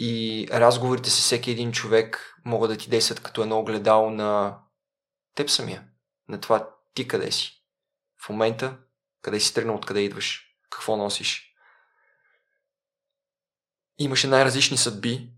[0.00, 4.58] И разговорите с всеки един човек могат да ти действат като едно огледало на
[5.38, 5.84] теб самия,
[6.28, 7.64] на това ти къде си
[8.26, 8.78] в момента,
[9.22, 11.54] къде си тръгнал, откъде идваш, какво носиш.
[13.98, 15.30] имаше най-различни съдби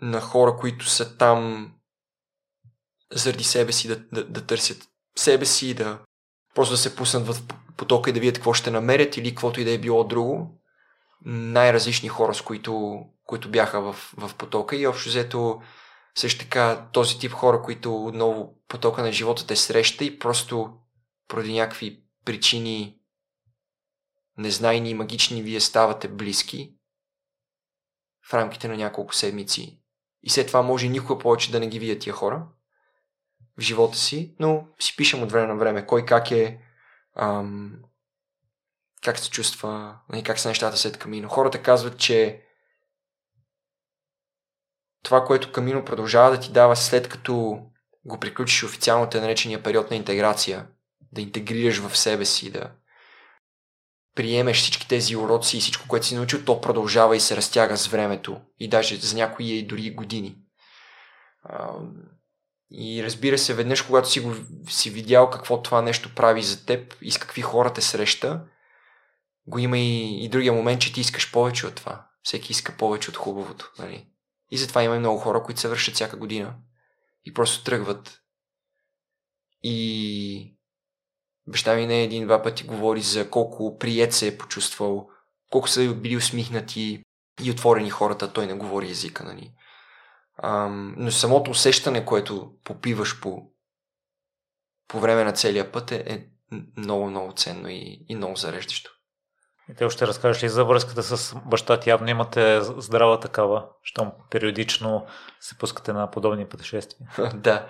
[0.00, 1.72] на хора, които са там
[3.12, 5.98] заради себе си да, да, да търсят себе си, да
[6.54, 7.46] просто да се пуснат в
[7.76, 10.60] потока и да видят какво ще намерят или каквото и да е било друго.
[11.24, 15.62] Най-различни хора, с които, които бяха в, в потока и общо взето
[16.18, 20.72] също така този тип хора, които отново потока на живота те среща и просто
[21.28, 22.98] поради някакви причини
[24.38, 26.74] незнайни и магични вие ставате близки
[28.30, 29.82] в рамките на няколко седмици.
[30.22, 32.46] И след това може никога повече да не ги видят тия хора
[33.58, 36.60] в живота си, но си пишем от време на време кой как е,
[37.16, 37.78] ам,
[39.02, 41.28] как се чувства, нали, как са нещата след Камино.
[41.28, 42.46] Хората казват, че
[45.02, 47.58] това, което Камино продължава да ти дава след като
[48.04, 50.66] го приключиш официално те наречения период на интеграция,
[51.12, 52.70] да интегрираш в себе си, да
[54.14, 57.86] приемеш всички тези уроци и всичко, което си научил, то продължава и се разтяга с
[57.86, 60.36] времето и даже за някои и дори години.
[62.70, 64.34] И разбира се, веднъж, когато си, го,
[64.68, 68.44] си видял какво това нещо прави за теб и с какви хора те среща,
[69.46, 72.06] го има и, и другия момент, че ти искаш повече от това.
[72.22, 73.72] Всеки иска повече от хубавото.
[73.78, 74.06] Нали?
[74.52, 76.54] И затова има и много хора, които се вършат всяка година
[77.24, 78.22] и просто тръгват.
[79.62, 80.56] И
[81.46, 85.08] баща ми не един-два пъти говори за колко прият се е почувствал,
[85.50, 87.02] колко са били усмихнати
[87.42, 89.54] и отворени хората, той не говори езика, нали.
[90.42, 93.52] Ам, но самото усещане, което попиваш по,
[94.88, 96.26] по време на целия път е, е
[96.76, 99.01] много, много ценно и, и много зареждащо.
[99.76, 101.90] Те още разкажеш ли за връзката с баща ти?
[101.90, 105.06] Явно имате здрава такава, щом периодично
[105.40, 107.08] се пускате на подобни пътешествия.
[107.34, 107.66] да.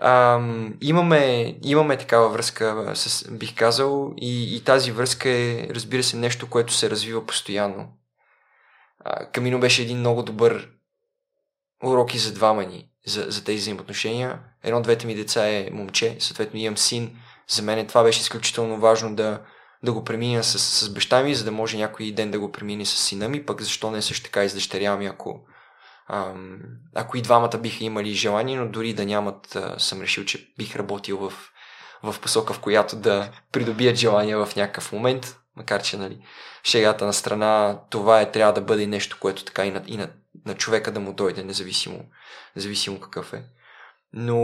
[0.00, 0.40] А,
[0.80, 6.50] имаме, имаме такава връзка, с, бих казал, и, и тази връзка е, разбира се, нещо,
[6.50, 7.88] което се развива постоянно.
[9.04, 10.68] А, Камино беше един много добър
[11.84, 14.40] урок и за двама ни, за, за тези взаимоотношения.
[14.64, 17.16] Едно от двете ми деца е момче, съответно имам син.
[17.48, 19.40] За мен това беше изключително важно да,
[19.82, 22.86] да го премина с, с баща ми, за да може някой ден да го премини
[22.86, 25.40] с сина ми, пък защо не също така и с дъщеря ми, ако,
[26.08, 26.58] ам,
[26.94, 30.76] ако и двамата биха имали желание, но дори да нямат, а, съм решил, че бих
[30.76, 31.32] работил в,
[32.02, 36.18] в посока, в която да придобият желание в някакъв момент, макар че, нали,
[36.64, 40.10] шегата на страна, това е, трябва да бъде нещо, което така и на, и на,
[40.46, 42.04] на човека да му дойде, независимо,
[42.56, 43.44] независимо какъв е.
[44.12, 44.38] Но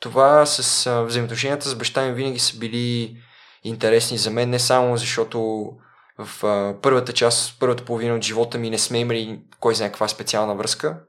[0.00, 3.16] това с а, взаимоотношенията с баща ми винаги са били
[3.64, 5.68] интересни за мен, не само защото
[6.18, 10.08] в а, първата част, първата половина от живота ми не сме имали кой знае каква
[10.08, 11.04] специална връзка.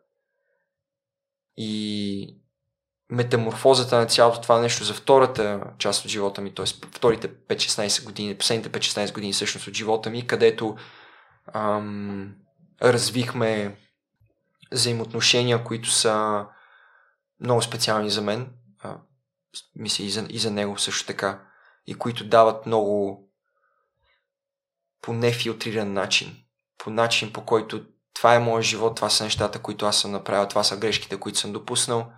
[1.58, 2.40] И
[3.10, 6.66] метаморфозата на цялото това нещо за втората част от живота ми, т.е.
[6.66, 10.76] вторите 5-16 години, последните 5-16 години всъщност от живота ми, където
[11.54, 12.36] ам,
[12.82, 13.78] развихме
[14.72, 16.46] взаимоотношения, които са
[17.40, 18.98] много специални за мен, а,
[19.76, 21.49] мисля и за, и за него също така,
[21.88, 23.23] и които дават много
[25.01, 26.43] по нефилтриран начин.
[26.77, 30.47] По начин, по който това е моят живот, това са нещата, които аз съм направил,
[30.47, 32.11] това са грешките, които съм допуснал.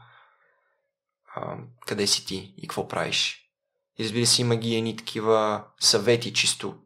[1.36, 1.58] А,
[1.88, 3.38] къде си ти и какво правиш?
[3.98, 6.80] И се, има ги едни такива съвети, чисто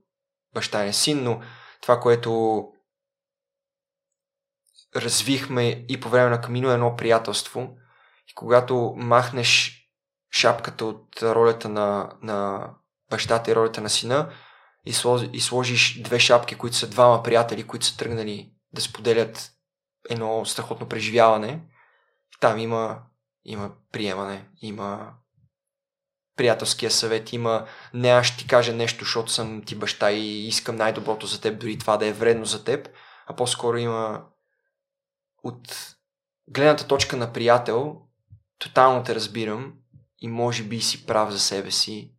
[0.53, 1.41] баща е син, но
[1.81, 2.63] това, което
[4.95, 7.77] развихме и по време на камино е едно приятелство.
[8.27, 9.74] И когато махнеш
[10.35, 12.69] шапката от ролята на, на
[13.09, 14.29] бащата и ролята на сина,
[14.85, 19.51] и, сложи, и сложиш две шапки, които са двама приятели, които са тръгнали да споделят
[20.09, 21.61] едно страхотно преживяване,
[22.39, 22.99] там има,
[23.45, 25.13] има приемане, има
[26.37, 30.75] приятелския съвет, има не аз ще ти кажа нещо, защото съм ти баща и искам
[30.75, 32.89] най-доброто за теб, дори това да е вредно за теб,
[33.27, 34.25] а по-скоро има
[35.43, 35.95] от
[36.47, 38.01] гледната точка на приятел,
[38.59, 39.73] тотално те разбирам
[40.25, 42.11] и може би си прав за себе си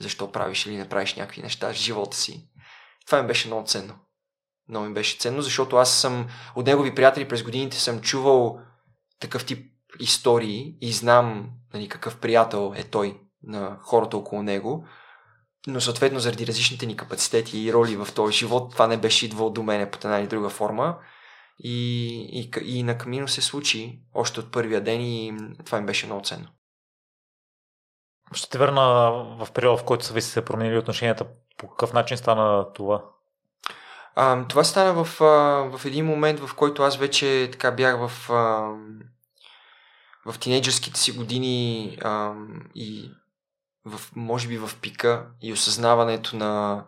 [0.00, 2.48] защо правиш или не правиш някакви неща в живота си.
[3.06, 3.94] Това ми беше много ценно.
[4.68, 6.26] Много ми беше ценно, защото аз съм
[6.56, 8.58] от негови приятели през годините съм чувал
[9.20, 14.86] такъв тип истории и знам нали, какъв приятел е той на хората около него,
[15.66, 19.50] но съответно заради различните ни капацитети и роли в този живот, това не беше идвало
[19.50, 20.98] до мене под една или друга форма.
[21.58, 25.34] И, и, и на Камино се случи още от първия ден и
[25.64, 26.48] това ми беше много ценно.
[28.32, 31.26] Ще те върна в периода, в който са ви се променили отношенията.
[31.58, 33.04] По какъв начин стана това?
[34.14, 35.08] А, това стана в,
[35.78, 38.70] в един момент, в който аз вече така бях в, а,
[40.26, 42.34] в тинейджърските си години а,
[42.74, 43.10] и
[43.84, 46.84] в, може би в пика и осъзнаването на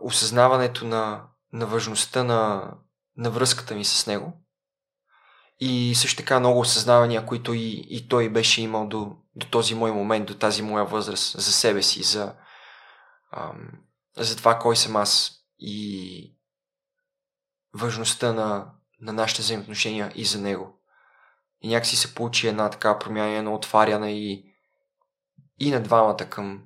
[0.00, 1.22] осъзнаването на,
[1.52, 2.70] на важността на,
[3.16, 4.40] на връзката ми с него.
[5.60, 9.92] И също така много осъзнавания, които и, и той беше имал до, до този мой
[9.92, 12.34] момент, до тази моя възраст, за себе си, за,
[13.32, 13.70] ам,
[14.16, 16.36] за това кой съм аз и
[17.74, 20.80] важността на, на нашите взаимоотношения и за него.
[21.60, 24.54] И някакси се получи една така промяна, едно отваряне и,
[25.58, 26.64] и на двамата към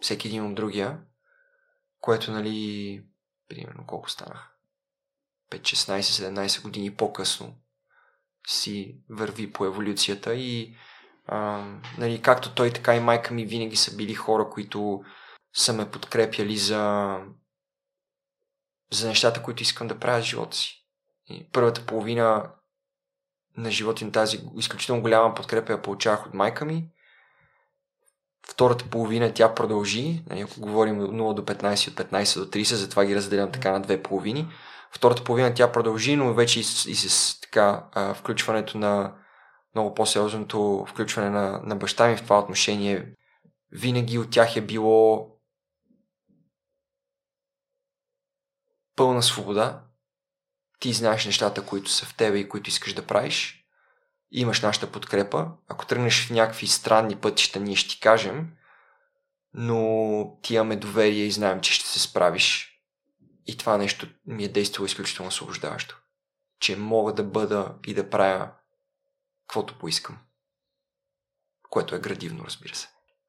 [0.00, 1.00] всеки един от другия,
[2.00, 3.04] което, нали,
[3.48, 4.50] примерно колко станах?
[5.50, 7.56] 5, 16, 17 години по-късно
[8.46, 10.76] си върви по еволюцията и
[11.98, 15.02] нали, както той, така и майка ми винаги са били хора, които
[15.56, 17.16] са ме подкрепяли за,
[18.92, 20.86] за нещата, които искам да правя в живота си.
[21.26, 22.50] И първата половина
[23.56, 26.88] на живота на тази изключително голяма подкрепа я получавах от майка ми.
[28.48, 32.62] Втората половина тя продължи, нали, ако говорим от 0 до 15, от 15 до 30,
[32.62, 34.48] затова ги разделям така на две половини.
[34.92, 39.14] Втората половина тя продължи, но вече и с, и с така, а, включването на
[39.74, 43.14] много по-сериозното включване на, на баща ми в това отношение,
[43.72, 45.30] винаги от тях е било
[48.96, 49.84] пълна свобода.
[50.80, 53.64] Ти знаеш нещата, които са в тебе и които искаш да правиш.
[54.30, 55.48] Имаш нашата подкрепа.
[55.68, 58.50] Ако тръгнеш в някакви странни пътища, ние ще ти кажем,
[59.54, 62.66] но ти имаме доверие и знаем, че ще се справиш.
[63.46, 66.00] И това нещо ми е действало изключително освобождаващо.
[66.60, 68.50] Че мога да бъда и да правя
[69.50, 70.18] каквото поискам.
[71.70, 72.88] Което е градивно, разбира се.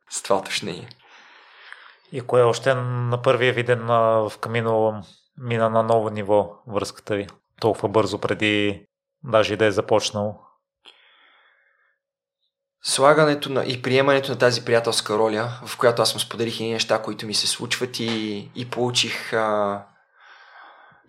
[0.10, 0.90] С това уточнение.
[2.12, 5.04] И кое още на първия виден в Камино
[5.38, 7.28] мина на ново ниво връзката ви?
[7.60, 8.86] Толкова бързо преди
[9.24, 10.42] даже и да е започнал.
[12.84, 17.02] Слагането на, и приемането на тази приятелска роля, в която аз му споделих и неща,
[17.02, 19.86] които ми се случват и, и получих а,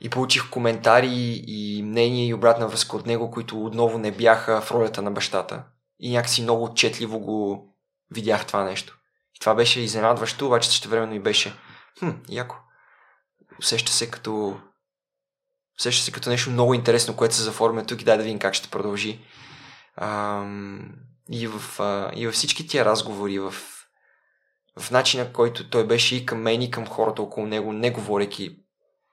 [0.04, 4.70] и получих коментари и мнения и обратна връзка от него, които отново не бяха в
[4.70, 5.64] ролята на бащата.
[6.00, 7.68] И някакси много отчетливо го
[8.10, 8.98] видях това нещо.
[9.36, 11.54] И това беше изненадващо, обаче също времено и беше
[11.98, 12.56] хм, яко.
[13.58, 14.60] Усеща се като
[15.80, 18.54] усеща се като нещо много интересно, което се заформя тук и дай да видим как
[18.54, 19.20] ще продължи.
[19.96, 20.92] Ам,
[21.30, 23.54] и, в, а, и във всички тия разговори, в,
[24.78, 28.61] в начина, който той беше и към мен, и към хората около него, не говорейки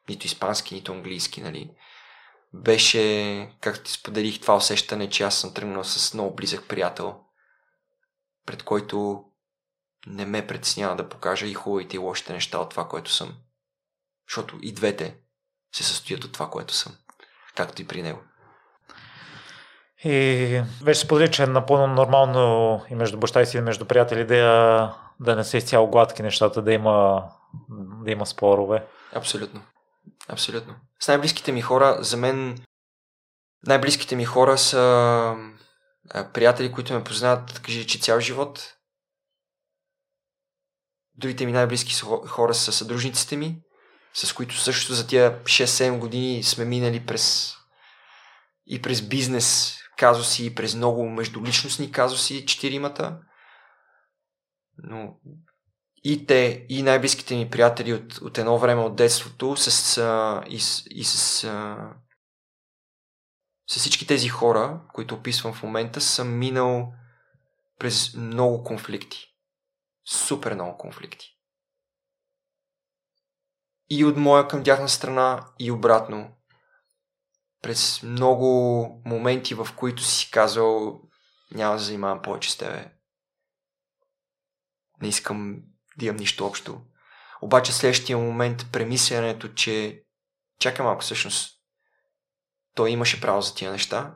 [0.10, 1.72] нито испански, нито английски, нали.
[2.54, 7.20] Беше, както ти споделих, това усещане, че аз съм тръгнал с много близък приятел,
[8.46, 9.24] пред който
[10.08, 13.38] не ме притеснява да покажа и хубавите и лошите неща от това, което съм.
[14.30, 15.18] Защото и двете
[15.76, 16.96] се състоят от това, което съм.
[17.56, 18.20] Както и при него.
[20.04, 24.26] И вече сподели, че е напълно нормално и между баща и си, и между приятели
[24.26, 27.24] да, да не са изцяло гладки нещата, да има,
[28.04, 28.86] да има спорове.
[29.14, 29.62] Абсолютно.
[30.28, 30.76] Абсолютно.
[31.00, 32.66] С най-близките ми хора, за мен
[33.68, 35.36] най-близките ми хора са
[36.34, 38.76] приятели, които ме познават, кажи, че цял живот.
[41.16, 41.94] Другите ми най-близки
[42.28, 43.62] хора са съдружниците ми,
[44.14, 47.56] с които също за тия 6-7 години сме минали през
[48.66, 53.20] и през бизнес казуси, и през много междуличностни казуси, четиримата.
[54.78, 55.16] Но
[56.12, 60.60] и те, и най-близките ми приятели от, от едно време от детството с, а, и,
[60.90, 61.78] и с, а,
[63.68, 66.94] с всички тези хора, които описвам в момента, съм минал
[67.80, 69.26] през много конфликти.
[70.06, 71.38] Супер много конфликти.
[73.90, 76.38] И от моя към тяхна страна, и обратно.
[77.62, 81.02] През много моменти, в които си казал,
[81.52, 82.92] няма да занимавам повече с тебе.
[85.02, 85.69] Не искам
[86.00, 86.82] да имам нищо общо.
[87.42, 90.04] Обаче следващия момент премисленето, че
[90.60, 91.60] чакай малко всъщност,
[92.76, 94.16] той имаше право за тия неща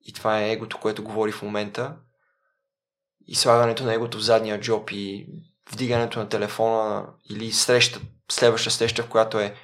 [0.00, 1.96] и това е егото, което говори в момента
[3.26, 5.26] и слагането на егото в задния джоб и
[5.72, 8.00] вдигането на телефона или среща,
[8.30, 9.56] следваща среща, в която е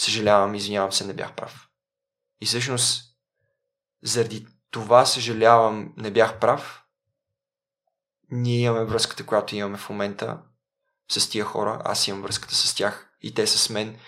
[0.00, 1.68] съжалявам, извинявам се, не бях прав.
[2.40, 3.16] И всъщност
[4.02, 6.85] заради това съжалявам, не бях прав,
[8.30, 10.38] ние имаме връзката, която имаме в момента
[11.08, 13.98] с тия хора, аз имам връзката с тях и те с мен.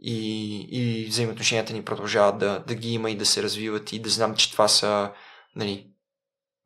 [0.00, 3.92] И, и взаимоотношенията ни продължават да, да ги има и да се развиват.
[3.92, 5.12] И да знам, че това са
[5.56, 5.90] нали,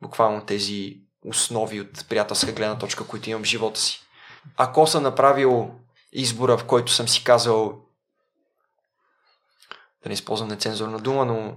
[0.03, 4.01] буквално тези основи от приятелска гледна точка, които имам в живота си.
[4.57, 5.71] Ако съм направил
[6.13, 7.81] избора, в който съм си казал
[10.03, 11.57] да не използвам нецензурна дума, но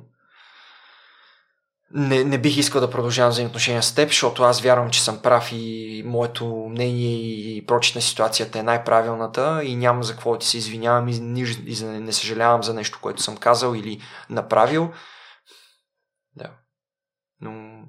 [1.91, 5.49] не, не бих искал да продължавам взаимоотношения с теб, защото аз вярвам, че съм прав
[5.52, 10.57] и моето мнение и прочит на ситуацията е най-правилната и няма за какво ти се
[10.57, 14.94] извинявам и, и за, не съжалявам за нещо, което съм казал или направил.
[16.36, 16.52] Да.
[17.41, 17.84] Но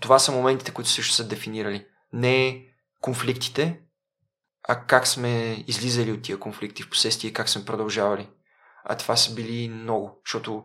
[0.00, 1.86] това са моментите, които също са дефинирали.
[2.12, 2.66] Не
[3.00, 3.80] конфликтите,
[4.68, 8.28] а как сме излизали от тия конфликти в последствие и как сме продължавали.
[8.84, 10.64] А това са били много, защото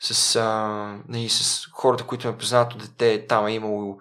[0.00, 0.44] с, а,
[1.08, 3.98] нали, с хората, които ме познават от дете, там е имало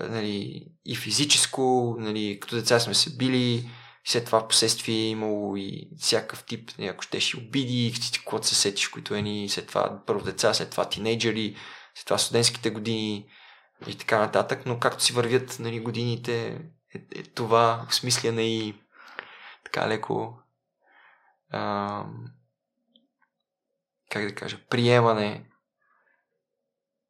[0.00, 3.70] нали, и физическо, нали, като деца сме се били,
[4.04, 8.54] след това в последствие е имало и всякакъв тип, нали, ако щеше обиди, каквото се
[8.54, 11.56] сетиш, които е ни, след това първо деца, след това тинейджери,
[11.94, 13.26] след това студентските години
[13.86, 16.46] и така нататък, но както си вървят нали, годините,
[16.94, 18.74] е, е това осмисляне и
[19.64, 20.38] така леко
[21.50, 22.04] а,
[24.14, 25.44] как да кажа, приемане,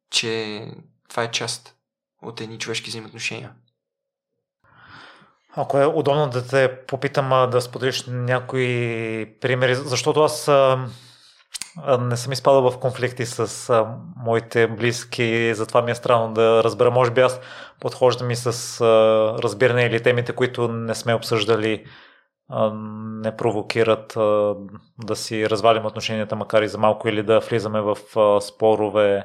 [0.09, 0.61] че
[1.09, 1.75] това е част
[2.21, 3.51] от едни човешки взаимоотношения.
[5.55, 10.49] Ако е удобно да те попитам да споделиш някои примери, защото аз
[11.99, 16.91] не съм изпадал в конфликти с а, моите близки, затова ми е странно да разбера.
[16.91, 17.39] Може би аз
[17.79, 18.85] подхождам и с а,
[19.43, 21.85] разбиране или темите, които не сме обсъждали
[23.21, 24.13] не провокират
[25.03, 27.97] да си развалим отношенията, макар и за малко, или да влизаме в
[28.41, 29.23] спорове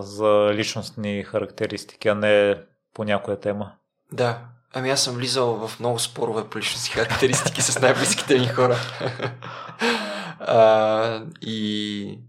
[0.00, 2.62] за личностни характеристики, а не
[2.94, 3.72] по някоя тема.
[4.12, 4.38] Да,
[4.74, 8.76] ами аз съм влизал в много спорове по личностни характеристики с най-близките ми хора.
[10.40, 12.20] а, и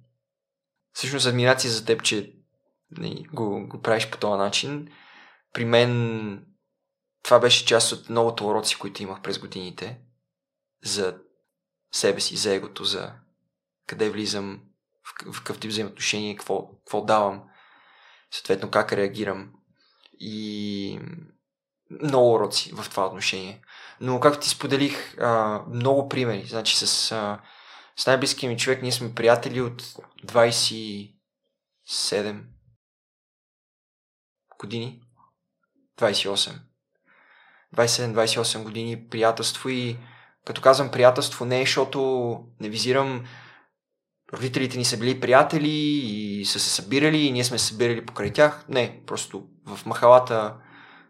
[0.94, 2.32] всъщност адмирация за теб, че
[2.98, 4.88] нали, го, го правиш по този начин.
[5.54, 6.46] При мен
[7.24, 10.00] това беше част от многото уроци, които имах през годините
[10.84, 11.18] за
[11.91, 13.14] себе си, за егото, за
[13.88, 14.62] къде влизам,
[15.32, 17.44] в, какъв тип взаимоотношение, какво, какво давам,
[18.32, 19.54] съответно как реагирам.
[20.20, 21.00] И
[21.90, 23.62] много уроци в това отношение.
[24.02, 26.46] Но както ти споделих, а, много примери.
[26.46, 27.41] Значи с, а,
[27.96, 29.82] с най-близкия ми човек ние сме приятели от
[30.26, 31.14] 27
[34.60, 35.02] години.
[35.98, 36.69] 28.
[37.76, 39.98] 27-28 години приятелство и
[40.46, 43.24] като казвам приятелство не е, защото не визирам
[44.34, 48.34] родителите ни са били приятели и са се събирали и ние сме се събирали покрай
[48.34, 48.66] тях.
[48.70, 50.56] Не, просто в махалата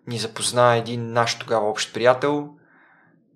[0.08, 2.50] ни запозна един наш тогава общ приятел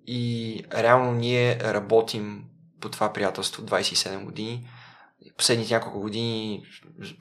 [0.06, 2.44] и реално ние работим
[2.80, 4.68] по това приятелство 27 години.
[5.36, 6.62] Последните няколко години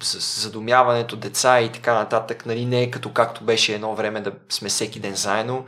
[0.01, 4.33] с задумяването, деца и така нататък, нали, не е като както беше едно време да
[4.49, 5.65] сме всеки ден заедно.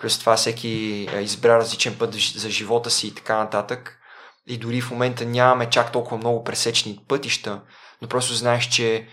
[0.00, 0.68] През това всеки
[1.20, 3.98] избра различен път за живота си и така нататък.
[4.46, 7.62] И дори в момента нямаме чак толкова много пресечни пътища,
[8.02, 9.08] но просто знаеш, че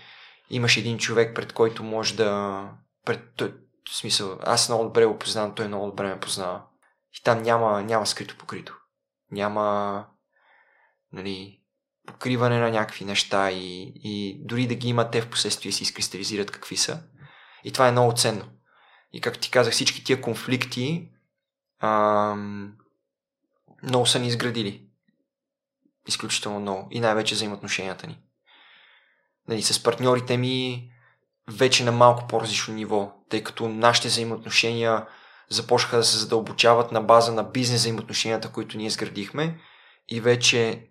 [0.50, 2.62] имаш един човек, пред който може да...
[3.04, 3.42] Пред...
[3.90, 6.62] В смисъл, аз много добре го познавам, той много добре ме познава.
[7.20, 8.76] И там няма, няма скрито покрито.
[9.30, 10.06] Няма
[11.12, 11.60] нали,
[12.06, 16.50] покриване на някакви неща и, и дори да ги има те в последствие си изкристализират
[16.50, 17.02] какви са.
[17.64, 18.44] И това е много ценно.
[19.14, 21.08] И както ти казах, всички тия конфликти
[21.78, 22.34] а,
[23.82, 24.86] много са ни изградили.
[26.08, 26.88] Изключително много.
[26.90, 28.18] И най-вече взаимоотношенията ни.
[29.48, 30.90] Нали, с партньорите ми
[31.50, 35.06] вече на малко по-различно ниво, тъй като нашите взаимоотношения
[35.48, 39.60] започнаха да се задълбочават на база на бизнес взаимоотношенията, които ние изградихме
[40.08, 40.88] и вече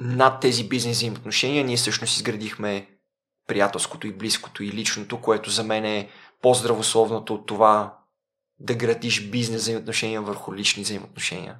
[0.00, 2.98] над тези бизнес взаимоотношения ние всъщност изградихме
[3.46, 6.10] приятелското и близкото и личното, което за мен е
[6.42, 7.98] по-здравословното от това
[8.60, 11.58] да градиш бизнес взаимоотношения върху лични взаимоотношения.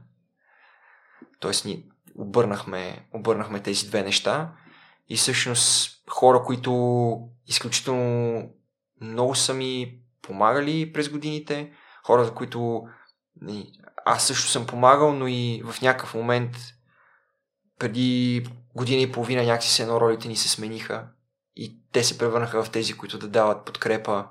[1.40, 1.82] Тоест, ние
[2.14, 4.52] обърнахме, обърнахме тези две неща
[5.08, 8.42] и всъщност хора, които изключително
[9.00, 11.72] много са ми помагали през годините,
[12.04, 12.82] хора, за които
[13.40, 13.72] нали,
[14.04, 16.56] аз също съм помагал, но и в някакъв момент
[17.78, 21.08] преди година и половина някакси се едно ролите ни се смениха
[21.56, 24.28] и те се превърнаха в тези, които да дават подкрепа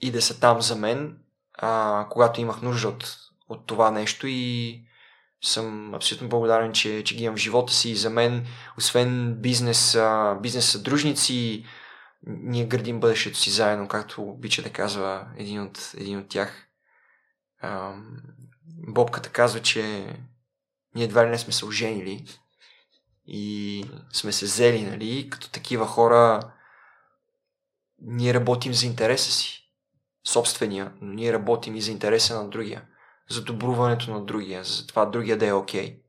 [0.00, 1.18] и да са там за мен,
[1.54, 3.16] а, когато имах нужда от,
[3.48, 4.82] от това нещо и
[5.42, 7.90] съм абсолютно благодарен, че, че ги имам в живота си.
[7.90, 8.46] И за мен,
[8.78, 11.64] освен бизнес, а, бизнес съдружници,
[12.26, 16.66] ние градим бъдещето си заедно, както обича да казва един от, един от тях.
[17.60, 17.94] А,
[18.88, 19.82] Бобката казва, че
[20.94, 22.24] ние едва ли не сме се оженили
[23.26, 26.52] и сме се взели, нали, като такива хора
[28.02, 29.59] ние работим за интереса си
[30.26, 32.84] собствения, но ние работим и за интереса на другия,
[33.30, 35.86] за добруването на другия, за това другия да е окей.
[35.86, 36.02] Okay.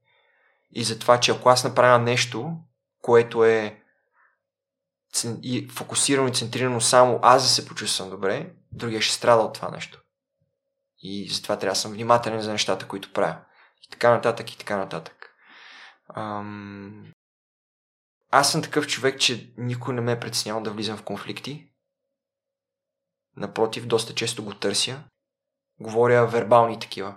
[0.72, 2.52] И за това, че ако аз направя нещо,
[3.02, 3.82] което е
[5.70, 10.02] фокусирано и центрирано само аз да се почувствам добре, другия ще страда от това нещо.
[10.98, 13.38] И затова трябва да съм внимателен за нещата, които правя.
[13.88, 15.30] И така нататък, и така нататък.
[16.16, 17.14] Ам...
[18.32, 21.71] Аз съм такъв човек, че никой не ме е притеснявал да влизам в конфликти.
[23.38, 25.04] Напротив, доста често го търся.
[25.80, 27.16] Говоря вербални такива.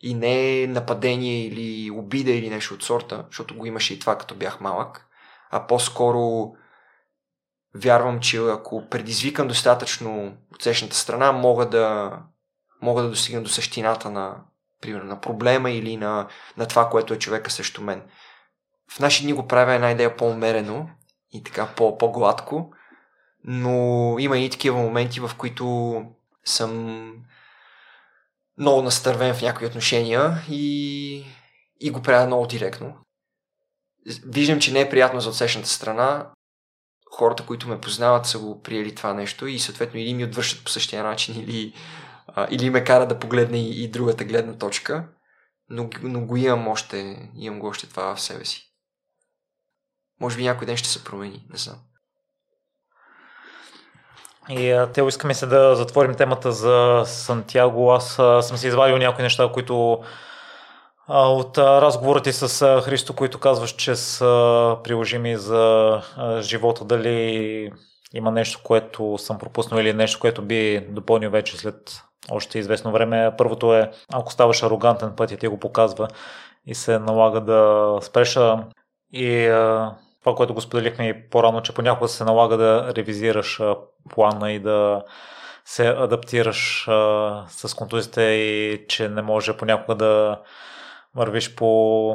[0.00, 4.34] И не нападение или обида или нещо от сорта, защото го имаше и това като
[4.34, 5.06] бях малък,
[5.50, 6.52] а по-скоро
[7.74, 12.18] вярвам, че ако предизвикам достатъчно отсечната страна, мога да,
[12.82, 14.36] мога да достигна до същината на,
[14.80, 18.02] примерно, на проблема или на, на това, което е човека срещу мен.
[18.90, 20.88] В наши дни го правя една идея по-умерено
[21.32, 22.72] и така по, по-гладко,
[23.44, 26.04] но има и такива моменти, в които
[26.44, 27.12] съм
[28.58, 31.24] много настървен в някои отношения и,
[31.80, 32.96] и го правя много директно.
[34.26, 36.30] Виждам, че не е приятно за отсечната страна.
[37.12, 40.70] Хората, които ме познават, са го приели това нещо и съответно или ми отвършат по
[40.70, 41.74] същия начин, или,
[42.26, 45.08] а, или ме кара да погледне и, и другата гледна точка.
[45.68, 48.72] Но, но го имам още, имам го още това в себе си.
[50.20, 51.78] Може би някой ден ще се промени, не знам.
[54.48, 57.92] И те искаме се да затворим темата за Сантьяго.
[57.92, 59.98] Аз съм си извадил някои неща, които
[61.08, 66.02] от разговорите с Христо, които казваш, че са приложими за
[66.40, 66.84] живота.
[66.84, 67.72] Дали
[68.14, 73.32] има нещо, което съм пропуснал или нещо, което би допълнил вече след още известно време.
[73.38, 76.08] Първото е, ако ставаш арогантен път и ти го показва
[76.66, 78.64] и се налага да спреша
[79.12, 79.46] и
[80.20, 83.60] това, което го споделихме и по-рано, че понякога се налага да ревизираш
[84.10, 85.04] плана и да
[85.64, 90.42] се адаптираш а, с контузите и че не може понякога да
[91.14, 92.10] вървиш по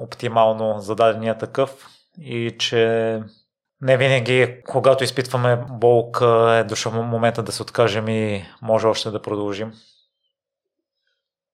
[0.00, 1.86] оптимално зададения такъв
[2.20, 3.20] и че
[3.80, 9.22] не винаги, когато изпитваме болка, е дошъл момента да се откажем и може още да
[9.22, 9.72] продължим.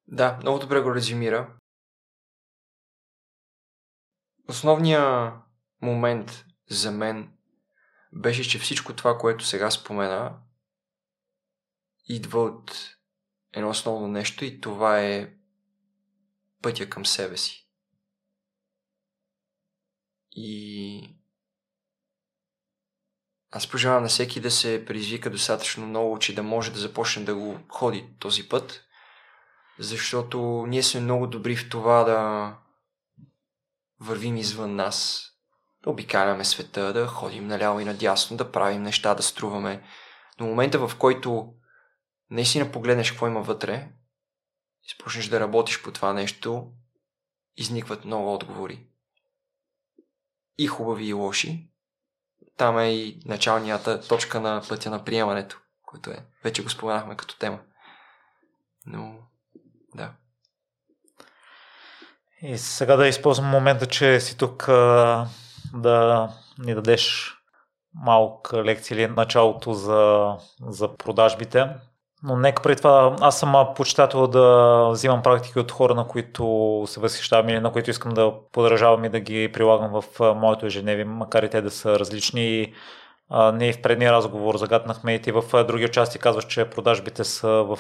[0.07, 1.49] Да, много добре го резюмира.
[4.49, 5.33] Основният
[5.83, 7.33] момент за мен
[8.13, 10.39] беше, че всичко това, което сега спомена,
[12.09, 12.97] идва от
[13.53, 15.35] едно основно нещо и това е
[16.63, 17.69] пътя към себе си.
[20.31, 21.19] И
[23.51, 27.35] аз пожелавам на всеки да се предизвика достатъчно много, че да може да започне да
[27.35, 28.85] го ходи този път,
[29.79, 32.59] защото ние сме много добри в това да
[34.01, 35.29] вървим извън нас,
[35.83, 39.83] да обикаляме света, да ходим наляво и надясно, да правим неща, да струваме.
[40.41, 41.55] Но момента, в който
[42.31, 43.89] наистина погледнеш какво има вътре
[44.83, 46.73] и започнеш да работиш по това нещо,
[47.57, 48.87] изникват много отговори.
[50.59, 51.71] И хубави, и лоши.
[52.57, 56.27] Там е и началната точка на пътя на приемането, което е.
[56.45, 57.59] Вече го споменахме като тема.
[58.87, 59.15] Но,
[59.95, 60.13] да.
[62.43, 64.69] И сега да използвам момента, че си тук
[65.75, 66.29] да
[66.59, 67.35] ни дадеш
[67.95, 70.33] малка лекция или началото за,
[70.69, 71.67] за продажбите.
[72.23, 77.01] Но нека преди това, аз съм почитател да взимам практики от хора, на които се
[77.01, 81.43] възхищавам или на които искам да подражавам и да ги прилагам в моето ежедневие, макар
[81.43, 82.75] и те да са различни.
[83.55, 87.79] Ние в предния разговор загаднахме и ти в други части казваш, че продажбите са в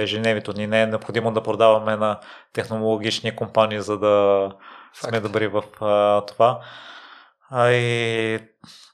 [0.00, 0.66] ежедневието ни.
[0.66, 2.18] Не е необходимо да продаваме на
[2.52, 4.48] технологични компании, за да
[4.94, 5.08] Факт.
[5.08, 5.62] сме добри в
[6.26, 6.60] това.
[7.50, 8.38] А и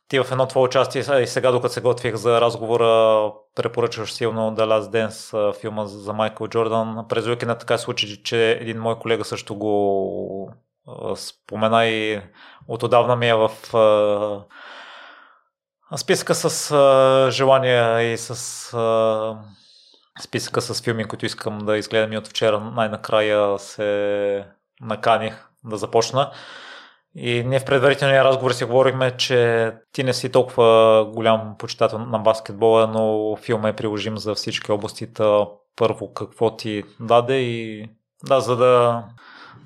[0.09, 4.65] ти в едно твое участие и сега, докато се готвих за разговора, препоръчваш силно The
[4.65, 7.07] Last Dance, филма за Майкъл Джордан.
[7.09, 10.55] През уикенда така случи, че един мой колега също го
[11.17, 12.21] спомена и
[12.69, 13.51] от отдавна ми е в
[15.97, 18.35] списъка с желания и с
[20.23, 24.47] списъка с филми, които искам да изгледам и от вчера най-накрая се
[24.81, 26.33] наканих да започна.
[27.15, 32.19] И ние в предварителния разговор си говорихме, че ти не си толкова голям почитател на
[32.19, 35.09] баскетбола, но филма е приложим за всички области.
[35.77, 37.89] Първо какво ти даде и
[38.25, 39.05] да, за да,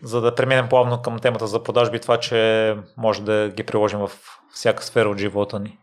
[0.03, 4.11] за да преминем плавно към темата за продажби, това, че може да ги приложим в
[4.53, 5.79] всяка сфера от живота ни.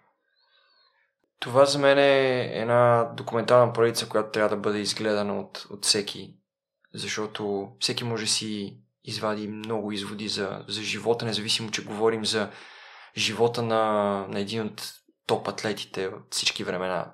[1.40, 6.35] Това за мен е една документална поредица, която трябва да бъде изгледана от, от всеки,
[6.94, 12.51] защото всеки може си извади много изводи за, за живота, независимо, че говорим за
[13.17, 13.81] живота на,
[14.30, 14.93] на един от
[15.27, 17.13] топ атлетите от всички времена,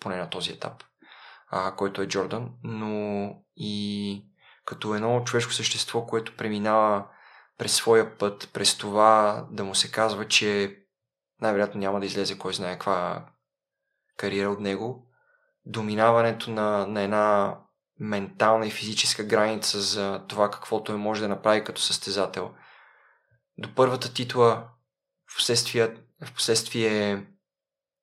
[0.00, 0.84] поне на този етап,
[1.50, 4.24] а, който е Джордан, но и
[4.64, 7.06] като едно човешко същество, което преминава
[7.58, 10.78] през своя път, през това да му се казва, че
[11.40, 13.26] най-вероятно няма да излезе кой знае каква
[14.16, 15.06] кариера от него.
[15.66, 17.58] Доминаването на, на една
[18.02, 22.54] ментална и физическа граница за това каквото е може да направи като състезател.
[23.58, 24.68] До първата титла,
[25.32, 25.86] в последствие,
[26.24, 27.26] в последствие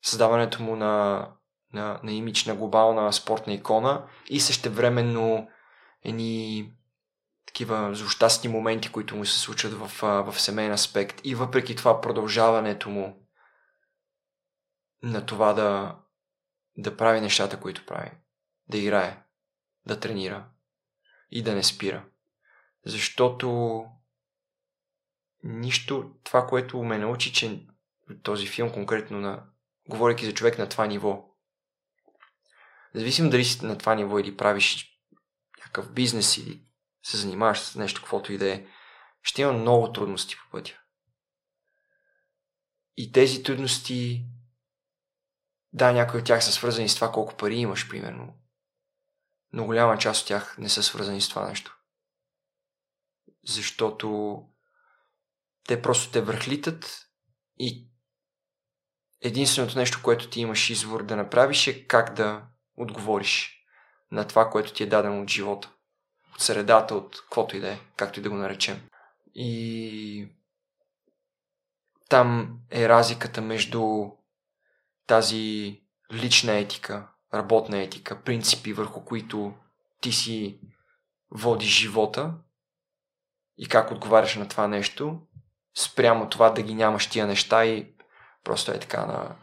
[0.06, 1.28] създаването му на,
[1.74, 5.50] на, на имидж на глобална спортна икона и същевременно
[6.04, 6.72] едни
[7.46, 12.90] такива злощастни моменти, които му се случват в, в семейен аспект и въпреки това продължаването
[12.90, 13.28] му
[15.04, 15.96] на това да,
[16.78, 18.12] да прави нещата, които прави.
[18.68, 19.24] Да играе,
[19.90, 20.50] да тренира
[21.32, 22.06] и да не спира.
[22.86, 23.86] Защото
[25.44, 27.68] нищо, това, което ме научи, че
[28.24, 29.46] този филм конкретно на,
[29.90, 31.26] говоряки за човек на това ниво,
[32.96, 35.00] независимо дали си на това ниво или правиш
[35.58, 36.62] някакъв бизнес или
[37.04, 38.66] се занимаваш с нещо, каквото и да е,
[39.22, 40.80] ще има много трудности по пътя.
[42.98, 44.26] И тези трудности,
[45.74, 48.34] да, някои от тях са свързани с това колко пари имаш, примерно.
[49.54, 51.78] Но голяма част от тях не са свързани с това нещо.
[53.48, 54.40] Защото
[55.68, 57.08] те просто те върхлитат
[57.58, 57.88] и
[59.22, 62.42] единственото нещо, което ти имаш извор да направиш е как да
[62.78, 63.66] отговориш
[64.12, 65.70] на това, което ти е дадено от живота
[66.34, 68.90] от средата, от каквото и да е, както и да го наречем.
[69.36, 70.28] И
[72.10, 74.10] там е разликата между
[75.08, 75.82] тази
[76.14, 79.54] лична етика, работна етика, принципи, върху които
[80.02, 80.60] ти си
[81.32, 82.34] водиш живота
[83.58, 85.20] и как отговаряш на това нещо,
[85.78, 87.94] спрямо това да ги нямаш тия неща и
[88.44, 89.36] просто е така на,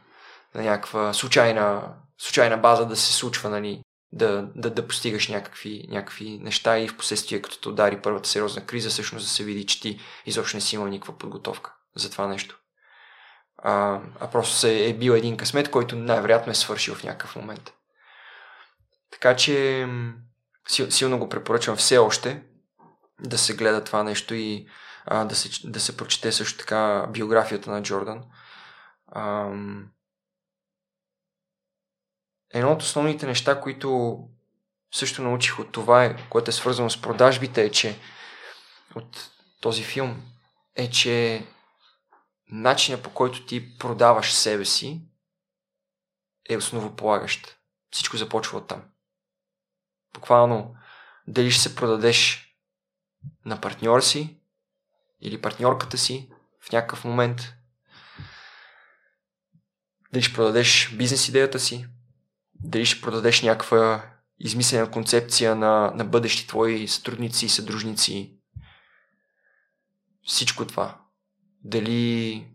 [0.54, 3.82] на някаква случайна, случайна база да се случва, нали,
[4.12, 8.66] да, да, да постигаш някакви, някакви неща и в последствие, като те удари първата сериозна
[8.66, 12.26] криза, всъщност да се види, че ти изобщо не си имал никаква подготовка за това
[12.26, 12.60] нещо.
[13.58, 17.72] А, а просто се е бил един късмет, който най-вероятно е свършил в някакъв момент.
[19.16, 19.86] Така че
[20.68, 22.42] силно го препоръчвам все още
[23.20, 24.68] да се гледа това нещо и
[25.06, 28.24] а, да, се, да се прочете също така биографията на Джордан.
[29.14, 29.90] Ам,
[32.50, 34.18] едно от основните неща, които
[34.94, 37.98] също научих от това, което е свързано с продажбите, е, че
[38.94, 39.30] от
[39.60, 40.22] този филм
[40.74, 41.46] е, че
[42.48, 45.02] начинът по който ти продаваш себе си
[46.48, 47.58] е основополагащ.
[47.90, 48.82] Всичко започва от там.
[50.16, 50.74] Буквално,
[51.26, 52.48] дали ще се продадеш
[53.44, 54.36] на партньора си
[55.20, 56.30] или партньорката си
[56.60, 57.54] в някакъв момент,
[60.12, 61.86] дали ще продадеш бизнес идеята си,
[62.54, 68.38] дали ще продадеш някаква измислена концепция на, на бъдещи твои сътрудници и съдружници.
[70.26, 71.00] Всичко това.
[71.64, 72.46] Дали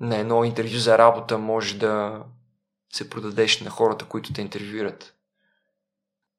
[0.00, 2.24] на едно интервю за работа можеш да
[2.92, 5.17] се продадеш на хората, които те интервюират.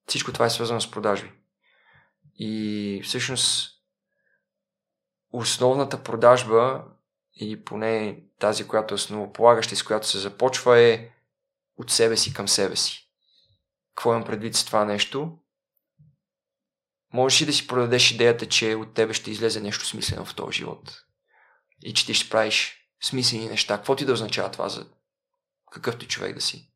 [0.10, 1.32] Всичко това е свързано с продажби.
[2.36, 3.72] И всъщност
[5.32, 6.84] основната продажба,
[7.36, 11.10] или поне тази, която е основополагаща и с която се започва е
[11.78, 13.10] от себе си към себе си.
[13.96, 15.38] Какво имам предвид с това нещо?
[17.14, 20.58] Можеш ли да си продадеш идеята, че от тебе ще излезе нещо смислено в този
[20.58, 21.04] живот?
[21.84, 23.78] И че ти ще правиш смислени неща.
[23.78, 24.88] Какво ти да означава това за
[25.72, 26.69] какъв ти човек да си?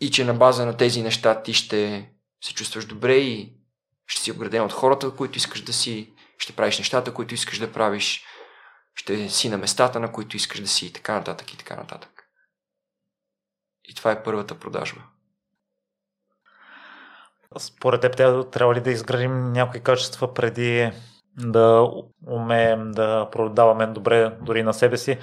[0.00, 2.10] И че на база на тези неща ти ще
[2.44, 3.56] се чувстваш добре и
[4.06, 7.72] ще си ограден от хората, които искаш да си, ще правиш нещата, които искаш да
[7.72, 8.24] правиш,
[8.94, 12.22] ще си на местата, на които искаш да си и така нататък и така нататък.
[13.84, 15.00] И това е първата продажба.
[17.58, 18.16] Според теб
[18.50, 20.92] трябва ли да изградим някои качества преди
[21.38, 21.88] да
[22.26, 25.18] умеем да продаваме добре дори на себе си?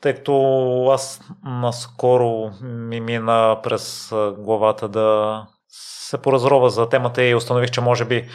[0.00, 7.70] Тъй като аз наскоро ми мина през главата да се поразрова за темата и установих,
[7.70, 8.28] че може би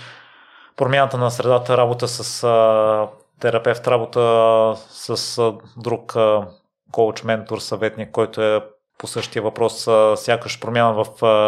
[0.76, 3.07] промяната на средата, работа с а,
[3.40, 6.48] терапевт, работа с а, друг а,
[6.91, 8.61] коуч, ментор, съветник, който е
[8.98, 11.07] по същия въпрос, сякаш промяна в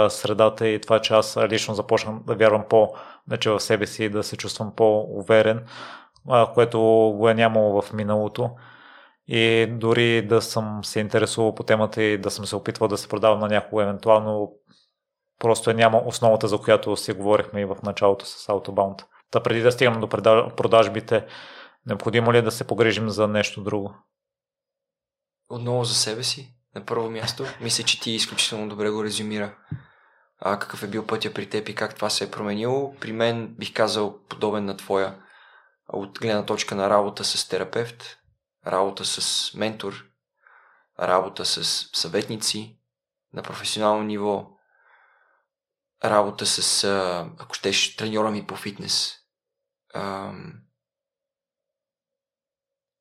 [0.10, 2.94] средата и това, че аз лично започнах да вярвам по
[3.28, 5.66] вече в себе си и да се чувствам по-уверен,
[6.54, 6.80] което
[7.18, 8.50] го е нямало в миналото.
[9.28, 13.08] И дори да съм се интересувал по темата и да съм се опитвал да се
[13.08, 14.54] продавам на някого евентуално,
[15.40, 19.04] просто няма основата, за която си говорихме и в началото с Autobound.
[19.32, 20.10] Та преди да стигнем до
[20.56, 21.26] продажбите,
[21.86, 23.96] необходимо ли е да се погрижим за нещо друго?
[25.50, 26.56] Отново за себе си?
[26.76, 27.46] на първо място.
[27.62, 29.56] Мисля, че ти изключително добре го резюмира.
[30.40, 32.96] А, какъв е бил пътя при теб и как това се е променило.
[33.02, 35.16] При мен бих казал подобен на твоя
[35.90, 38.18] от гледна точка на работа с терапевт,
[38.68, 40.06] работа с ментор,
[41.00, 41.64] работа с
[41.94, 42.80] съветници
[43.34, 44.52] на професионално ниво,
[46.06, 46.84] работа с,
[47.40, 49.16] ако щеш, треньора ми по фитнес.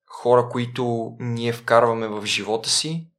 [0.07, 3.11] Хора, които ние вкарваме в живота си,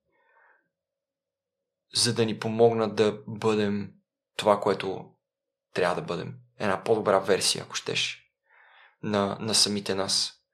[1.95, 3.93] за да ни помогнат да бъдем
[4.35, 5.11] това, което
[5.73, 6.35] трябва да бъдем.
[6.59, 8.31] Една по-добра версия, ако щеш,
[9.03, 10.44] на, на самите нас.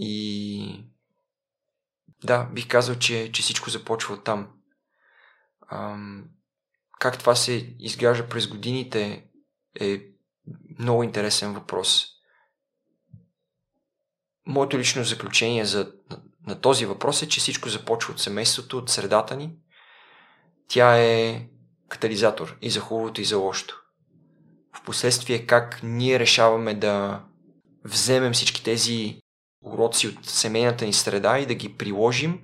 [0.00, 0.84] И
[2.24, 4.48] да, бих казал, че, че всичко започва от там.
[5.70, 6.24] Ам,
[6.98, 9.24] как това се изгражда през годините
[9.80, 10.02] е
[10.78, 12.06] много интересен въпрос.
[14.46, 18.90] Моето лично заключение за, на, на този въпрос е, че всичко започва от семейството, от
[18.90, 19.56] средата ни.
[20.68, 21.48] Тя е
[21.88, 23.82] катализатор и за хубавото, и за лошото.
[24.76, 27.24] Впоследствие как ние решаваме да
[27.84, 29.22] вземем всички тези
[29.62, 32.40] уроци от семейната ни среда и да ги приложим,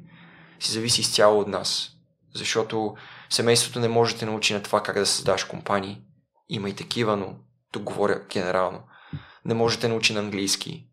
[0.60, 1.90] си зависи изцяло от нас.
[2.34, 2.96] Защото
[3.30, 6.02] семейството не може да те научи на това как да създаш компании.
[6.48, 7.36] Има и такива, но
[7.72, 8.82] тук говоря генерално.
[9.44, 10.88] Не може да те научи на английски,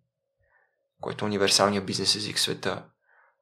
[1.02, 2.86] който е универсалният бизнес език в света.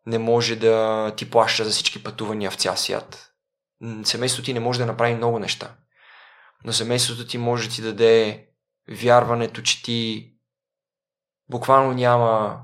[0.06, 3.32] Не може да ти плаща за всички пътувания в цял свят.
[4.04, 5.76] Семейството ти не може да направи много неща.
[6.66, 8.48] Но семейството ти може да ти даде
[8.92, 10.30] вярването, че ти
[11.50, 12.60] буквално няма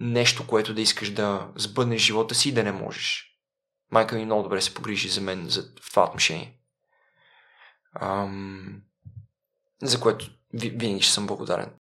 [0.00, 3.26] нещо, което да искаш да сбъднеш живота си и да не можеш.
[3.90, 6.56] Майка ми много добре се погрижи за мен за, това отношение.
[8.00, 8.82] Ам,
[9.82, 11.72] за което винаги ще съм благодарен.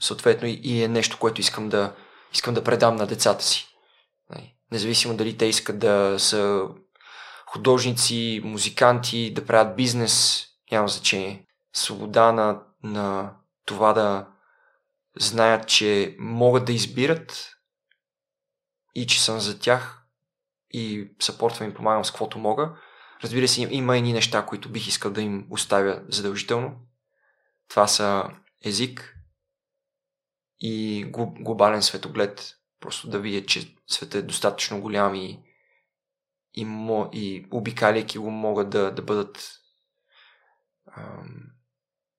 [0.00, 1.96] Съответно и е нещо, което искам да,
[2.32, 3.68] искам да предам на децата си.
[4.30, 6.68] Нали, независимо дали те искат да са
[7.46, 11.46] художници, музиканти, да правят бизнес, няма значение.
[11.72, 13.34] Свобода на, на
[13.64, 14.26] това да
[15.18, 17.54] знаят, че могат да избират
[18.94, 20.02] и че съм за тях
[20.70, 22.76] и съпортвам и помагам с каквото мога.
[23.22, 26.76] Разбира се, има и неща, които бих искал да им оставя задължително.
[27.68, 28.24] Това са
[28.64, 29.14] език
[30.60, 31.04] и
[31.40, 32.54] глобален светоглед.
[32.80, 35.42] Просто да видя, че светът е достатъчно голям и,
[36.54, 36.66] и,
[37.12, 39.50] и обикаляйки го могат да, да бъдат
[40.96, 41.57] ам,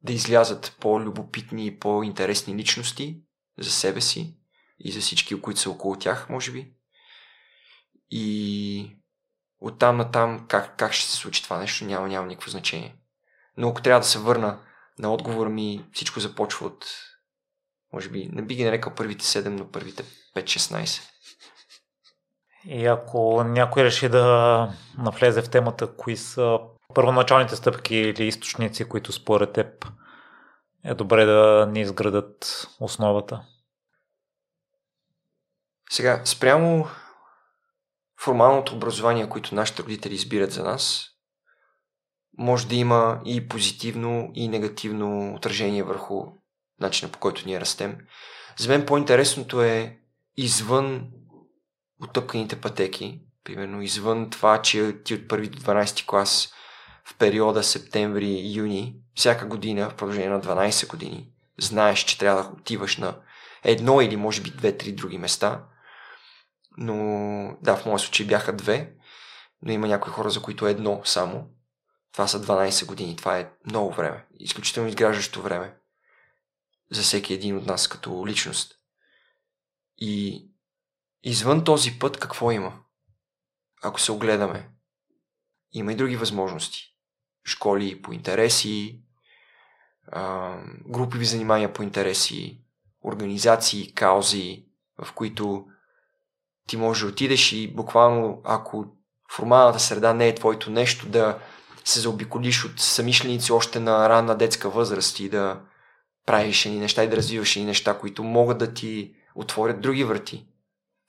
[0.03, 3.21] да излязат по-любопитни и по-интересни личности
[3.57, 4.35] за себе си
[4.79, 6.73] и за всички, които са около тях, може би.
[8.11, 8.97] И
[9.59, 12.95] оттам на там как, как ще се случи това нещо, няма, няма никакво значение.
[13.57, 14.59] Но ако трябва да се върна
[14.99, 16.85] на отговор ми, всичко започва от,
[17.93, 20.03] може би, не би ги нарекал първите 7, но първите
[20.35, 21.01] 5-16.
[22.65, 26.59] И ако някой реши да навлезе в темата, кои са
[26.93, 29.85] първоначалните стъпки или източници, които според теб
[30.83, 33.41] е добре да ни изградат основата?
[35.89, 36.87] Сега, спрямо
[38.21, 41.05] формалното образование, което нашите родители избират за нас,
[42.37, 46.25] може да има и позитивно, и негативно отражение върху
[46.79, 47.97] начина по който ние растем.
[48.57, 49.99] За мен по-интересното е
[50.37, 51.11] извън
[52.03, 56.53] отъпканите пътеки, примерно извън това, че ти от първи до 12 клас
[57.11, 62.97] в периода септември-юни, всяка година, в продължение на 12 години, знаеш, че трябва да отиваш
[62.97, 63.17] на
[63.63, 65.63] едно или може би две-три други места–
[66.81, 68.93] но да, в моя случай бяха две,
[69.61, 71.49] но има някои хора, за които е едно само.
[72.11, 75.77] Това са 12 години, това е много време, изключително изграждащо време
[76.91, 78.75] за всеки един от нас като личност.
[79.97, 80.45] И
[81.23, 82.79] извън този път какво има?
[83.81, 84.69] Ако се огледаме,
[85.71, 86.88] има и други възможности.
[87.49, 88.99] Школи по интереси,
[90.87, 92.61] групови занимания по интереси,
[93.03, 94.65] организации, каузи,
[95.03, 95.65] в които
[96.67, 98.85] ти можеш да отидеш и буквално, ако
[99.31, 101.39] формалната среда не е твоето нещо, да
[101.85, 105.61] се заобиколиш от самишленици още на ранна детска възраст и да
[106.25, 110.45] правиш ни неща и да развиваш ни неща, които могат да ти отворят други врати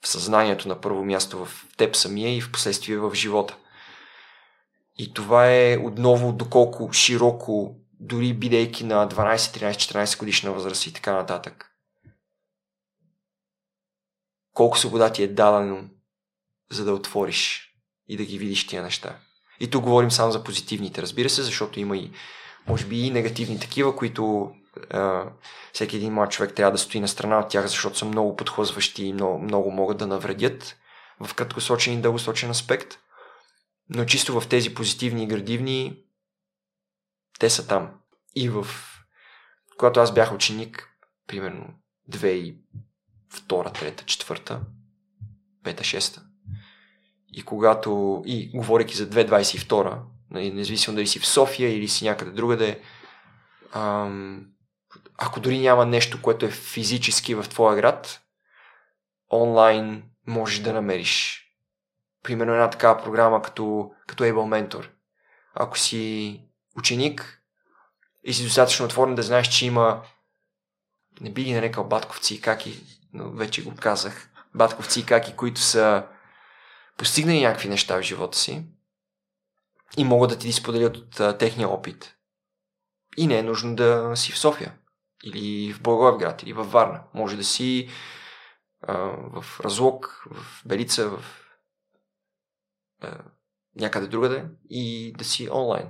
[0.03, 3.57] в съзнанието на първо място в теб самия и в последствие в живота.
[5.01, 10.93] И това е отново доколко широко, дори бидейки на 12, 13, 14 годишна възраст и
[10.93, 11.71] така нататък
[14.53, 15.89] колко свобода ти е дадено,
[16.71, 17.73] за да отвориш
[18.07, 19.15] и да ги видиш тия неща.
[19.59, 22.11] И тук говорим само за позитивните, разбира се, защото има и,
[22.67, 24.51] може би, и негативни такива, които
[24.89, 25.25] а,
[25.73, 29.05] всеки един млад човек трябва да стои на страна от тях, защото са много подхлъзващи
[29.05, 30.77] и много, много могат да навредят
[31.19, 32.97] в краткосрочен и дългосрочен аспект.
[33.93, 36.03] Но чисто в тези позитивни и градивни,
[37.39, 37.91] те са там.
[38.35, 38.67] И в...
[39.77, 40.89] Когато аз бях ученик,
[41.27, 41.73] примерно
[43.29, 44.61] втора, трета, четвърта,
[45.63, 46.23] пета, шеста.
[47.33, 49.99] И когато, и говоряки за 2022,
[50.31, 52.81] нали, независимо дали си в София или си някъде другаде,
[53.73, 54.45] ам,
[55.17, 58.21] ако дори няма нещо, което е физически в твоя град,
[59.31, 61.40] онлайн можеш да намериш.
[62.23, 64.89] Примерно една такава програма като, като Able Mentor.
[65.53, 66.41] Ако си
[66.77, 67.41] ученик
[68.23, 70.03] и си достатъчно отворен да знаеш, че има
[71.21, 72.83] не би ги нарекал батковци и каки,
[73.13, 76.05] но вече го казах, батковци и каки, които са
[76.97, 78.65] постигнали някакви неща в живота си
[79.97, 82.15] и могат да ти споделят от а, техния опит.
[83.17, 84.73] И не е нужно да си в София
[85.23, 87.03] или в Благоевград или във Варна.
[87.13, 87.89] Може да си
[88.81, 88.93] а,
[89.41, 91.23] в Разлог, в Белица, в
[93.75, 95.89] някъде другаде и да си онлайн.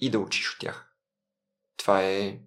[0.00, 0.92] И да учиш от тях.
[1.76, 2.38] Това е...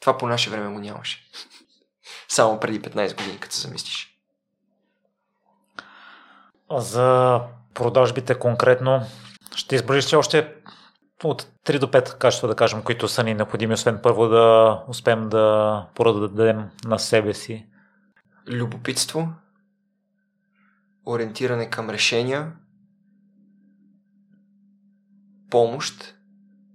[0.00, 1.30] Това по наше време му нямаше.
[2.28, 4.18] Само преди 15 години, като се замислиш.
[6.70, 7.40] За
[7.74, 9.06] продажбите конкретно,
[9.56, 10.54] ще изброиш ли още
[11.24, 15.28] от 3 до 5 качества, да кажем, които са ни необходими, освен първо да успеем
[15.28, 17.66] да продадем на себе си?
[18.48, 19.28] Любопитство,
[21.06, 22.52] ориентиране към решения,
[25.50, 26.14] помощ,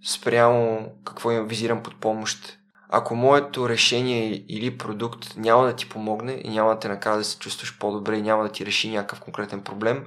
[0.07, 2.59] спрямо какво им визирам под помощ.
[2.89, 7.23] Ако моето решение или продукт няма да ти помогне и няма да те накара да
[7.23, 10.05] се чувстваш по-добре и няма да ти реши някакъв конкретен проблем,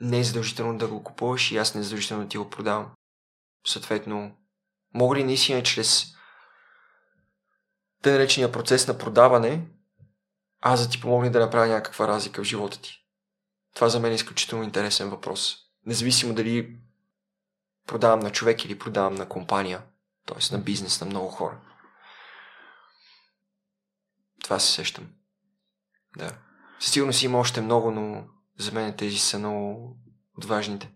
[0.00, 2.90] не е задължително да го купуваш и аз не е задължително да ти го продавам.
[3.66, 4.36] Съответно,
[4.94, 6.06] мога ли наистина чрез
[8.02, 9.66] тъй наречения процес на продаване,
[10.60, 13.05] аз да ти помогне да направя някаква разлика в живота ти?
[13.76, 15.56] Това за мен е изключително интересен въпрос.
[15.86, 16.76] Независимо дали
[17.86, 19.82] продавам на човек или продавам на компания,
[20.26, 20.56] т.е.
[20.56, 21.58] на бизнес на много хора.
[24.42, 25.08] Това се сещам.
[26.16, 26.32] Да.
[26.80, 28.24] Със сигурност има още много, но
[28.58, 29.96] за мен тези са много
[30.46, 30.90] важните.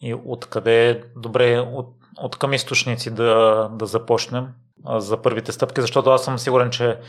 [0.00, 4.48] И откъде е добре, от, от към източници да, да започнем
[4.86, 7.00] за първите стъпки, защото аз съм сигурен, че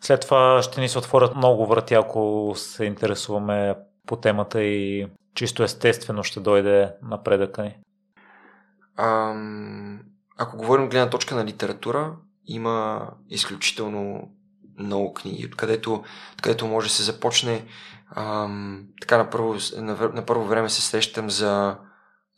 [0.00, 3.74] след това ще ни се отворят много врати, ако се интересуваме
[4.06, 7.78] по темата и чисто естествено ще дойде напредъка ни.
[8.96, 10.00] Ам,
[10.36, 14.30] ако говорим гледна точка на литература, има изключително
[14.78, 17.66] много книги, откъдето, откъдето може да се започне.
[18.16, 21.78] Ам, така на първо, на, на първо време се срещам за,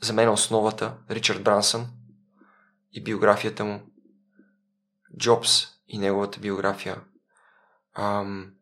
[0.03, 1.87] за мен основата, Ричард Брансън
[2.93, 3.81] и биографията му,
[5.19, 7.01] Джобс и неговата биография.
[7.95, 8.53] Ам,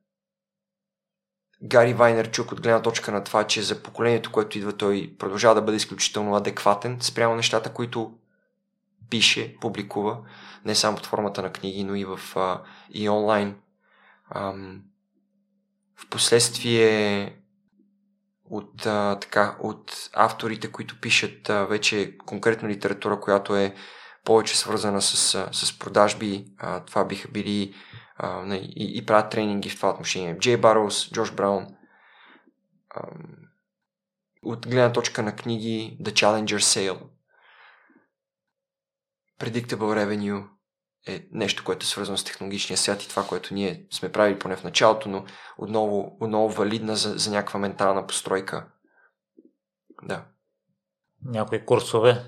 [1.62, 5.62] Гари Вайнерчук от гледна точка на това, че за поколението, което идва, той продължава да
[5.62, 8.14] бъде изключително адекватен спрямо нещата, които
[9.10, 10.18] пише, публикува,
[10.64, 13.56] не само под формата на книги, но и, в, а, и онлайн.
[14.30, 14.82] Ам,
[15.96, 17.36] впоследствие
[18.50, 23.74] от, а, така, от авторите, които пишат а, вече конкретно литература, която е
[24.24, 27.74] повече свързана с, с продажби, а, това биха били
[28.18, 30.38] а, не, и, и правят тренинги в това отношение.
[30.38, 31.66] Джей Бароус, Джош Браун.
[32.90, 33.08] А,
[34.42, 37.00] от гледна точка на книги The Challenger Sale.
[39.40, 40.48] Predictable Revenue
[41.06, 44.56] е нещо, което е свързано с технологичния свят и това, което ние сме правили поне
[44.56, 45.24] в началото, но
[45.58, 48.68] отново, отново валидна за, за някаква ментална постройка.
[50.02, 50.24] Да.
[51.24, 52.24] Някои курсове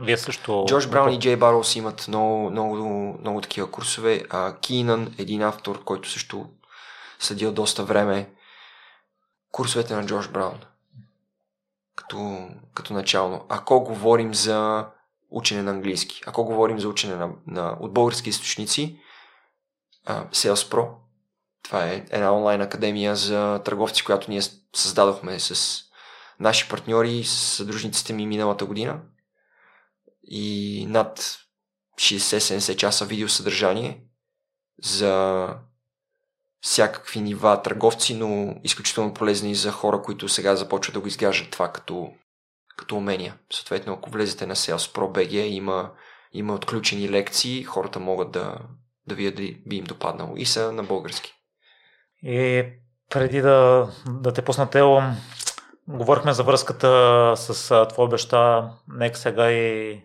[0.00, 0.64] вие също...
[0.68, 2.76] Джош Браун и Джей Бароус имат много, много,
[3.20, 4.24] много такива курсове.
[4.30, 6.46] А, Кинан, един автор, който също
[7.18, 8.30] следил доста време.
[9.52, 10.58] Курсовете на Джош Браун.
[11.96, 13.44] Като, като начално.
[13.48, 14.86] Ако говорим за
[15.30, 18.98] учене на английски, ако говорим за учене на, на, от български източници,
[20.06, 20.88] а, Sales Pro.
[21.62, 24.42] Това е една онлайн академия за търговци, която ние
[24.74, 25.82] създадохме с
[26.40, 29.00] наши партньори с съдружниците ми миналата година
[30.30, 31.38] и над
[31.98, 34.00] 60-70 часа видеосъдържание
[34.82, 35.46] за
[36.60, 41.72] всякакви нива търговци, но изключително полезни за хора, които сега започват да го изграждат това
[41.72, 42.12] като,
[42.76, 43.38] като умения.
[43.52, 45.90] Съответно, ако влезете на Sales Pro BG, има,
[46.32, 48.58] има отключени лекции, хората могат да,
[49.06, 51.34] да видят дали би им допаднало и са на български.
[52.22, 52.64] И
[53.10, 55.02] преди да, да те пусна Тело,
[55.88, 58.70] говорихме за връзката с твоя баща.
[58.88, 60.00] Нека сега и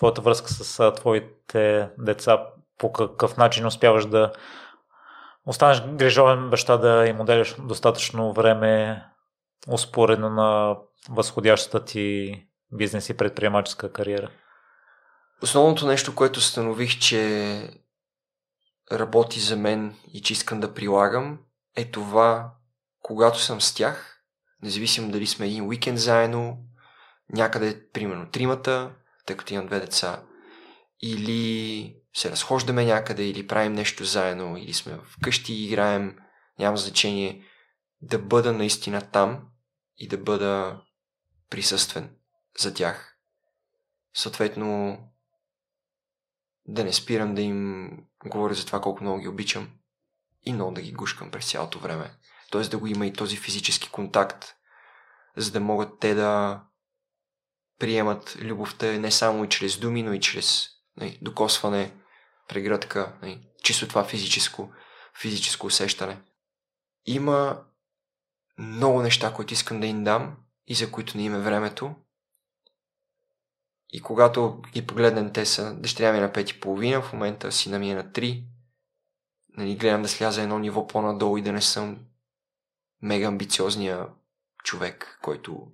[0.00, 2.46] твоята връзка с твоите деца,
[2.78, 4.32] по какъв начин успяваш да
[5.46, 9.04] останеш грижовен баща, да им отделяш достатъчно време,
[9.68, 10.76] успоредно на
[11.10, 12.34] възходящата ти
[12.72, 14.30] бизнес и предприемаческа кариера?
[15.42, 17.62] Основното нещо, което станових, че
[18.92, 21.38] работи за мен и че искам да прилагам,
[21.76, 22.52] е това,
[23.02, 24.22] когато съм с тях,
[24.62, 26.58] независимо дали сме един уикенд заедно,
[27.32, 28.90] някъде, примерно, тримата,
[29.26, 30.22] тъй като имам две деца,
[31.02, 36.16] или се разхождаме някъде, или правим нещо заедно, или сме вкъщи и играем,
[36.58, 37.44] няма значение,
[38.02, 39.48] да бъда наистина там
[39.98, 40.82] и да бъда
[41.50, 42.16] присъствен
[42.58, 43.18] за тях.
[44.14, 44.98] Съответно,
[46.66, 47.90] да не спирам да им
[48.26, 49.70] говоря за това колко много ги обичам
[50.42, 52.10] и много да ги гушкам през цялото време.
[52.50, 54.54] Тоест да го има и този физически контакт,
[55.36, 56.60] за да могат те да
[57.80, 61.92] приемат любовта не само и чрез думи, но и чрез нали, докосване,
[62.48, 64.72] прегръдка, нали, чисто това физическо,
[65.20, 66.20] физическо усещане.
[67.06, 67.62] Има
[68.58, 70.36] много неща, които искам да им дам
[70.66, 71.94] и за които не има е времето.
[73.92, 77.52] И когато ги погледнем, те са дъщеря ми е на 5 и половина, в момента
[77.52, 78.44] си ми е на 3.
[79.48, 81.98] Нали, гледам да сляза едно ниво по-надолу и да не съм
[83.02, 84.06] мега амбициозния
[84.64, 85.66] човек, който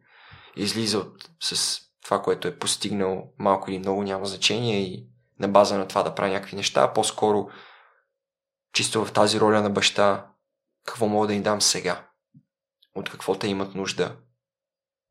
[0.56, 5.08] излиза от, с това, което е постигнал малко или много няма значение и
[5.38, 7.48] на база на това да прави някакви неща, а по-скоро
[8.72, 10.30] чисто в тази роля на баща,
[10.84, 12.08] какво мога да им дам сега,
[12.94, 14.16] от какво те имат нужда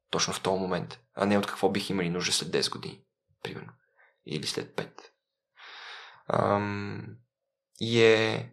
[0.10, 3.04] точно в този момент, а не от какво бих имали нужда след 10 години,
[3.44, 3.74] примерно,
[4.26, 5.02] или след 5.
[6.28, 7.18] Ам,
[7.80, 8.52] и е,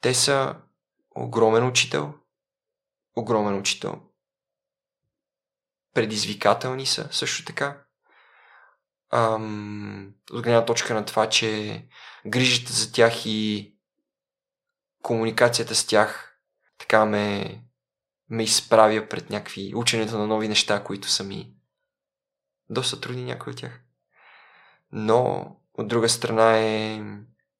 [0.00, 0.56] те са
[1.16, 2.14] огромен учител,
[3.16, 4.00] огромен учител.
[5.94, 7.84] Предизвикателни са също така.
[9.10, 11.82] Ам, от гледна точка на това, че
[12.26, 13.72] грижата за тях и
[15.02, 16.38] комуникацията с тях
[16.78, 17.62] така ме,
[18.28, 21.54] ме изправя пред някакви ученето на нови неща, които са ми
[22.70, 23.80] доста трудни някои от тях.
[24.92, 27.02] Но от друга страна е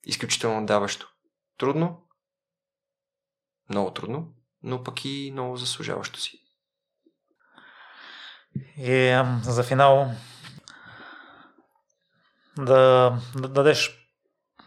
[0.05, 1.09] изключително даващо.
[1.59, 2.09] Трудно,
[3.69, 6.42] много трудно, но пък и много заслужаващо си.
[8.77, 10.11] И за финал
[12.59, 13.99] да, да дадеш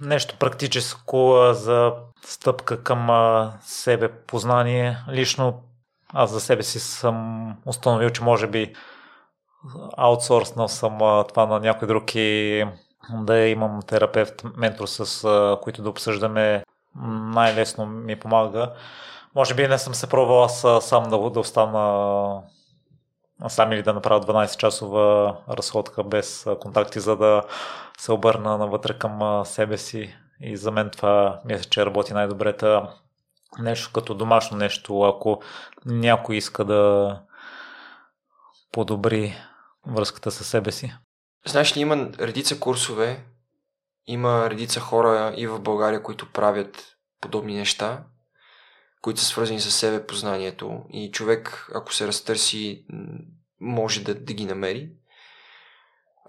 [0.02, 1.94] нещо практическо за
[2.26, 3.10] стъпка към
[3.62, 4.98] себе познание.
[5.10, 5.64] Лично
[6.14, 8.76] аз за себе си съм установил, че може би
[9.98, 10.98] аутсорснал съм
[11.30, 12.66] това на някой друг и
[13.14, 16.64] да имам терапевт, ментор, с които да обсъждаме,
[17.34, 18.74] най-лесно ми помага.
[19.36, 22.42] Може би не съм се пробвал аз сам да, да остана
[23.48, 27.44] сам или да направя 12-часова разходка без контакти, за да
[27.98, 30.16] се обърна навътре към себе си.
[30.42, 32.58] И за мен това мисля, че работи най-добре.
[32.58, 32.94] Та
[33.60, 35.42] нещо като домашно нещо, ако
[35.86, 37.22] някой иска да
[38.72, 39.36] подобри
[39.88, 40.96] връзката с себе си.
[41.48, 43.24] Знаеш ли, има редица курсове,
[44.08, 48.04] има редица хора и в България, които правят подобни неща,
[49.06, 52.86] които са свързани с себе познанието и човек, ако се разтърси,
[53.60, 54.92] може да, да ги намери.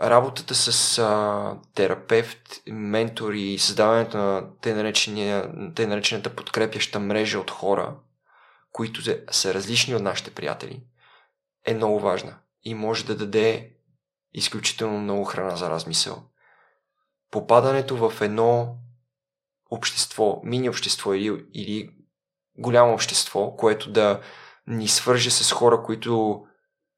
[0.03, 4.93] Работата с а, терапевт, ментор и създаването на те,
[5.75, 7.97] те наречената подкрепяща мрежа от хора,
[8.73, 9.01] които
[9.31, 10.83] са различни от нашите приятели,
[11.67, 13.71] е много важна и може да даде
[14.35, 16.23] изключително много храна за размисъл.
[17.31, 18.77] Попадането в едно
[19.71, 21.96] общество, мини общество или, или
[22.59, 24.21] голямо общество, което да
[24.67, 26.43] ни свърже с хора, които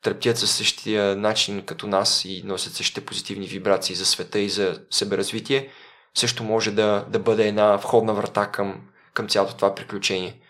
[0.03, 4.81] трептят със същия начин като нас и носят същите позитивни вибрации за света и за
[4.91, 5.71] себеразвитие,
[6.15, 10.41] също може да, да бъде една входна врата към, към цялото това приключение.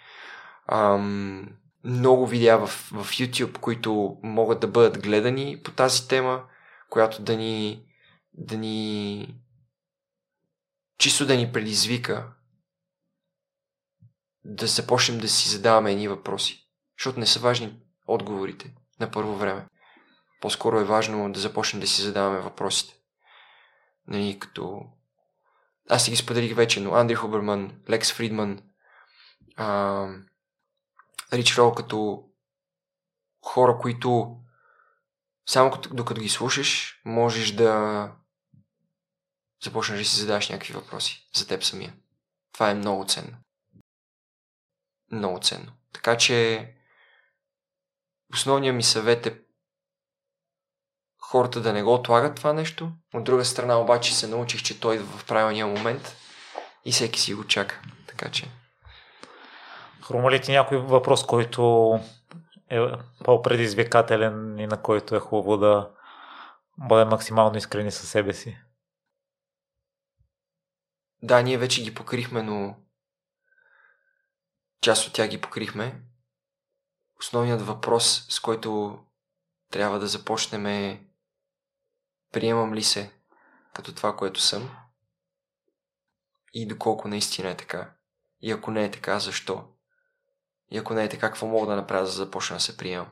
[0.66, 1.48] Ам,
[1.84, 6.42] много видеа в, в YouTube, които могат да бъдат гледани по тази тема,
[6.90, 7.82] която да ни,
[8.32, 9.34] да ни
[10.98, 12.32] чисто да ни предизвика
[14.48, 16.68] да започнем да си задаваме едни въпроси.
[16.98, 19.66] Защото не са важни отговорите на първо време.
[20.40, 22.94] По-скоро е важно да започнем да си задаваме въпросите.
[24.06, 24.80] Нали, като...
[25.90, 28.62] Аз си ги споделих вече, но Андри Хуберман, Лекс Фридман,
[29.56, 30.08] а...
[31.32, 32.24] Рич Рол като
[33.44, 34.36] хора, които
[35.48, 38.12] само като, докато ги слушаш, можеш да
[39.64, 41.94] започнеш да си задаваш някакви въпроси за теб самия.
[42.52, 43.36] Това е много ценно.
[45.12, 45.72] Много ценно.
[45.92, 46.68] Така че
[48.34, 49.40] основният ми съвет е
[51.20, 52.92] хората да не го отлагат това нещо.
[53.14, 56.16] От друга страна обаче се научих, че той идва в правилния момент
[56.84, 57.82] и всеки си го чака.
[58.06, 58.48] Така че.
[60.02, 61.92] Хрума ли ти някой въпрос, който
[62.70, 62.78] е
[63.24, 65.90] по-предизвикателен и на който е хубаво да
[66.78, 68.58] бъде максимално искрени със себе си?
[71.22, 72.76] да, ние вече ги покрихме, но
[74.80, 76.02] част от тях ги покрихме.
[77.18, 78.98] Основният въпрос, с който
[79.70, 81.06] трябва да започнем е
[82.32, 83.12] приемам ли се
[83.74, 84.76] като това, което съм
[86.52, 87.94] и доколко наистина е така.
[88.40, 89.64] И ако не е така, защо?
[90.70, 93.08] И ако не е така, какво мога да направя, за да започна да се приемам?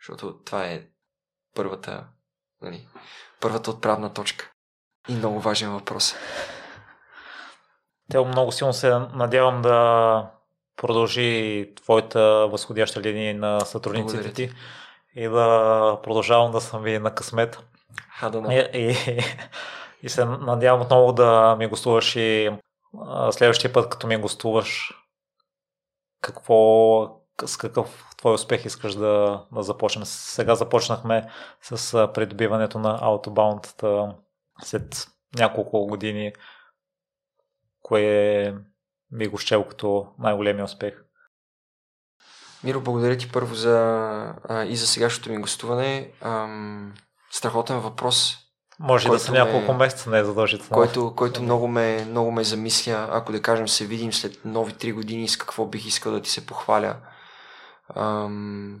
[0.00, 0.86] Защото това е
[1.54, 2.08] първата,
[2.60, 2.88] нали,
[3.40, 4.52] първата отправна точка.
[5.08, 6.14] И много важен въпрос.
[8.10, 10.30] Те много силно се надявам да
[10.76, 14.50] продължи твоята възходяща линия на сътрудниците ти
[15.16, 17.62] и да продължавам да съм ви на късмет.
[18.52, 18.96] И, и,
[20.02, 22.50] и се надявам отново да ми гостуваш и
[23.30, 24.94] следващия път, като ми гостуваш,
[26.20, 27.04] какво,
[27.44, 30.04] с какъв твой успех искаш да, да започнем.
[30.04, 31.30] Сега започнахме
[31.62, 34.14] с придобиването на Autobound
[34.62, 35.06] след
[35.36, 36.32] няколко години,
[37.82, 38.54] кое
[39.14, 40.94] би го щел като най-големия успех?
[42.64, 43.76] Миро, благодаря ти първо за,
[44.48, 46.12] а, и за сегашното ми гостуване.
[46.20, 46.94] Ам,
[47.30, 48.38] страхотен въпрос.
[48.78, 50.70] Може да са няколко ме, месеца, не е задължително.
[50.70, 53.08] Който, който много, ме, много ме замисля.
[53.10, 56.30] Ако да кажем се видим след нови три години с какво бих искал да ти
[56.30, 56.96] се похваля.
[57.96, 58.80] Ам...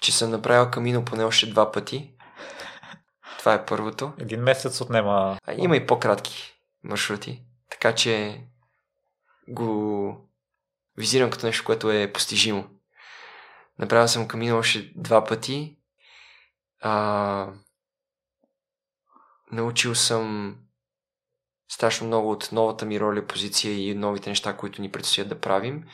[0.00, 2.14] че съм направил камино поне още два пъти.
[3.38, 4.12] Това е първото.
[4.18, 5.38] Един месец отнема.
[5.46, 7.42] А, има и по-кратки маршрути.
[7.70, 8.44] Така че
[9.48, 10.28] го
[10.96, 12.70] визирам като нещо, което е постижимо.
[13.78, 15.78] Направил съм камино още два пъти.
[16.80, 17.52] А,
[19.52, 20.56] научил съм
[21.68, 25.88] страшно много от новата ми роля, позиция и новите неща, които ни предстоят да правим.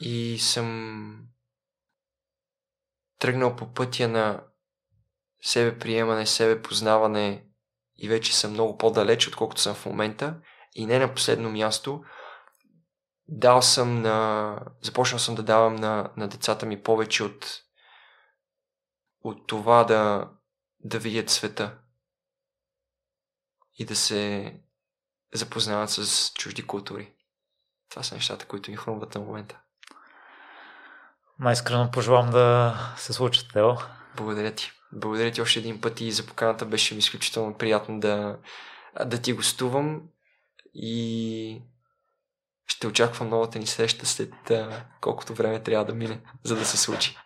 [0.00, 1.26] И съм
[3.18, 4.44] тръгнал по пътя на
[5.42, 7.49] себе приемане, себе познаване
[8.00, 10.40] и вече съм много по-далеч, отколкото съм в момента.
[10.74, 12.04] И не на последно място,
[13.28, 14.56] дал съм на...
[14.82, 17.62] започнал съм да давам на, на децата ми повече от,
[19.24, 20.30] от това да,
[20.80, 21.78] да видят света
[23.78, 24.54] и да се
[25.34, 27.14] запознават с чужди култури.
[27.90, 29.60] Това са нещата, които ми хрумват на момента.
[31.38, 33.74] Най-искрено пожелавам да се случат, Тео.
[34.16, 34.72] Благодаря ти.
[34.92, 38.38] Благодаря ти още един път и за поканата беше ми изключително приятно да,
[39.06, 40.02] да ти гостувам
[40.74, 41.62] и
[42.66, 44.32] ще очаквам новата ни среща след
[45.00, 47.16] колкото време трябва да мине, за да се случи.